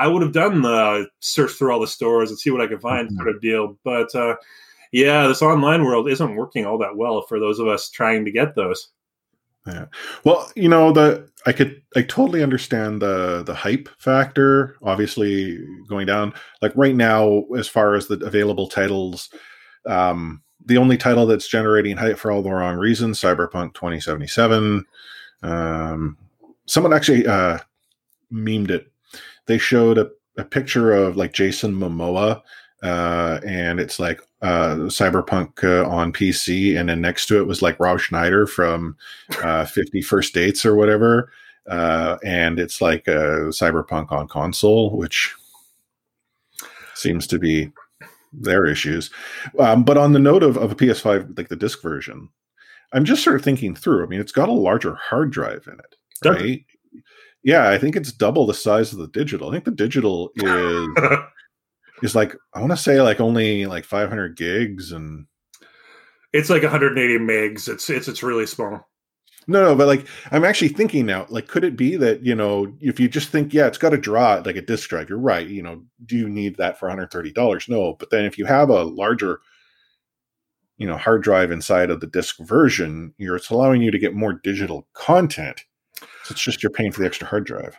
I 0.00 0.06
would 0.06 0.22
have 0.22 0.32
done 0.32 0.62
the 0.62 1.06
search 1.20 1.52
through 1.52 1.72
all 1.72 1.80
the 1.80 1.86
stores 1.86 2.30
and 2.30 2.38
see 2.38 2.50
what 2.50 2.62
I 2.62 2.66
can 2.66 2.80
find 2.80 3.06
mm-hmm. 3.06 3.16
sort 3.16 3.28
of 3.28 3.42
deal. 3.42 3.76
But 3.84 4.14
uh, 4.14 4.36
yeah, 4.92 5.26
this 5.26 5.42
online 5.42 5.84
world 5.84 6.08
isn't 6.08 6.36
working 6.36 6.64
all 6.64 6.78
that 6.78 6.96
well 6.96 7.20
for 7.22 7.38
those 7.38 7.58
of 7.58 7.68
us 7.68 7.90
trying 7.90 8.24
to 8.24 8.30
get 8.30 8.54
those. 8.54 8.88
Yeah. 9.66 9.86
Well, 10.24 10.50
you 10.56 10.70
know, 10.70 10.90
the 10.90 11.28
I 11.44 11.52
could 11.52 11.82
I 11.94 12.00
totally 12.02 12.42
understand 12.42 13.02
the 13.02 13.42
the 13.44 13.54
hype 13.54 13.90
factor 13.98 14.76
obviously 14.82 15.58
going 15.86 16.06
down. 16.06 16.32
Like 16.62 16.72
right 16.74 16.96
now 16.96 17.44
as 17.56 17.68
far 17.68 17.94
as 17.94 18.06
the 18.08 18.14
available 18.24 18.68
titles 18.68 19.28
um 19.86 20.42
the 20.64 20.76
only 20.76 20.96
title 20.96 21.26
that's 21.26 21.48
generating 21.48 21.96
hype 21.96 22.18
for 22.18 22.30
all 22.30 22.42
the 22.42 22.50
wrong 22.50 22.76
reasons, 22.76 23.20
Cyberpunk 23.20 23.74
2077. 23.74 24.86
Um 25.42 26.16
someone 26.64 26.94
actually 26.94 27.26
uh 27.26 27.58
memed 28.32 28.70
it 28.70 28.90
they 29.50 29.58
showed 29.58 29.98
a, 29.98 30.10
a 30.38 30.44
picture 30.44 30.92
of 30.92 31.16
like 31.16 31.32
Jason 31.32 31.74
Momoa, 31.74 32.42
uh, 32.82 33.40
and 33.46 33.80
it's 33.80 33.98
like 33.98 34.20
uh, 34.42 34.76
Cyberpunk 34.86 35.64
uh, 35.64 35.88
on 35.88 36.12
PC, 36.12 36.78
and 36.78 36.88
then 36.88 37.00
next 37.00 37.26
to 37.26 37.38
it 37.38 37.46
was 37.46 37.62
like 37.62 37.80
Rob 37.80 38.00
Schneider 38.00 38.46
from 38.46 38.96
uh, 39.42 39.64
50 39.66 40.02
First 40.02 40.32
Dates 40.32 40.64
or 40.64 40.76
whatever, 40.76 41.32
uh, 41.68 42.16
and 42.24 42.58
it's 42.58 42.80
like 42.80 43.06
a 43.08 43.50
Cyberpunk 43.50 44.12
on 44.12 44.28
console, 44.28 44.96
which 44.96 45.34
seems 46.94 47.26
to 47.26 47.38
be 47.38 47.70
their 48.32 48.64
issues. 48.66 49.10
Um, 49.58 49.82
but 49.84 49.98
on 49.98 50.12
the 50.12 50.18
note 50.18 50.42
of, 50.42 50.56
of 50.56 50.72
a 50.72 50.76
PS5, 50.76 51.36
like 51.36 51.48
the 51.48 51.56
disc 51.56 51.82
version, 51.82 52.28
I'm 52.92 53.04
just 53.04 53.24
sort 53.24 53.36
of 53.36 53.42
thinking 53.42 53.74
through. 53.74 54.04
I 54.04 54.06
mean, 54.06 54.20
it's 54.20 54.32
got 54.32 54.48
a 54.48 54.52
larger 54.52 54.94
hard 54.94 55.30
drive 55.30 55.66
in 55.66 55.74
it, 55.74 55.96
right? 56.40 56.64
Yeah, 57.42 57.70
I 57.70 57.78
think 57.78 57.96
it's 57.96 58.12
double 58.12 58.46
the 58.46 58.54
size 58.54 58.92
of 58.92 58.98
the 58.98 59.08
digital. 59.08 59.48
I 59.48 59.52
think 59.52 59.64
the 59.64 59.70
digital 59.70 60.30
is 60.36 60.88
is 62.02 62.14
like 62.14 62.34
I 62.54 62.60
want 62.60 62.72
to 62.72 62.76
say 62.76 63.00
like 63.00 63.20
only 63.20 63.66
like 63.66 63.84
500 63.84 64.36
gigs 64.36 64.92
and 64.92 65.26
it's 66.32 66.50
like 66.50 66.62
180 66.62 67.18
megs. 67.18 67.68
It's 67.68 67.88
it's 67.90 68.08
it's 68.08 68.22
really 68.22 68.46
small. 68.46 68.86
No, 69.46 69.64
no, 69.64 69.74
but 69.74 69.88
like 69.88 70.06
I'm 70.30 70.44
actually 70.44 70.68
thinking 70.68 71.06
now, 71.06 71.26
like, 71.28 71.48
could 71.48 71.64
it 71.64 71.76
be 71.76 71.96
that 71.96 72.24
you 72.24 72.34
know, 72.34 72.72
if 72.80 73.00
you 73.00 73.08
just 73.08 73.30
think, 73.30 73.54
yeah, 73.54 73.66
it's 73.66 73.78
got 73.78 73.90
to 73.90 73.98
draw 73.98 74.42
like 74.44 74.56
a 74.56 74.62
disk 74.62 74.88
drive, 74.90 75.08
you're 75.08 75.18
right. 75.18 75.46
You 75.46 75.62
know, 75.62 75.82
do 76.04 76.16
you 76.16 76.28
need 76.28 76.56
that 76.58 76.78
for 76.78 76.86
130 76.86 77.32
dollars? 77.32 77.68
No, 77.68 77.94
but 77.98 78.10
then 78.10 78.24
if 78.24 78.38
you 78.38 78.44
have 78.44 78.68
a 78.68 78.84
larger, 78.84 79.40
you 80.76 80.86
know, 80.86 80.96
hard 80.96 81.22
drive 81.22 81.50
inside 81.50 81.90
of 81.90 82.00
the 82.00 82.06
disk 82.06 82.38
version, 82.40 83.14
you're 83.18 83.36
it's 83.36 83.50
allowing 83.50 83.82
you 83.82 83.90
to 83.90 83.98
get 83.98 84.14
more 84.14 84.34
digital 84.34 84.86
content 84.92 85.64
it's 86.30 86.42
just 86.42 86.62
you're 86.62 86.70
paying 86.70 86.92
for 86.92 87.00
the 87.00 87.06
extra 87.06 87.26
hard 87.26 87.44
drive. 87.44 87.76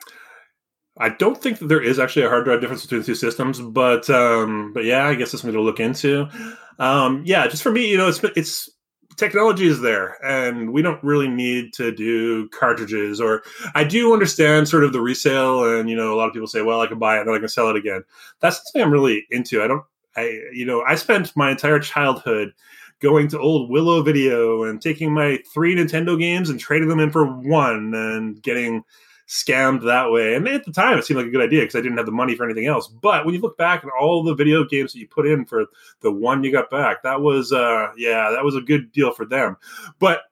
I 0.98 1.10
don't 1.10 1.42
think 1.42 1.60
that 1.60 1.68
there 1.68 1.82
is 1.82 2.00
actually 2.00 2.26
a 2.26 2.30
hard 2.30 2.46
drive 2.46 2.62
difference 2.62 2.84
between 2.84 3.02
the 3.02 3.06
two 3.06 3.16
systems, 3.16 3.62
but 3.62 4.10
um, 4.10 4.72
but 4.74 4.84
yeah, 4.84 5.06
I 5.08 5.16
guess 5.16 5.34
it's 5.34 5.42
something 5.42 5.56
to 5.56 5.62
look 5.62 5.80
into. 5.80 6.28
Um, 6.80 7.24
yeah, 7.26 7.48
just 7.48 7.64
for 7.64 7.72
me, 7.72 7.90
you 7.90 7.98
know, 7.98 8.10
it's 8.10 8.22
it's 8.36 8.70
technology 9.18 9.68
is 9.68 9.82
there 9.82 10.18
and 10.26 10.72
we 10.72 10.82
don't 10.82 11.04
really 11.04 11.28
need 11.28 11.74
to 11.74 11.92
do 11.92 12.48
cartridges 12.50 13.20
or 13.20 13.44
i 13.76 13.84
do 13.84 14.14
understand 14.14 14.68
sort 14.68 14.84
of 14.84 14.94
the 14.94 15.02
resale 15.02 15.78
and 15.78 15.90
you 15.90 15.96
know 15.96 16.14
a 16.14 16.16
lot 16.16 16.28
of 16.28 16.34
people 16.34 16.48
say 16.48 16.62
well 16.62 16.82
i 16.82 16.88
can 16.88 16.98
buy 16.98 17.18
it 17.18 17.20
and 17.20 17.28
then 17.28 17.36
i 17.36 17.40
can 17.40 17.48
sell 17.48 17.70
it 17.70 17.76
again 17.76 18.04
that's 18.40 18.58
something 18.58 18.82
i'm 18.82 18.92
really 18.92 19.26
into 19.30 19.62
i 19.62 19.68
don't 19.68 19.84
i 20.16 20.40
you 20.54 20.66
know 20.66 20.82
i 20.88 20.96
spent 20.96 21.36
my 21.36 21.52
entire 21.52 21.78
childhood 21.80 22.54
going 23.02 23.28
to 23.30 23.40
old 23.40 23.70
willow 23.70 24.02
video 24.02 24.64
and 24.64 24.82
taking 24.82 25.14
my 25.14 25.40
three 25.54 25.76
nintendo 25.76 26.18
games 26.18 26.50
and 26.50 26.60
trading 26.60 26.88
them 26.88 27.00
in 27.00 27.12
for 27.12 27.26
one 27.26 27.94
and 27.94 28.42
getting 28.42 28.84
scammed 29.28 29.84
that 29.86 30.12
way. 30.12 30.36
And 30.36 30.48
at 30.48 30.66
the 30.66 30.74
time, 30.74 30.98
it 30.98 31.06
seemed 31.06 31.18
like 31.18 31.28
a 31.28 31.32
good 31.32 31.42
idea 31.42 31.62
because 31.62 31.76
I 31.76 31.82
didn't 31.82 31.98
have 31.98 32.06
the 32.06 32.12
money 32.12 32.36
for 32.36 32.44
anything 32.44 32.68
else. 32.68 32.88
But 32.88 33.26
when 33.26 33.34
you 33.34 33.42
look 33.42 33.58
back 33.58 33.84
at 33.84 33.90
all 34.00 34.24
the 34.24 34.36
video 34.36 34.66
games 34.66 34.92
that 34.94 35.00
you 35.00 35.08
put 35.08 35.26
in 35.26 35.46
for 35.46 35.66
the 36.02 36.12
one 36.12 36.44
you 36.44 36.52
got 36.52 36.70
back, 36.70 37.02
that 37.04 37.22
was, 37.22 37.52
uh, 37.54 37.92
yeah, 37.98 38.30
that 38.32 38.44
was 38.44 38.56
a 38.56 38.62
good 38.62 38.92
deal 38.92 39.14
for 39.14 39.26
them. 39.26 39.56
But 40.00 40.24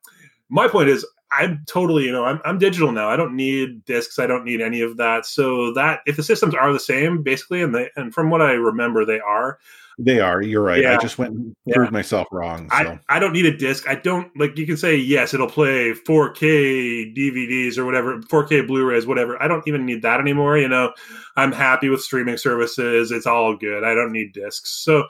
my 0.50 0.68
point 0.68 0.90
is, 0.90 1.06
I'm 1.32 1.64
totally, 1.68 2.06
you 2.06 2.12
know, 2.12 2.26
I'm, 2.26 2.42
I'm 2.44 2.58
digital 2.58 2.92
now. 2.92 3.10
I 3.10 3.16
don't 3.16 3.36
need 3.36 3.86
discs. 3.86 4.18
I 4.18 4.26
don't 4.26 4.46
need 4.46 4.62
any 4.62 4.82
of 4.82 4.98
that. 4.98 5.26
So 5.26 5.74
that 5.74 6.02
if 6.08 6.16
the 6.16 6.24
systems 6.24 6.56
are 6.56 6.74
the 6.74 6.80
same, 6.80 7.22
basically, 7.22 7.62
and 7.62 7.74
they, 7.74 7.90
and 7.96 8.14
from 8.14 8.30
what 8.30 8.42
I 8.42 8.54
remember, 8.54 9.06
they 9.06 9.20
are. 9.20 9.60
They 10.02 10.22
are. 10.22 10.42
You're 10.42 10.64
right. 10.64 10.82
Yeah. 10.82 10.94
I 10.94 10.98
just 10.98 11.18
went 11.18 11.34
and 11.34 11.56
proved 11.72 11.92
yeah. 11.92 11.94
myself 11.94 12.28
wrong. 12.32 12.70
So. 12.70 12.76
I, 12.76 13.00
I 13.10 13.20
don't 13.20 13.34
need 13.34 13.46
a 13.46 13.56
disc. 13.56 13.88
I 13.88 13.96
don't 13.96 14.32
like. 14.38 14.58
You 14.58 14.66
can 14.66 14.78
say 14.78 14.96
yes, 14.96 15.34
it'll 15.34 15.50
play 15.50 15.92
4K 15.92 17.16
DVDs 17.16 17.78
or 17.78 17.86
whatever, 17.86 18.20
4K 18.22 18.66
Blu-rays, 18.66 19.06
whatever. 19.06 19.42
I 19.44 19.50
don't 19.50 19.68
even 19.68 19.86
need 19.86 20.02
that 20.04 20.22
anymore. 20.22 20.58
You 20.58 20.70
know, 20.70 20.94
I'm 21.36 21.52
happy 21.52 21.90
with 21.90 22.02
streaming 22.02 22.38
services. 22.38 23.12
It's 23.12 23.28
all 23.28 23.58
good. 23.58 23.84
I 23.84 23.94
don't 23.94 24.14
need 24.14 24.32
discs. 24.32 24.70
So 24.84 25.06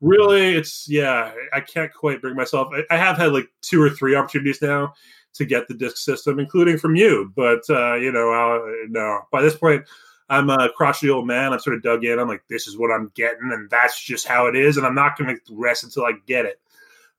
really, 0.00 0.56
it's 0.56 0.88
yeah. 0.88 1.32
I 1.52 1.60
can't 1.60 1.92
quite 1.94 2.20
bring 2.20 2.34
myself. 2.34 2.68
I, 2.74 2.82
I 2.92 2.98
have 2.98 3.16
had 3.16 3.32
like 3.32 3.48
two 3.62 3.80
or 3.80 3.90
three 3.90 4.16
opportunities 4.16 4.60
now 4.60 4.92
to 5.34 5.44
get 5.44 5.68
the 5.68 5.74
disc 5.74 5.96
system, 5.96 6.38
including 6.38 6.78
from 6.78 6.96
you. 6.96 7.32
But 7.34 7.62
uh, 7.70 7.94
you 7.94 8.12
know, 8.12 8.30
I'll, 8.30 8.86
no. 8.88 9.20
By 9.30 9.42
this 9.42 9.56
point, 9.56 9.84
I'm 10.28 10.50
a 10.50 10.70
crotchety 10.76 11.10
old 11.10 11.26
man. 11.26 11.52
I'm 11.52 11.58
sort 11.58 11.76
of 11.76 11.82
dug 11.82 12.04
in. 12.04 12.18
I'm 12.18 12.28
like, 12.28 12.42
this 12.48 12.66
is 12.66 12.78
what 12.78 12.90
I'm 12.90 13.10
getting, 13.14 13.52
and 13.52 13.68
that's 13.70 14.02
just 14.02 14.26
how 14.26 14.46
it 14.46 14.56
is, 14.56 14.76
and 14.76 14.86
I'm 14.86 14.94
not 14.94 15.18
going 15.18 15.36
to 15.36 15.40
rest 15.50 15.84
until 15.84 16.04
I 16.04 16.12
get 16.26 16.46
it. 16.46 16.60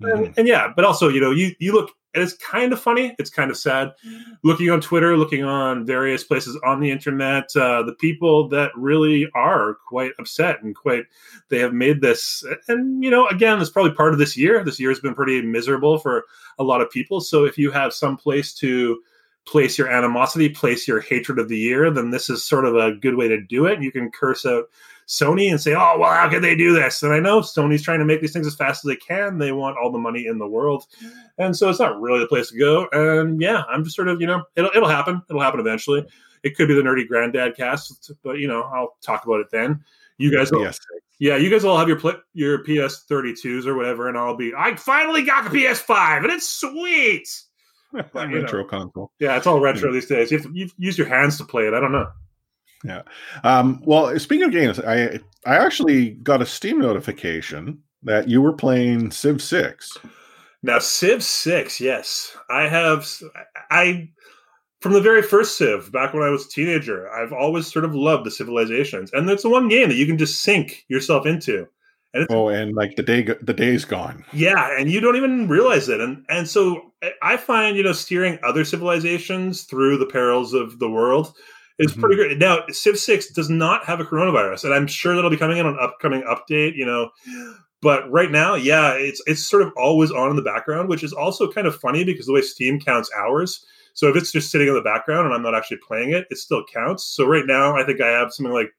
Mm-hmm. 0.01 0.23
And, 0.25 0.33
and, 0.39 0.47
yeah, 0.47 0.71
but 0.75 0.85
also, 0.85 1.09
you 1.09 1.21
know, 1.21 1.31
you 1.31 1.55
you 1.59 1.73
look, 1.73 1.91
and 2.13 2.23
it's 2.23 2.33
kind 2.33 2.71
of 2.73 2.79
funny. 2.79 3.15
It's 3.17 3.29
kind 3.29 3.49
of 3.49 3.57
sad. 3.57 3.91
Looking 4.43 4.69
on 4.69 4.81
Twitter, 4.81 5.17
looking 5.17 5.43
on 5.43 5.85
various 5.85 6.23
places 6.23 6.59
on 6.63 6.79
the 6.79 6.91
internet, 6.91 7.55
uh, 7.55 7.83
the 7.83 7.95
people 7.95 8.47
that 8.49 8.71
really 8.75 9.29
are 9.33 9.77
quite 9.87 10.11
upset 10.19 10.61
and 10.61 10.75
quite 10.75 11.05
they 11.49 11.59
have 11.59 11.73
made 11.73 12.01
this. 12.01 12.43
And 12.67 13.03
you 13.03 13.09
know, 13.09 13.27
again, 13.27 13.59
it's 13.59 13.69
probably 13.69 13.93
part 13.93 14.13
of 14.13 14.19
this 14.19 14.37
year. 14.37 14.63
This 14.63 14.79
year 14.79 14.89
has 14.89 14.99
been 14.99 15.15
pretty 15.15 15.41
miserable 15.41 15.97
for 15.97 16.25
a 16.59 16.63
lot 16.63 16.81
of 16.81 16.91
people. 16.91 17.19
So 17.19 17.45
if 17.45 17.57
you 17.57 17.71
have 17.71 17.93
some 17.93 18.17
place 18.17 18.53
to 18.55 19.01
place 19.45 19.77
your 19.77 19.89
animosity, 19.89 20.49
place 20.49 20.87
your 20.87 21.01
hatred 21.01 21.39
of 21.39 21.49
the 21.49 21.57
year, 21.57 21.91
then 21.91 22.11
this 22.11 22.29
is 22.29 22.45
sort 22.45 22.65
of 22.65 22.75
a 22.75 22.93
good 22.93 23.15
way 23.15 23.27
to 23.27 23.41
do 23.41 23.65
it. 23.65 23.81
You 23.81 23.91
can 23.91 24.11
curse 24.11 24.45
out 24.45 24.69
Sony 25.07 25.49
and 25.49 25.59
say, 25.59 25.73
"Oh, 25.73 25.97
well, 25.99 26.13
how 26.13 26.29
can 26.29 26.41
they 26.41 26.55
do 26.55 26.73
this?" 26.73 27.03
And 27.03 27.13
I 27.13 27.19
know 27.19 27.41
Sony's 27.41 27.83
trying 27.83 27.99
to 27.99 28.05
make 28.05 28.21
these 28.21 28.33
things 28.33 28.47
as 28.47 28.55
fast 28.55 28.83
as 28.83 28.89
they 28.89 28.95
can. 28.95 29.37
They 29.37 29.51
want 29.51 29.77
all 29.77 29.91
the 29.91 29.97
money 29.97 30.27
in 30.27 30.37
the 30.37 30.47
world, 30.47 30.85
and 31.37 31.55
so 31.55 31.69
it's 31.69 31.79
not 31.79 31.99
really 32.01 32.19
the 32.19 32.27
place 32.27 32.49
to 32.49 32.57
go. 32.57 32.87
And 32.91 33.41
yeah, 33.41 33.63
I'm 33.69 33.83
just 33.83 33.95
sort 33.95 34.07
of, 34.07 34.21
you 34.21 34.27
know, 34.27 34.43
it'll 34.55 34.71
it'll 34.75 34.89
happen. 34.89 35.21
It'll 35.29 35.41
happen 35.41 35.59
eventually. 35.59 36.05
It 36.43 36.55
could 36.55 36.67
be 36.67 36.73
the 36.73 36.81
nerdy 36.81 37.07
granddad 37.07 37.55
cast, 37.55 38.11
but 38.23 38.39
you 38.39 38.47
know, 38.47 38.63
I'll 38.63 38.97
talk 39.01 39.25
about 39.25 39.39
it 39.39 39.47
then. 39.51 39.83
You 40.17 40.31
guys, 40.31 40.51
will, 40.51 40.61
yes. 40.61 40.79
yeah, 41.19 41.37
you 41.37 41.49
guys 41.49 41.65
all 41.65 41.77
have 41.77 41.87
your 41.87 41.99
your 42.33 42.59
PS 42.59 43.05
32s 43.09 43.65
or 43.65 43.75
whatever, 43.75 44.07
and 44.07 44.17
I'll 44.17 44.35
be, 44.35 44.53
I 44.55 44.75
finally 44.75 45.23
got 45.23 45.49
the 45.49 45.57
PS5, 45.57 46.23
and 46.23 46.31
it's 46.31 46.47
sweet. 46.47 47.27
retro 48.13 48.61
know. 48.61 48.63
console. 48.65 49.11
Yeah, 49.19 49.37
it's 49.37 49.47
all 49.47 49.59
retro 49.59 49.91
these 49.91 50.07
days. 50.07 50.31
You 50.31 50.37
have 50.37 50.47
to 50.47 50.53
you 50.53 50.69
use 50.77 50.97
your 50.97 51.07
hands 51.07 51.37
to 51.37 51.45
play 51.45 51.67
it. 51.67 51.73
I 51.73 51.79
don't 51.79 51.91
know. 51.91 52.07
Yeah. 52.83 53.01
Um, 53.43 53.81
well, 53.85 54.17
speaking 54.19 54.45
of 54.45 54.51
games, 54.51 54.79
I 54.79 55.19
I 55.45 55.57
actually 55.57 56.11
got 56.11 56.41
a 56.41 56.45
Steam 56.45 56.79
notification 56.79 57.81
that 58.03 58.27
you 58.27 58.41
were 58.41 58.53
playing 58.53 59.11
Civ 59.11 59.41
Six. 59.41 59.97
Now, 60.61 60.79
Civ 60.79 61.23
Six, 61.23 61.79
yes, 61.79 62.35
I 62.49 62.67
have. 62.67 63.09
I 63.71 64.09
from 64.81 64.93
the 64.93 65.01
very 65.01 65.21
first 65.21 65.57
Civ, 65.57 65.91
back 65.91 66.13
when 66.13 66.23
I 66.23 66.29
was 66.29 66.45
a 66.45 66.49
teenager, 66.49 67.09
I've 67.09 67.31
always 67.31 67.71
sort 67.71 67.85
of 67.85 67.95
loved 67.95 68.25
the 68.25 68.31
civilizations, 68.31 69.11
and 69.13 69.29
it's 69.29 69.43
the 69.43 69.49
one 69.49 69.69
game 69.69 69.89
that 69.89 69.95
you 69.95 70.05
can 70.05 70.17
just 70.17 70.41
sink 70.41 70.85
yourself 70.89 71.25
into. 71.25 71.67
And 72.13 72.27
oh, 72.29 72.49
and 72.49 72.75
like 72.75 72.95
the 72.95 73.03
day, 73.03 73.23
the 73.23 73.53
day's 73.53 73.85
gone. 73.85 74.23
Yeah, 74.33 74.77
and 74.77 74.91
you 74.91 74.99
don't 74.99 75.15
even 75.15 75.47
realize 75.47 75.89
it, 75.89 75.99
and 75.99 76.25
and 76.29 76.47
so 76.47 76.91
I 77.21 77.37
find 77.37 77.75
you 77.75 77.83
know 77.83 77.93
steering 77.93 78.39
other 78.43 78.63
civilizations 78.65 79.63
through 79.63 79.97
the 79.97 80.05
perils 80.05 80.53
of 80.53 80.79
the 80.79 80.89
world 80.89 81.33
is 81.79 81.91
mm-hmm. 81.91 82.01
pretty 82.01 82.15
great. 82.15 82.37
Now, 82.37 82.63
Civ 82.69 82.97
Six 82.97 83.27
does 83.31 83.49
not 83.49 83.85
have 83.85 83.99
a 83.99 84.05
coronavirus, 84.05 84.65
and 84.65 84.73
I'm 84.73 84.87
sure 84.87 85.15
that'll 85.15 85.29
be 85.29 85.37
coming 85.37 85.57
in 85.57 85.65
on 85.65 85.73
an 85.73 85.79
upcoming 85.81 86.23
update. 86.23 86.75
You 86.75 86.85
know, 86.85 87.09
but 87.81 88.09
right 88.11 88.31
now, 88.31 88.55
yeah, 88.55 88.93
it's 88.93 89.21
it's 89.25 89.43
sort 89.43 89.63
of 89.63 89.73
always 89.75 90.11
on 90.11 90.29
in 90.29 90.35
the 90.35 90.41
background, 90.41 90.89
which 90.89 91.03
is 91.03 91.13
also 91.13 91.51
kind 91.51 91.67
of 91.67 91.75
funny 91.75 92.03
because 92.03 92.25
the 92.25 92.33
way 92.33 92.41
Steam 92.41 92.79
counts 92.79 93.11
hours. 93.17 93.65
So 93.93 94.09
if 94.09 94.15
it's 94.15 94.31
just 94.31 94.51
sitting 94.51 94.67
in 94.67 94.73
the 94.73 94.81
background 94.81 95.27
and 95.27 95.35
I'm 95.35 95.43
not 95.43 95.53
actually 95.53 95.77
playing 95.77 96.11
it, 96.11 96.25
it 96.31 96.37
still 96.37 96.63
counts. 96.65 97.05
So 97.05 97.27
right 97.27 97.45
now, 97.45 97.75
I 97.77 97.83
think 97.83 98.01
I 98.01 98.07
have 98.07 98.33
something 98.33 98.53
like 98.53 98.73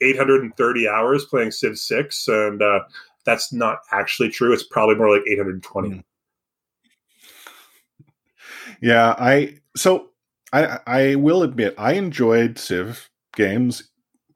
830 0.00 0.88
hours 0.88 1.24
playing 1.24 1.52
Civ 1.52 1.78
6, 1.78 2.28
and 2.28 2.62
uh, 2.62 2.80
that's 3.24 3.52
not 3.52 3.78
actually 3.92 4.30
true. 4.30 4.52
It's 4.52 4.64
probably 4.64 4.96
more 4.96 5.10
like 5.10 5.26
820. 5.28 5.88
Hmm. 5.90 6.00
Yeah, 8.80 9.14
I 9.18 9.58
so 9.76 10.07
I 10.52 10.78
I 10.86 11.14
will 11.16 11.42
admit 11.42 11.74
I 11.78 11.94
enjoyed 11.94 12.58
Civ 12.58 13.10
games, 13.34 13.90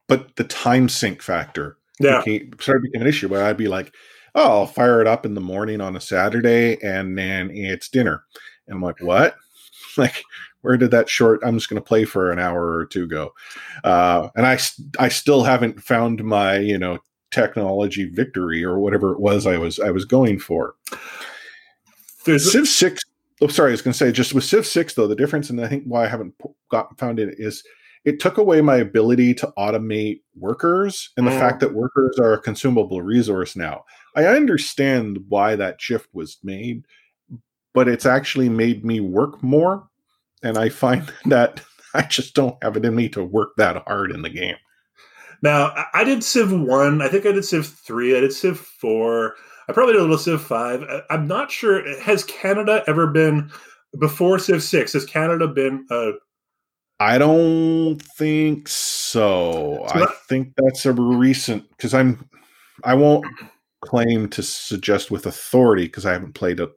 but 0.08 0.36
the 0.36 0.44
time 0.44 0.88
sink 0.88 1.22
factor 1.22 1.78
yeah. 2.00 2.18
became, 2.18 2.52
started 2.60 2.82
becoming 2.82 3.02
an 3.02 3.08
issue 3.08 3.28
where 3.28 3.44
I'd 3.44 3.56
be 3.56 3.68
like, 3.68 3.94
oh, 4.34 4.60
I'll 4.60 4.66
fire 4.66 5.00
it 5.00 5.06
up 5.06 5.26
in 5.26 5.34
the 5.34 5.40
morning 5.40 5.80
on 5.80 5.96
a 5.96 6.00
Saturday 6.00 6.82
and 6.82 7.16
then 7.16 7.50
it's 7.50 7.88
dinner. 7.88 8.24
And 8.66 8.76
I'm 8.76 8.82
like, 8.82 9.00
what? 9.00 9.36
Like, 9.98 10.24
where 10.62 10.76
did 10.76 10.90
that 10.92 11.08
short 11.08 11.40
i'm 11.44 11.58
just 11.58 11.68
going 11.68 11.80
to 11.80 11.86
play 11.86 12.04
for 12.04 12.32
an 12.32 12.38
hour 12.38 12.72
or 12.72 12.86
two 12.86 13.06
go 13.06 13.34
uh, 13.84 14.28
and 14.34 14.46
i 14.46 14.58
i 14.98 15.08
still 15.08 15.44
haven't 15.44 15.82
found 15.82 16.24
my 16.24 16.56
you 16.56 16.78
know 16.78 16.98
technology 17.30 18.08
victory 18.08 18.64
or 18.64 18.78
whatever 18.78 19.12
it 19.12 19.20
was 19.20 19.46
i 19.46 19.58
was 19.58 19.78
i 19.78 19.90
was 19.90 20.04
going 20.04 20.38
for 20.38 20.74
There's 22.24 22.50
civ 22.50 22.66
6 22.66 23.02
oh 23.42 23.48
sorry 23.48 23.70
i 23.70 23.72
was 23.72 23.82
going 23.82 23.92
to 23.92 23.98
say 23.98 24.10
just 24.10 24.34
with 24.34 24.44
civ 24.44 24.66
6 24.66 24.94
though 24.94 25.06
the 25.06 25.14
difference 25.16 25.50
and 25.50 25.60
i 25.60 25.68
think 25.68 25.84
why 25.84 26.04
i 26.04 26.08
haven't 26.08 26.34
got 26.70 26.98
found 26.98 27.18
it 27.18 27.34
is 27.38 27.62
it 28.04 28.18
took 28.18 28.36
away 28.36 28.60
my 28.60 28.76
ability 28.76 29.32
to 29.32 29.52
automate 29.56 30.22
workers 30.34 31.10
and 31.16 31.26
the 31.26 31.30
mm. 31.30 31.38
fact 31.38 31.60
that 31.60 31.74
workers 31.74 32.18
are 32.18 32.32
a 32.32 32.40
consumable 32.40 33.02
resource 33.02 33.54
now 33.54 33.84
i 34.16 34.24
understand 34.24 35.18
why 35.28 35.54
that 35.54 35.80
shift 35.80 36.08
was 36.14 36.38
made 36.42 36.84
but 37.74 37.88
it's 37.88 38.06
actually 38.06 38.48
made 38.48 38.84
me 38.84 39.00
work 39.00 39.42
more 39.42 39.88
and 40.42 40.58
I 40.58 40.68
find 40.68 41.10
that 41.26 41.60
I 41.94 42.02
just 42.02 42.34
don't 42.34 42.62
have 42.62 42.76
it 42.76 42.84
in 42.84 42.94
me 42.94 43.08
to 43.10 43.24
work 43.24 43.50
that 43.56 43.82
hard 43.86 44.10
in 44.12 44.22
the 44.22 44.30
game. 44.30 44.56
Now, 45.42 45.72
I 45.92 46.04
did 46.04 46.22
Civ 46.22 46.52
1. 46.52 47.02
I 47.02 47.08
think 47.08 47.26
I 47.26 47.32
did 47.32 47.44
Civ 47.44 47.66
3. 47.66 48.16
I 48.16 48.20
did 48.20 48.32
Civ 48.32 48.58
4. 48.58 49.34
I 49.68 49.72
probably 49.72 49.94
did 49.94 50.00
a 50.00 50.02
little 50.02 50.18
Civ 50.18 50.42
5. 50.42 50.84
I'm 51.10 51.26
not 51.26 51.50
sure. 51.50 51.82
Has 52.00 52.24
Canada 52.24 52.82
ever 52.86 53.06
been, 53.06 53.50
before 53.98 54.38
Civ 54.38 54.62
6, 54.62 54.92
has 54.92 55.04
Canada 55.04 55.48
been 55.48 55.86
a. 55.90 56.12
I 57.00 57.18
don't 57.18 58.00
think 58.00 58.68
so. 58.68 59.86
so 59.88 60.00
I 60.02 60.06
think 60.28 60.52
that's 60.56 60.86
a 60.86 60.92
recent, 60.92 61.68
because 61.70 61.94
I'm, 61.94 62.28
I 62.84 62.94
won't 62.94 63.26
claim 63.80 64.28
to 64.28 64.42
suggest 64.42 65.10
with 65.10 65.26
authority 65.26 65.84
because 65.84 66.06
I 66.06 66.12
haven't 66.12 66.34
played 66.34 66.60
it 66.60 66.70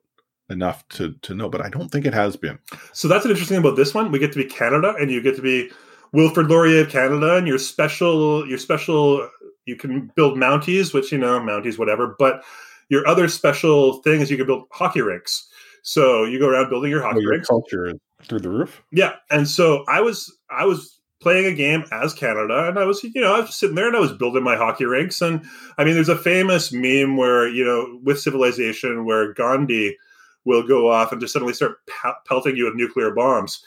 enough 0.49 0.87
to 0.89 1.13
to 1.21 1.33
know, 1.33 1.49
but 1.49 1.61
I 1.61 1.69
don't 1.69 1.89
think 1.89 2.05
it 2.05 2.13
has 2.13 2.35
been. 2.35 2.59
So 2.93 3.07
that's 3.07 3.25
an 3.25 3.31
interesting 3.31 3.55
thing 3.55 3.65
about 3.65 3.77
this 3.77 3.93
one. 3.93 4.11
We 4.11 4.19
get 4.19 4.31
to 4.33 4.37
be 4.37 4.45
Canada, 4.45 4.95
and 4.99 5.09
you 5.09 5.21
get 5.21 5.35
to 5.37 5.41
be 5.41 5.71
Wilfrid 6.13 6.49
Laurier 6.49 6.81
of 6.81 6.89
Canada, 6.89 7.37
and 7.37 7.47
your 7.47 7.57
special 7.57 8.47
your 8.47 8.57
special 8.57 9.29
you 9.65 9.75
can 9.75 10.11
build 10.15 10.37
mounties, 10.37 10.93
which 10.93 11.11
you 11.11 11.17
know 11.17 11.39
mounties 11.39 11.77
whatever, 11.77 12.15
but 12.19 12.43
your 12.89 13.07
other 13.07 13.27
special 13.27 14.01
thing 14.01 14.21
is 14.21 14.31
you 14.31 14.37
can 14.37 14.47
build 14.47 14.65
hockey 14.71 15.01
rinks. 15.01 15.47
So 15.83 16.23
you 16.23 16.39
go 16.39 16.47
around 16.47 16.69
building 16.69 16.91
your 16.91 17.01
hockey 17.01 17.17
oh, 17.17 17.21
your 17.21 17.31
rinks. 17.31 17.47
Culture 17.47 17.93
through 18.23 18.39
the 18.39 18.49
roof. 18.49 18.83
Yeah, 18.91 19.13
and 19.29 19.47
so 19.47 19.83
I 19.87 20.01
was 20.01 20.35
I 20.49 20.65
was 20.65 20.99
playing 21.21 21.45
a 21.45 21.55
game 21.55 21.85
as 21.91 22.13
Canada, 22.13 22.67
and 22.67 22.77
I 22.77 22.85
was, 22.85 23.03
you 23.03 23.21
know, 23.21 23.33
I 23.33 23.39
was 23.39 23.55
sitting 23.55 23.75
there 23.75 23.87
and 23.87 23.95
I 23.95 23.99
was 23.99 24.13
building 24.13 24.43
my 24.43 24.55
hockey 24.55 24.85
rinks. 24.85 25.21
And 25.21 25.43
I 25.77 25.83
mean, 25.83 25.95
there's 25.95 26.09
a 26.09 26.17
famous 26.17 26.71
meme 26.71 27.17
where, 27.17 27.47
you 27.47 27.65
know, 27.65 27.99
with 28.03 28.19
Civilization, 28.19 29.05
where 29.05 29.33
Gandhi 29.33 29.97
will 30.45 30.61
go 30.61 30.89
off 30.91 31.11
and 31.11 31.19
just 31.19 31.33
suddenly 31.33 31.53
start 31.53 31.79
pelting 32.27 32.55
you 32.55 32.65
with 32.65 32.75
nuclear 32.75 33.11
bombs. 33.11 33.63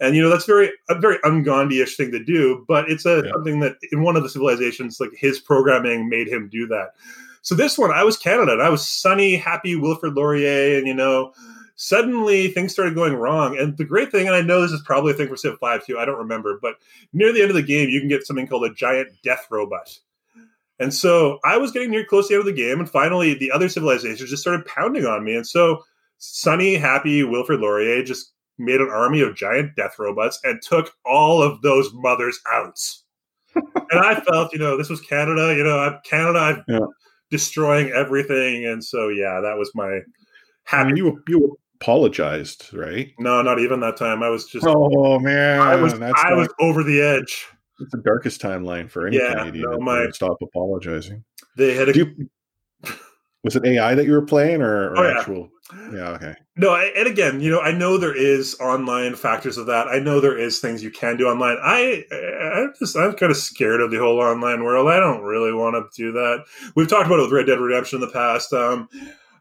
And 0.00 0.16
you 0.16 0.22
know 0.22 0.28
that's 0.28 0.44
very 0.44 0.70
a 0.88 0.98
very 0.98 1.18
un-Gandhi-ish 1.24 1.96
thing 1.96 2.10
to 2.10 2.22
do, 2.22 2.64
but 2.66 2.90
it's 2.90 3.06
a 3.06 3.22
yeah. 3.24 3.30
something 3.32 3.60
that 3.60 3.76
in 3.92 4.02
one 4.02 4.16
of 4.16 4.22
the 4.22 4.28
civilizations, 4.28 4.98
like 5.00 5.12
his 5.16 5.38
programming 5.38 6.08
made 6.08 6.28
him 6.28 6.48
do 6.50 6.66
that. 6.66 6.90
So 7.46 7.54
this 7.54 7.78
one, 7.78 7.92
I 7.92 8.02
was 8.02 8.16
Canada, 8.16 8.54
and 8.54 8.62
I 8.62 8.70
was 8.70 8.84
sunny, 8.84 9.36
happy 9.36 9.76
Wilfrid 9.76 10.16
Laurier, 10.16 10.78
and 10.78 10.84
you 10.88 10.92
know, 10.92 11.32
suddenly 11.76 12.48
things 12.48 12.72
started 12.72 12.96
going 12.96 13.14
wrong. 13.14 13.56
And 13.56 13.76
the 13.76 13.84
great 13.84 14.10
thing, 14.10 14.26
and 14.26 14.34
I 14.34 14.40
know 14.40 14.60
this 14.60 14.72
is 14.72 14.82
probably 14.84 15.12
a 15.12 15.14
thing 15.14 15.28
for 15.28 15.36
Civ 15.36 15.56
5 15.60 15.86
too, 15.86 15.96
I 15.96 16.04
don't 16.04 16.18
remember, 16.18 16.58
but 16.60 16.74
near 17.12 17.32
the 17.32 17.42
end 17.42 17.50
of 17.50 17.54
the 17.54 17.62
game, 17.62 17.88
you 17.88 18.00
can 18.00 18.08
get 18.08 18.26
something 18.26 18.48
called 18.48 18.64
a 18.64 18.74
giant 18.74 19.10
death 19.22 19.46
robot. 19.48 19.96
And 20.80 20.92
so 20.92 21.38
I 21.44 21.56
was 21.56 21.70
getting 21.70 21.92
near 21.92 22.04
close 22.04 22.26
to 22.26 22.34
the 22.34 22.40
end 22.40 22.48
of 22.48 22.52
the 22.52 22.60
game, 22.60 22.80
and 22.80 22.90
finally 22.90 23.34
the 23.34 23.52
other 23.52 23.68
civilizations 23.68 24.28
just 24.28 24.42
started 24.42 24.66
pounding 24.66 25.06
on 25.06 25.22
me. 25.22 25.36
And 25.36 25.46
so 25.46 25.84
sunny, 26.18 26.74
happy 26.74 27.22
Wilfrid 27.22 27.60
Laurier 27.60 28.02
just 28.02 28.32
made 28.58 28.80
an 28.80 28.90
army 28.90 29.20
of 29.20 29.36
giant 29.36 29.76
death 29.76 30.00
robots 30.00 30.40
and 30.42 30.60
took 30.62 30.94
all 31.04 31.44
of 31.44 31.62
those 31.62 31.92
mothers 31.94 32.40
out. 32.52 32.80
and 33.54 34.00
I 34.00 34.18
felt, 34.18 34.52
you 34.52 34.58
know, 34.58 34.76
this 34.76 34.88
was 34.88 35.00
Canada. 35.00 35.54
You 35.56 35.62
know, 35.62 35.78
I'm 35.78 36.00
Canada. 36.02 36.38
I've 36.40 36.64
yeah. 36.66 36.86
Destroying 37.30 37.90
everything, 37.90 38.66
and 38.66 38.82
so 38.82 39.08
yeah, 39.08 39.40
that 39.42 39.56
was 39.56 39.70
my 39.74 40.00
happy. 40.64 40.92
You 40.96 41.22
you 41.28 41.58
apologized, 41.80 42.72
right? 42.72 43.12
No, 43.18 43.42
not 43.42 43.58
even 43.58 43.80
that 43.80 43.96
time. 43.96 44.22
I 44.22 44.28
was 44.28 44.46
just. 44.46 44.66
Oh 44.66 45.18
man, 45.18 45.60
I 45.60 45.76
was 45.76 45.98
That's 45.98 46.22
I 46.24 46.34
was 46.34 46.48
over 46.60 46.82
the 46.82 47.00
edge. 47.00 47.46
It's 47.78 47.92
the 47.92 48.02
darkest 48.02 48.40
timeline 48.40 48.90
for 48.90 49.06
any 49.06 49.18
yeah, 49.18 49.34
Canadian. 49.34 49.70
No, 49.70 49.78
my, 49.78 50.08
stop 50.10 50.38
apologizing. 50.42 51.22
They 51.56 51.74
had 51.74 51.90
a. 51.90 51.94
You, 51.94 52.28
was 53.44 53.54
it 53.54 53.64
AI 53.64 53.94
that 53.94 54.06
you 54.06 54.12
were 54.12 54.24
playing 54.24 54.62
or, 54.62 54.90
or 54.90 54.98
oh, 54.98 55.18
actual? 55.18 55.42
Yeah, 55.42 55.48
okay. 55.72 56.34
No, 56.56 56.76
and 56.76 57.08
again, 57.08 57.40
you 57.40 57.50
know, 57.50 57.60
I 57.60 57.72
know 57.72 57.98
there 57.98 58.16
is 58.16 58.56
online 58.60 59.16
factors 59.16 59.58
of 59.58 59.66
that. 59.66 59.88
I 59.88 59.98
know 59.98 60.20
there 60.20 60.38
is 60.38 60.60
things 60.60 60.82
you 60.82 60.90
can 60.90 61.16
do 61.16 61.26
online. 61.26 61.56
I, 61.60 62.04
I'm 62.12 62.72
just, 62.78 62.96
I'm 62.96 63.14
kind 63.14 63.32
of 63.32 63.36
scared 63.36 63.80
of 63.80 63.90
the 63.90 63.98
whole 63.98 64.20
online 64.20 64.62
world. 64.62 64.88
I 64.88 65.00
don't 65.00 65.22
really 65.22 65.52
want 65.52 65.74
to 65.74 66.02
do 66.02 66.12
that. 66.12 66.44
We've 66.76 66.88
talked 66.88 67.06
about 67.06 67.18
it 67.18 67.22
with 67.22 67.32
Red 67.32 67.46
Dead 67.46 67.58
Redemption 67.58 68.00
in 68.00 68.06
the 68.06 68.12
past. 68.12 68.52
Um, 68.52 68.88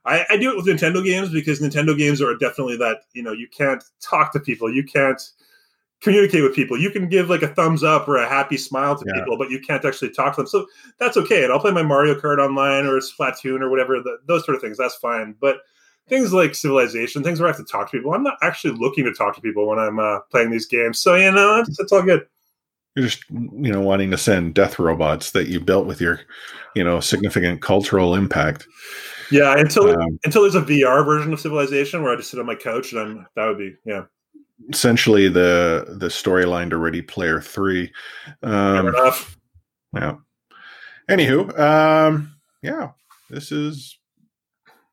I, 0.04 0.26
I 0.30 0.38
do 0.38 0.52
it 0.52 0.56
with 0.56 0.66
Nintendo 0.66 1.04
games 1.04 1.32
because 1.32 1.62
Nintendo 1.62 1.98
games 1.98 2.22
are 2.22 2.36
definitely 2.36 2.78
that. 2.78 3.02
You 3.14 3.22
know, 3.22 3.32
you 3.32 3.48
can't 3.48 3.84
talk 4.02 4.34
to 4.34 4.40
people. 4.40 4.74
You 4.74 4.84
can't 4.84 5.22
communicate 6.02 6.44
with 6.44 6.56
people. 6.56 6.80
You 6.80 6.90
can 6.90 7.08
give 7.08 7.30
like 7.30 7.42
a 7.42 7.54
thumbs 7.54 7.84
up 7.84 8.08
or 8.08 8.18
a 8.18 8.28
happy 8.28 8.58
smile 8.58 8.96
to 8.96 9.06
yeah. 9.08 9.20
people, 9.20 9.38
but 9.38 9.50
you 9.50 9.60
can't 9.60 9.86
actually 9.86 10.12
talk 10.12 10.36
to 10.36 10.42
them. 10.42 10.48
So 10.48 10.68
that's 11.00 11.18
okay. 11.18 11.44
And 11.44 11.54
I'll 11.54 11.60
play 11.60 11.72
my 11.72 11.84
Mario 11.84 12.20
Kart 12.20 12.38
online 12.38 12.86
or 12.86 13.00
Splatoon 13.00 13.62
or 13.62 13.70
whatever, 13.70 14.00
the, 14.00 14.18
those 14.28 14.46
sort 14.46 14.56
of 14.56 14.62
things. 14.62 14.78
That's 14.78 14.96
fine. 14.96 15.36
But 15.40 15.58
things 16.08 16.34
like 16.34 16.56
Civilization, 16.56 17.24
things 17.24 17.40
where 17.40 17.48
I 17.48 17.52
have 17.52 17.66
to 17.66 17.72
talk 17.72 17.92
to 17.92 17.98
people, 17.98 18.14
I'm 18.14 18.24
not 18.24 18.38
actually 18.42 18.78
looking 18.78 19.06
to 19.06 19.14
talk 19.14 19.36
to 19.36 19.42
people 19.42 19.68
when 19.68 19.80
I'm 19.80 20.00
uh, 20.00 20.20
playing 20.32 20.52
these 20.52 20.66
games. 20.66 21.00
So, 21.00 21.16
you 21.16 21.32
know, 21.32 21.60
it's, 21.60 21.80
it's 21.80 21.92
all 21.92 22.04
good. 22.04 22.26
You're 22.96 23.08
just, 23.08 23.24
you 23.30 23.72
know, 23.72 23.82
wanting 23.82 24.12
to 24.12 24.18
send 24.18 24.54
death 24.54 24.80
robots 24.80 25.32
that 25.32 25.48
you 25.48 25.60
built 25.60 25.86
with 25.86 26.00
your, 26.00 26.22
you 26.76 26.84
know, 26.84 27.00
significant 27.00 27.62
cultural 27.62 28.16
impact. 28.16 28.68
Yeah, 29.32 29.58
until 29.58 29.90
um, 29.90 30.20
until 30.24 30.44
there's 30.44 30.56
a 30.56 30.62
VR 30.62 31.04
version 31.04 31.34
of 31.34 31.40
Civilization 31.40 32.04
where 32.04 32.14
I 32.14 32.16
just 32.16 32.30
sit 32.30 32.40
on 32.40 32.46
my 32.46 32.56
couch 32.56 32.92
and 32.92 33.02
I'm 33.02 33.28
that 33.36 33.48
would 33.48 33.58
be 33.58 33.74
yeah 33.84 34.04
essentially 34.70 35.28
the 35.28 35.96
the 36.00 36.08
storyline 36.08 36.70
to 36.70 36.78
Ready 36.78 37.02
Player 37.02 37.42
Three. 37.42 37.92
Um, 38.44 38.88
enough. 38.88 39.38
Yeah. 39.94 40.16
Anywho, 41.10 41.58
um, 41.60 42.36
yeah, 42.62 42.92
this 43.30 43.52
is 43.52 43.98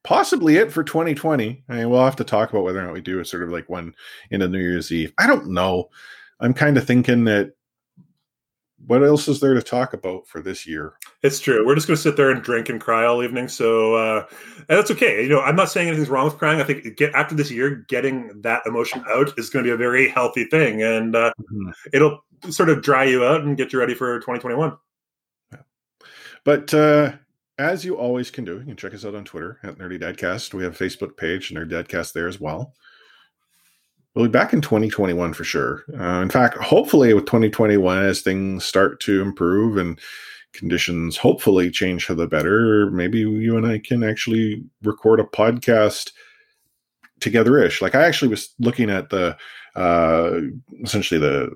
possibly 0.04 0.56
it 0.56 0.72
for 0.72 0.82
2020. 0.84 1.64
I 1.68 1.74
mean, 1.74 1.90
we'll 1.90 2.04
have 2.04 2.16
to 2.16 2.24
talk 2.24 2.50
about 2.50 2.64
whether 2.64 2.80
or 2.80 2.84
not 2.84 2.94
we 2.94 3.00
do 3.00 3.20
a 3.20 3.24
sort 3.24 3.42
of 3.42 3.50
like 3.50 3.68
one 3.68 3.94
in 4.30 4.42
a 4.42 4.48
New 4.48 4.58
Year's 4.58 4.92
Eve. 4.92 5.12
I 5.18 5.26
don't 5.26 5.50
know. 5.50 5.90
I'm 6.40 6.54
kind 6.54 6.76
of 6.76 6.86
thinking 6.86 7.24
that 7.24 7.52
what 8.86 9.04
else 9.04 9.28
is 9.28 9.40
there 9.40 9.54
to 9.54 9.62
talk 9.62 9.92
about 9.92 10.26
for 10.26 10.40
this 10.40 10.66
year? 10.66 10.94
It's 11.22 11.38
true. 11.38 11.64
We're 11.64 11.76
just 11.76 11.86
going 11.86 11.96
to 11.96 12.02
sit 12.02 12.16
there 12.16 12.30
and 12.30 12.42
drink 12.42 12.68
and 12.68 12.80
cry 12.80 13.04
all 13.04 13.22
evening. 13.22 13.46
So 13.46 13.94
uh, 13.94 14.26
that's 14.68 14.90
okay. 14.90 15.22
You 15.22 15.28
know, 15.28 15.40
I'm 15.40 15.54
not 15.54 15.70
saying 15.70 15.88
anything's 15.88 16.08
wrong 16.08 16.24
with 16.24 16.38
crying. 16.38 16.60
I 16.60 16.64
think 16.64 16.96
get 16.96 17.14
after 17.14 17.34
this 17.34 17.50
year, 17.50 17.84
getting 17.88 18.40
that 18.42 18.62
emotion 18.66 19.04
out 19.08 19.32
is 19.38 19.50
going 19.50 19.64
to 19.64 19.68
be 19.68 19.74
a 19.74 19.76
very 19.76 20.08
healthy 20.08 20.44
thing, 20.46 20.82
and 20.82 21.14
uh, 21.14 21.32
mm-hmm. 21.40 21.70
it'll 21.92 22.24
sort 22.50 22.70
of 22.70 22.82
dry 22.82 23.04
you 23.04 23.24
out 23.24 23.42
and 23.42 23.56
get 23.56 23.72
you 23.72 23.78
ready 23.78 23.94
for 23.94 24.18
2021. 24.18 24.76
Yeah. 25.52 25.58
But 26.44 26.74
uh, 26.74 27.12
as 27.62 27.84
you 27.84 27.96
always 27.96 28.30
can 28.30 28.44
do, 28.44 28.58
you 28.58 28.64
can 28.64 28.76
check 28.76 28.94
us 28.94 29.04
out 29.04 29.14
on 29.14 29.24
Twitter 29.24 29.58
at 29.62 29.78
Nerdy 29.78 30.00
Dadcast. 30.00 30.52
We 30.54 30.64
have 30.64 30.80
a 30.80 30.84
Facebook 30.84 31.16
page, 31.16 31.50
Nerdy 31.50 31.70
Dadcast, 31.70 32.12
there 32.12 32.28
as 32.28 32.40
well. 32.40 32.74
We'll 34.14 34.26
be 34.26 34.30
back 34.30 34.52
in 34.52 34.60
2021 34.60 35.32
for 35.32 35.44
sure. 35.44 35.84
Uh, 35.98 36.20
in 36.20 36.28
fact, 36.28 36.58
hopefully 36.58 37.14
with 37.14 37.24
2021, 37.24 38.02
as 38.02 38.20
things 38.20 38.64
start 38.64 39.00
to 39.00 39.22
improve 39.22 39.78
and 39.78 39.98
conditions 40.52 41.16
hopefully 41.16 41.70
change 41.70 42.04
for 42.04 42.14
the 42.14 42.26
better, 42.26 42.90
maybe 42.90 43.20
you 43.20 43.56
and 43.56 43.66
I 43.66 43.78
can 43.78 44.04
actually 44.04 44.62
record 44.82 45.18
a 45.18 45.24
podcast 45.24 46.12
together-ish. 47.20 47.80
Like 47.80 47.94
I 47.94 48.04
actually 48.04 48.28
was 48.28 48.54
looking 48.58 48.90
at 48.90 49.08
the 49.08 49.36
uh, 49.74 50.40
essentially 50.82 51.18
the 51.18 51.52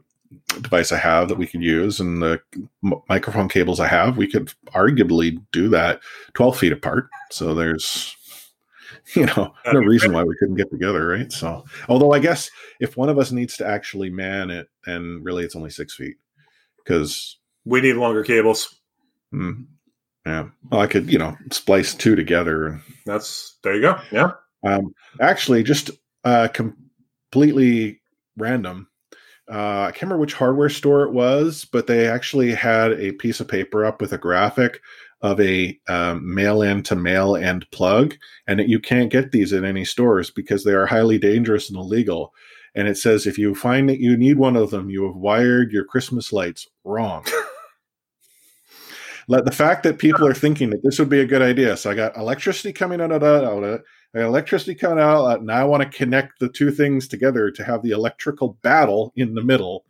device 0.61 0.93
I 0.93 0.99
have 0.99 1.29
that 1.29 1.39
we 1.39 1.47
could 1.47 1.62
use 1.62 2.01
and 2.01 2.22
the 2.22 2.41
microphone 3.09 3.49
cables 3.49 3.81
I 3.81 3.89
have. 3.89 4.16
We 4.16 4.31
could 4.31 4.53
arguably 4.68 5.39
do 5.53 5.68
that 5.70 6.01
12 6.35 6.59
feet 6.59 6.72
apart. 6.72 7.09
So 7.31 7.55
there's 7.55 8.16
you 9.14 9.27
know, 9.27 9.55
no 9.72 9.81
reason 9.81 10.12
why 10.12 10.24
we 10.24 10.37
couldn't 10.39 10.57
get 10.57 10.70
together, 10.70 11.07
right? 11.07 11.31
So, 11.33 11.64
although 11.89 12.12
I 12.12 12.18
guess 12.18 12.51
if 12.81 12.97
one 12.97 13.09
of 13.09 13.18
us 13.18 13.31
needs 13.31 13.57
to 13.59 13.66
actually 13.66 14.11
man 14.11 14.51
it, 14.51 14.68
then 14.85 15.20
really 15.22 15.45
it's 15.45 15.57
only 15.57 15.70
six 15.70 15.95
feet 15.95 16.16
because 16.79 17.39
we 17.64 17.81
need 17.81 17.95
longer 17.95 18.24
cables. 18.24 18.81
Hmm. 19.31 19.62
yeah, 20.24 20.49
well, 20.70 20.81
I 20.81 20.87
could, 20.87 21.12
you 21.12 21.18
know, 21.18 21.37
splice 21.53 21.95
two 21.95 22.16
together. 22.16 22.81
That's 23.05 23.59
there 23.62 23.74
you 23.74 23.83
go. 23.83 24.01
Yeah. 24.11 24.33
Um, 24.64 24.93
actually, 25.20 25.62
just 25.62 25.91
uh, 26.24 26.49
completely 26.49 28.01
random. 28.37 28.89
Uh, 29.51 29.82
I 29.82 29.90
can't 29.92 30.03
remember 30.03 30.20
which 30.20 30.34
hardware 30.34 30.68
store 30.68 31.05
it 31.05 31.12
was, 31.12 31.64
but 31.64 31.86
they 31.86 32.09
actually 32.09 32.53
had 32.53 32.92
a 32.92 33.12
piece 33.12 33.38
of 33.40 33.49
paper 33.49 33.84
up 33.84 34.01
with 34.01 34.12
a 34.12 34.18
graphic 34.18 34.80
of 35.22 35.40
a 35.40 35.78
um, 35.88 36.34
male 36.34 36.62
end 36.62 36.84
to 36.86 36.97
male 36.97 37.36
end 37.36 37.70
plug, 37.70 38.16
and 38.47 38.59
that 38.59 38.68
you 38.68 38.80
can't 38.80 39.11
get 39.11 39.32
these 39.32 39.53
in 39.53 39.64
any 39.64 39.84
stores 39.84 40.30
because 40.30 40.64
they 40.64 40.72
are 40.72 40.86
highly 40.86 41.18
dangerous 41.18 41.68
and 41.70 41.78
illegal. 41.78 42.34
And 42.74 42.88
it 42.88 42.99
says 42.99 43.26
if 43.26 43.38
you 43.38 43.55
find 43.55 43.88
that 43.88 44.01
you 44.01 44.16
need 44.16 44.36
one 44.36 44.57
of 44.57 44.70
them, 44.70 44.90
you 44.90 45.07
have 45.07 45.16
wired 45.16 45.72
your 45.72 45.84
Christmas 45.84 46.32
lights 46.32 46.66
wrong. 46.84 47.24
Let 49.28 49.44
the 49.44 49.53
fact 49.53 49.82
that 49.84 49.99
people 49.99 50.26
are 50.26 50.34
thinking 50.34 50.70
that 50.70 50.82
this 50.84 50.99
would 50.99 51.09
be 51.09 51.20
a 51.20 51.26
good 51.26 51.42
idea. 51.42 51.76
So 51.76 51.90
I 51.90 51.94
got 51.94 52.16
electricity 52.16 52.72
coming 52.72 53.01
out 53.01 53.11
of 53.11 53.20
that. 53.22 53.82
I 54.17 54.21
got 54.21 54.29
electricity 54.29 54.75
coming 54.75 54.99
out. 54.99 55.25
Uh, 55.25 55.37
now 55.43 55.61
I 55.61 55.64
want 55.64 55.83
to 55.83 55.99
connect 55.99 56.39
the 56.39 56.49
two 56.49 56.71
things 56.71 57.07
together 57.07 57.51
to 57.51 57.62
have 57.62 57.83
the 57.83 57.91
electrical 57.91 58.57
battle 58.62 59.12
in 59.14 59.35
the 59.35 59.43
middle. 59.43 59.85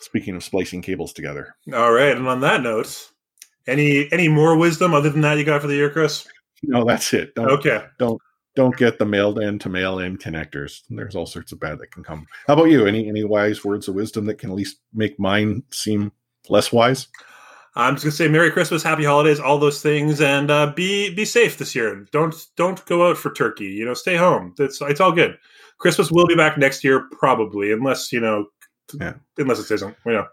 Speaking 0.00 0.36
of 0.36 0.44
splicing 0.44 0.80
cables 0.80 1.12
together. 1.12 1.56
All 1.74 1.92
right, 1.92 2.16
and 2.16 2.28
on 2.28 2.40
that 2.42 2.62
note, 2.62 3.10
any 3.66 4.08
any 4.12 4.28
more 4.28 4.56
wisdom 4.56 4.94
other 4.94 5.10
than 5.10 5.22
that 5.22 5.38
you 5.38 5.44
got 5.44 5.60
for 5.60 5.66
the 5.66 5.74
year, 5.74 5.90
Chris? 5.90 6.28
No, 6.62 6.84
that's 6.84 7.12
it. 7.12 7.34
Don't, 7.34 7.50
okay. 7.50 7.84
Don't 7.98 8.20
don't 8.54 8.76
get 8.76 8.98
the 8.98 9.06
mailed 9.06 9.40
in 9.40 9.58
to 9.60 9.68
mail 9.68 9.98
in 9.98 10.16
connectors. 10.16 10.82
There's 10.88 11.16
all 11.16 11.26
sorts 11.26 11.50
of 11.50 11.58
bad 11.58 11.80
that 11.80 11.90
can 11.90 12.04
come. 12.04 12.26
How 12.46 12.54
about 12.54 12.70
you? 12.70 12.86
Any 12.86 13.08
any 13.08 13.24
wise 13.24 13.64
words 13.64 13.88
of 13.88 13.96
wisdom 13.96 14.26
that 14.26 14.38
can 14.38 14.50
at 14.50 14.56
least 14.56 14.78
make 14.94 15.18
mine 15.18 15.64
seem 15.72 16.12
less 16.48 16.72
wise? 16.72 17.08
I'm 17.74 17.94
just 17.94 18.04
gonna 18.04 18.12
say 18.12 18.28
Merry 18.28 18.50
Christmas, 18.50 18.82
Happy 18.82 19.04
Holidays, 19.04 19.40
all 19.40 19.58
those 19.58 19.80
things, 19.80 20.20
and 20.20 20.50
uh, 20.50 20.72
be 20.72 21.14
be 21.14 21.24
safe 21.24 21.56
this 21.58 21.74
year. 21.74 22.06
Don't 22.12 22.34
don't 22.56 22.84
go 22.86 23.08
out 23.08 23.16
for 23.16 23.32
turkey. 23.32 23.64
You 23.64 23.84
know, 23.84 23.94
stay 23.94 24.16
home. 24.16 24.54
It's 24.58 24.80
it's 24.82 25.00
all 25.00 25.12
good. 25.12 25.38
Christmas 25.78 26.10
will 26.10 26.26
be 26.26 26.36
back 26.36 26.58
next 26.58 26.84
year, 26.84 27.08
probably, 27.12 27.72
unless 27.72 28.12
you 28.12 28.20
know, 28.20 28.46
yeah. 29.00 29.14
unless 29.38 29.58
it 29.58 29.74
isn't. 29.74 29.96
You 30.04 30.12
know. 30.12 30.26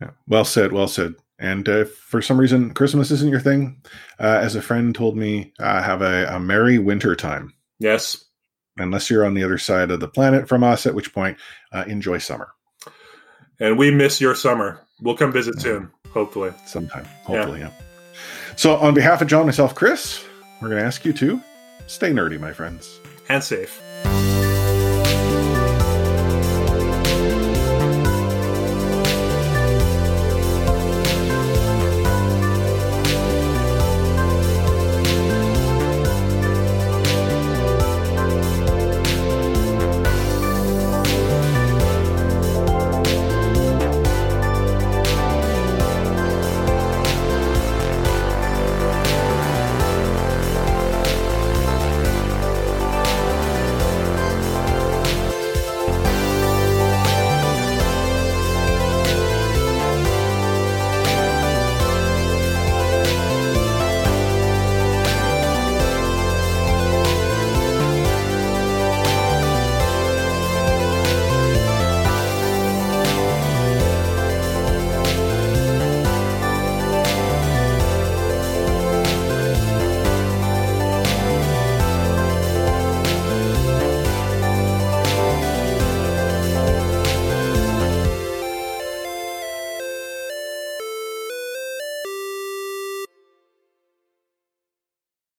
Yeah. 0.00 0.10
Well 0.26 0.44
said. 0.44 0.72
Well 0.72 0.88
said. 0.88 1.14
And 1.38 1.68
uh, 1.68 1.84
for 1.84 2.22
some 2.22 2.38
reason, 2.38 2.72
Christmas 2.72 3.10
isn't 3.10 3.30
your 3.30 3.40
thing, 3.40 3.82
uh, 4.20 4.38
as 4.40 4.54
a 4.54 4.62
friend 4.62 4.94
told 4.94 5.16
me, 5.16 5.52
uh, 5.58 5.82
have 5.82 6.00
a, 6.00 6.26
a 6.26 6.38
merry 6.38 6.78
winter 6.78 7.16
time. 7.16 7.52
Yes. 7.80 8.24
Unless 8.78 9.10
you're 9.10 9.26
on 9.26 9.34
the 9.34 9.42
other 9.42 9.58
side 9.58 9.90
of 9.90 9.98
the 9.98 10.06
planet 10.06 10.48
from 10.48 10.62
us, 10.62 10.86
at 10.86 10.94
which 10.94 11.12
point, 11.12 11.36
uh, 11.72 11.84
enjoy 11.88 12.18
summer. 12.18 12.52
And 13.58 13.76
we 13.76 13.90
miss 13.90 14.20
your 14.20 14.36
summer. 14.36 14.86
We'll 15.00 15.16
come 15.16 15.32
visit 15.32 15.60
soon, 15.60 15.90
hopefully. 16.12 16.52
Sometime, 16.66 17.04
hopefully, 17.24 17.60
yeah. 17.60 17.70
yeah. 17.78 18.16
So, 18.56 18.76
on 18.76 18.94
behalf 18.94 19.22
of 19.22 19.28
John, 19.28 19.46
myself, 19.46 19.74
Chris, 19.74 20.24
we're 20.60 20.68
going 20.68 20.80
to 20.80 20.86
ask 20.86 21.04
you 21.04 21.12
to 21.14 21.40
stay 21.86 22.10
nerdy, 22.10 22.38
my 22.38 22.52
friends. 22.52 23.00
And 23.28 23.42
safe. 23.42 23.82